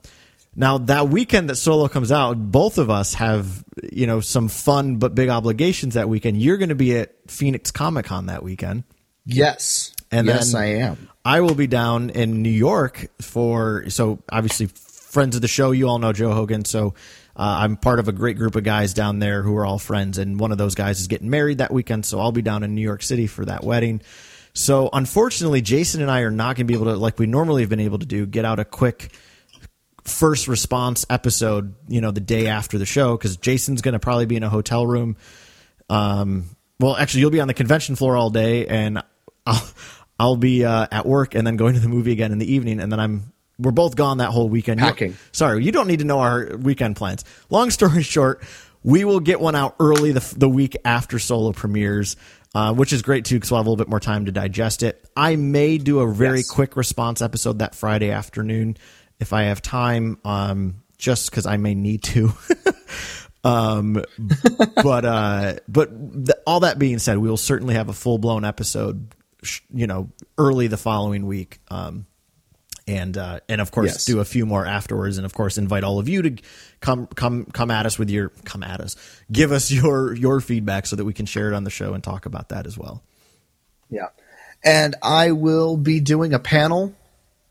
[0.57, 3.63] now that weekend that Solo comes out, both of us have
[3.93, 6.41] you know some fun but big obligations that weekend.
[6.41, 8.83] You're going to be at Phoenix Comic Con that weekend.
[9.23, 9.93] Yes.
[10.11, 11.09] And yes, I am.
[11.23, 15.71] I will be down in New York for so obviously friends of the show.
[15.71, 16.95] You all know Joe Hogan, so
[17.35, 20.17] uh, I'm part of a great group of guys down there who are all friends,
[20.17, 22.73] and one of those guys is getting married that weekend, so I'll be down in
[22.73, 24.01] New York City for that wedding.
[24.53, 27.61] So unfortunately, Jason and I are not going to be able to, like we normally
[27.61, 29.11] have been able to do, get out a quick
[30.07, 34.25] first response episode, you know, the day after the show because Jason's going to probably
[34.25, 35.17] be in a hotel room.
[35.89, 36.45] Um,
[36.79, 39.03] well, actually, you'll be on the convention floor all day, and
[39.45, 39.67] I'll
[40.19, 42.79] I'll be uh, at work and then going to the movie again in the evening,
[42.79, 44.79] and then I'm we're both gone that whole weekend.
[44.79, 45.17] You- Packing.
[45.31, 47.23] sorry, you don't need to know our weekend plans.
[47.49, 48.43] Long story short,
[48.83, 52.15] we will get one out early the the week after Solo premieres.
[52.55, 54.81] Uh, which is great too because we'll have a little bit more time to digest
[54.81, 55.05] it.
[55.15, 56.49] I may do a very Yes.
[56.49, 58.77] quick response episode that Friday afternoon
[59.19, 62.33] if I have time, um, just because I may need to.
[63.43, 64.03] um,
[64.83, 65.89] but uh, but
[66.25, 69.13] th- all that being said, we will certainly have a full blown episode,
[69.43, 71.59] sh- you know, early the following week.
[71.69, 72.05] Um,
[72.87, 74.05] and uh, and of course Yes.
[74.05, 76.35] do a few more afterwards, and of course invite all of you to
[76.79, 78.95] come come come at us with your come at us,
[79.31, 82.03] give us your your feedback so that we can share it on the show and
[82.03, 83.03] talk about that as well.
[83.89, 84.07] Yeah.
[84.63, 86.95] And I will be doing a panel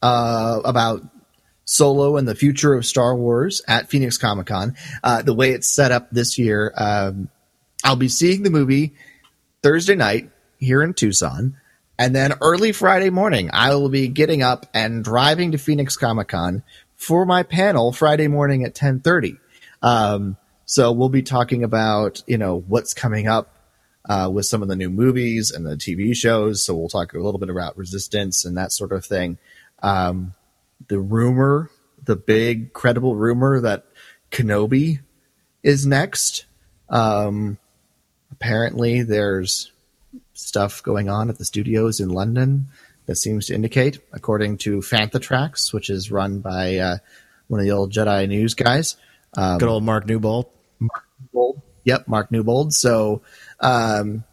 [0.02, 1.02] uh, about
[1.66, 4.74] Solo and the future of Star Wars at Phoenix Comic Con.
[5.04, 7.28] Uh, the way it's set up this year, um,
[7.84, 8.94] I'll be seeing the movie
[9.62, 11.56] Thursday night here in Tucson.
[11.98, 16.28] And then early Friday morning, I will be getting up and driving to Phoenix Comic
[16.28, 16.62] Con
[16.94, 19.36] for my panel Friday morning at 1030.
[19.82, 20.36] Um,
[20.66, 23.52] so we'll be talking about, you know, what's coming up
[24.08, 26.62] uh, with some of the new movies and the TV shows.
[26.62, 29.38] So we'll talk a little bit about resistance and that sort of thing.
[29.82, 30.34] Um,
[30.88, 31.70] the rumor,
[32.02, 33.86] the big credible rumor that
[34.30, 35.00] Kenobi
[35.62, 36.46] is next.
[36.88, 37.58] Um,
[38.30, 39.72] apparently, there's
[40.34, 42.68] stuff going on at the studios in London
[43.06, 46.96] that seems to indicate, according to Fantha Tracks, which is run by uh,
[47.48, 48.96] one of the old Jedi news guys.
[49.36, 50.46] Um, Good old Mark Newbold.
[50.80, 51.62] Newbold.
[51.84, 52.74] Yep, Mark Newbold.
[52.74, 53.22] So,
[53.60, 54.24] um,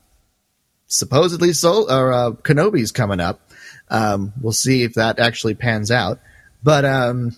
[0.88, 3.52] supposedly, so or uh, Kenobi's coming up.
[3.90, 6.20] Um, we'll see if that actually pans out.
[6.64, 7.36] But um,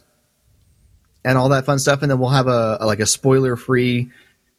[1.24, 4.12] and all that fun stuff, and then we'll have a, a like a spoiler free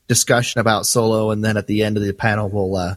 [0.08, 2.94] discussion about Solo, and then at the end of the panel, we'll uh,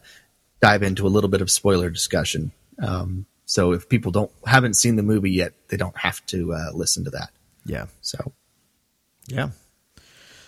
[0.62, 2.52] dive into a little bit of spoiler discussion.
[2.82, 6.72] Um, so if people don't haven't seen the movie yet, they don't have to uh,
[6.74, 7.30] listen to that.
[7.66, 8.34] Yeah, So
[9.28, 9.50] yeah.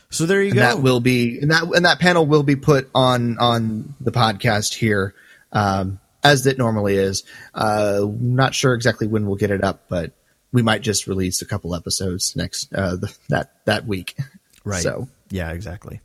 [0.10, 0.61] So there you and go.
[0.61, 4.73] that will be and that and that panel will be put on on the podcast
[4.73, 5.14] here
[5.52, 7.23] um, as it normally is.
[7.53, 10.11] Uh, not sure exactly when we'll get it up, but
[10.51, 14.15] we might just release a couple episodes next uh, the, that that week.
[14.63, 14.83] Right.
[14.83, 16.01] So yeah, exactly.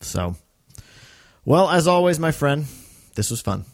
[0.00, 0.36] So,
[1.44, 2.66] well, as always, my friend,
[3.16, 3.64] this was fun.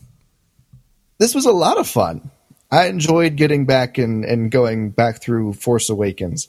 [1.18, 2.30] this was a lot of fun.
[2.70, 6.48] I enjoyed getting back and and going back through Force Awakens.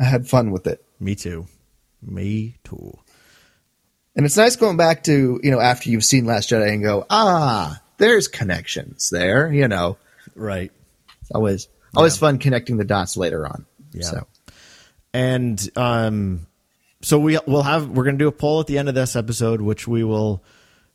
[0.00, 0.84] I had fun with it.
[0.98, 1.46] Me too.
[2.02, 2.98] Me too.
[4.16, 7.06] And it's nice going back to, you know, after you've seen Last Jedi and go,
[7.08, 9.96] ah, there's connections there, you know.
[10.34, 10.72] Right.
[11.20, 13.66] It's always always fun connecting the dots later on.
[13.92, 14.04] Yeah.
[14.04, 14.26] So
[15.12, 16.46] And um,
[17.02, 19.60] so we we'll have we're gonna do a poll at the end of this episode,
[19.60, 20.42] which we will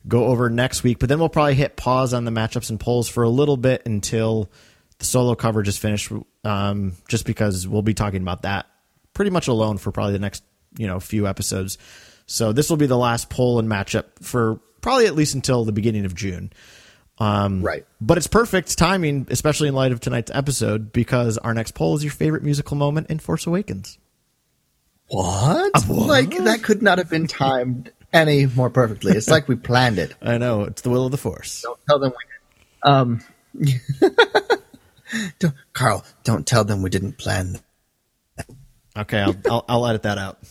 [0.08, 1.00] go over next week.
[1.00, 3.84] But then we'll probably hit pause on the matchups and polls for a little bit
[3.86, 4.52] until
[5.00, 6.12] the solo coverage is finished.
[6.44, 8.68] Um, just because we'll be talking about that
[9.14, 10.44] pretty much alone for probably the next
[10.78, 11.78] you know few episodes.
[12.28, 15.72] So this will be the last poll and matchup for probably at least until the
[15.72, 16.52] beginning of June.
[17.18, 17.86] Um, Right.
[18.02, 22.04] But it's perfect timing, especially in light of tonight's episode, because our next poll is
[22.04, 23.98] your favorite musical moment in Force Awakens.
[25.08, 25.88] What?
[25.88, 29.14] Like that could not have been timed any more perfectly.
[29.14, 30.16] It's like we planned it.
[30.22, 31.62] I know it's the will of the Force.
[31.62, 32.90] Don't tell them we did.
[32.90, 33.22] um
[35.40, 37.60] don't, Carl, don't tell them we didn't plan.
[38.98, 40.42] Okay, I'll I'll, I'll edit that out.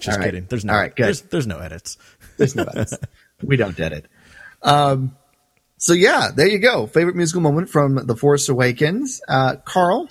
[0.00, 0.24] Just right.
[0.24, 0.46] kidding.
[0.48, 1.06] There's no All right, good.
[1.06, 1.96] There's, there's no edits.
[2.36, 2.98] There's no edits.
[3.42, 4.06] we don't edit.
[4.62, 5.16] Um
[5.82, 6.86] so yeah, there you go.
[6.86, 9.20] Favorite musical moment from The Force Awakens.
[9.28, 10.08] Uh Carl,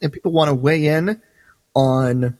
[0.00, 1.22] if people want to weigh in
[1.76, 2.36] on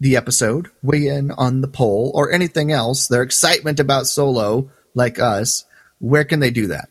[0.00, 5.20] the episode, weigh in on the poll or anything else, their excitement about Solo, like
[5.20, 5.66] us,
[6.00, 6.88] where can they do that?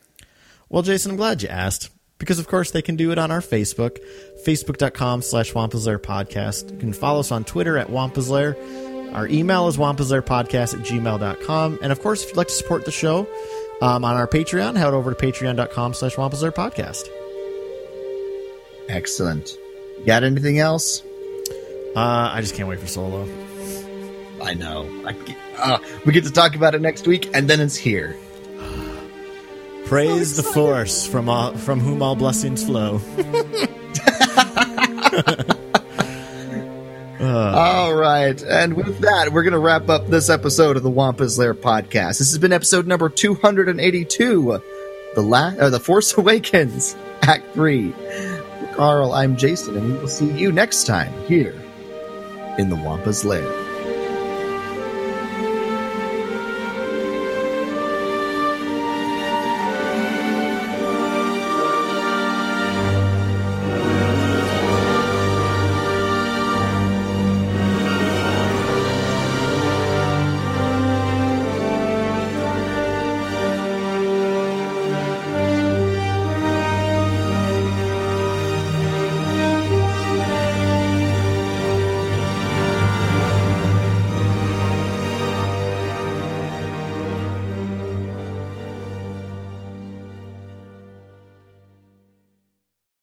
[0.70, 3.42] Well, Jason, I'm glad you asked because, of course, they can do it on our
[3.42, 4.00] Facebook,
[4.46, 6.72] facebook.com slash Wampaslair podcast.
[6.72, 8.56] You can follow us on Twitter at Wampaslair.
[9.14, 11.80] Our email is wampaslairpodcast at gmail.com.
[11.82, 13.28] And, of course, if you'd like to support the show
[13.82, 17.08] um, on our Patreon, head over to patreon.com slash podcast.
[18.90, 19.58] Excellent.
[20.06, 21.04] Got anything else?
[21.96, 23.28] Uh, I just can't wait for Solo.
[24.42, 24.88] I know.
[25.06, 25.16] I,
[25.58, 28.16] uh, we get to talk about it next week, and then it's here.
[29.86, 33.02] Praise the Force from all, from whom all blessings flow.
[37.28, 38.42] All right.
[38.42, 42.20] And with that, we're going to wrap up this episode of the Wampa's Lair podcast.
[42.20, 44.62] This has been episode number 282,
[45.16, 47.94] The, La- uh, the Force Awakens, Act 3.
[48.76, 51.56] Carl, I'm Jason, and we will see you next time here
[52.58, 53.67] in the Wampa's Lair.